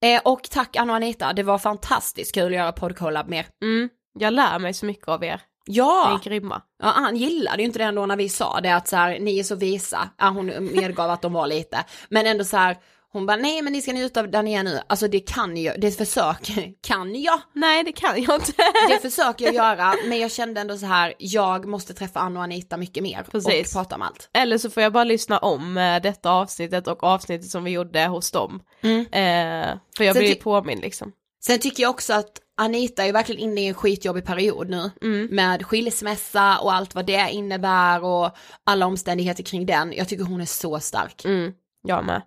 Eh, 0.04 0.22
och 0.26 0.44
tack 0.50 0.76
Anna 0.76 0.94
och 0.94 0.98
Anita, 0.98 1.34
det 1.34 1.44
var 1.44 1.58
fantastiskt 1.58 2.34
kul 2.34 2.46
att 2.46 2.52
göra 2.60 2.72
poddcollab 2.72 3.30
med 3.30 3.40
er. 3.40 3.46
Mm. 3.64 3.90
Jag 4.20 4.34
lär 4.34 4.60
mig 4.60 4.74
så 4.74 4.86
mycket 4.86 5.08
av 5.08 5.24
er. 5.24 5.42
Ni 5.68 5.76
Ja! 5.76 6.20
är 6.20 6.30
grymma. 6.30 6.62
Ja, 6.84 6.90
han 6.96 7.16
gillade 7.16 7.58
ju 7.58 7.66
inte 7.66 7.80
det 7.80 7.86
ändå 7.86 8.06
när 8.06 8.16
vi 8.16 8.30
sa 8.30 8.60
det 8.62 8.76
att 8.76 8.88
så 8.88 8.96
här, 8.96 9.20
ni 9.20 9.40
är 9.40 9.44
så 9.44 9.56
visa. 9.56 10.10
Ja, 10.18 10.30
hon 10.30 10.46
medgav 10.76 11.10
att 11.10 11.22
de 11.22 11.34
var 11.34 11.48
lite. 11.48 11.86
Men 12.10 12.26
ändå 12.28 12.44
så 12.44 12.58
här, 12.58 12.78
hon 13.14 13.26
bara 13.26 13.38
nej 13.38 13.62
men 13.62 13.74
ni 13.74 13.82
ska 13.82 13.94
njuta 13.94 14.20
av 14.20 14.32
där 14.32 14.44
ni 14.44 14.54
är 14.54 14.64
nu. 14.64 14.80
Alltså 14.88 15.08
det 15.08 15.20
kan 15.20 15.58
jag, 15.58 15.82
det 15.82 15.92
försöker, 15.92 16.74
kan 16.82 17.22
jag? 17.22 17.42
Nej, 17.54 17.84
det 17.84 17.92
kan 17.92 18.24
jag 18.24 18.36
inte. 18.36 18.54
Det 18.90 19.00
försöker 19.02 19.46
jag 19.46 19.54
göra, 19.54 19.94
men 20.06 20.20
jag 20.20 20.32
kände 20.32 20.62
ändå 20.62 20.78
så 20.78 20.86
här, 20.86 21.14
jag 21.18 21.66
måste 21.66 21.94
träffa 21.94 22.20
Anna 22.20 22.40
och 22.40 22.44
Anita 22.44 22.78
mycket 22.78 23.04
mer 23.04 23.24
Precis. 23.32 23.68
och 23.76 23.80
prata 23.80 23.96
om 23.96 24.02
allt. 24.02 24.30
Eller 24.34 24.58
så 24.58 24.70
får 24.70 24.84
jag 24.84 24.94
bara 24.94 25.04
lyssna 25.04 25.38
om 25.38 25.78
eh, 25.78 26.02
detta 26.02 26.32
avsnittet 26.32 26.88
och 26.88 27.04
avsnittet 27.04 27.50
som 27.50 27.64
vi 27.64 27.72
gjorde 27.72 28.06
hos 28.06 28.32
dem. 28.32 28.62
Mm. 28.82 29.00
Eh, 29.00 29.78
för 29.98 30.04
jag 30.04 30.14
Sen 30.16 30.20
blir 30.22 30.30
ju 30.30 30.36
påmind 30.36 30.82
liksom. 30.82 31.12
Sen 31.46 31.60
tycker 31.60 31.84
jag 31.84 31.90
också 31.90 32.14
att 32.14 32.32
Anita 32.58 33.06
är 33.06 33.14
verkligen 33.14 33.42
inne 33.42 33.62
i 33.62 33.68
en 33.68 33.74
skitjobbig 33.74 34.26
period 34.26 34.70
nu 34.70 34.92
Mm. 35.02 35.28
med 35.32 35.66
skilsmässa 35.66 36.58
och 36.60 36.74
allt 36.74 36.96
vad 36.96 37.06
det 37.06 37.30
innebär 37.32 38.04
och 38.04 38.32
alla 38.66 38.86
omständigheter 38.86 39.44
kring 39.44 39.66
den. 39.66 39.94
Jag 39.94 40.08
tycker 40.08 40.24
hon 40.24 40.42
är 40.42 40.46
så 40.46 40.80
stark. 40.80 41.26
Mm. 41.26 41.52
Jag 41.88 42.06
med. 42.06 42.22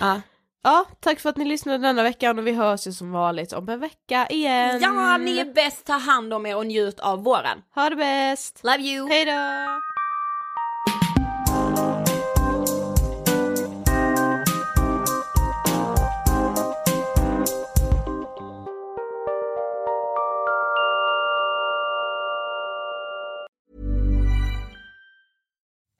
Ja. 0.00 0.20
Ja, 0.62 0.84
tack 1.00 1.20
för 1.20 1.28
att 1.28 1.36
ni 1.36 1.44
lyssnade 1.44 1.78
denna 1.78 2.02
veckan 2.02 2.38
och 2.38 2.46
vi 2.46 2.52
hörs 2.52 2.86
ju 2.86 2.92
som 2.92 3.12
vanligt 3.12 3.52
om 3.52 3.68
en 3.68 3.80
vecka 3.80 4.26
igen. 4.30 4.78
ja, 4.82 5.16
ni 5.16 5.38
är 5.38 5.54
bäst, 5.54 5.84
ta 5.86 5.92
hand 5.92 6.34
om 6.34 6.46
er 6.46 6.56
och 6.56 6.66
njut 6.66 7.00
av 7.00 7.24
våren. 7.24 7.62
Ha 7.74 7.90
det 7.90 7.96
bäst! 7.96 8.60
Love 8.64 8.78
you! 8.78 9.08
Hej 9.08 9.24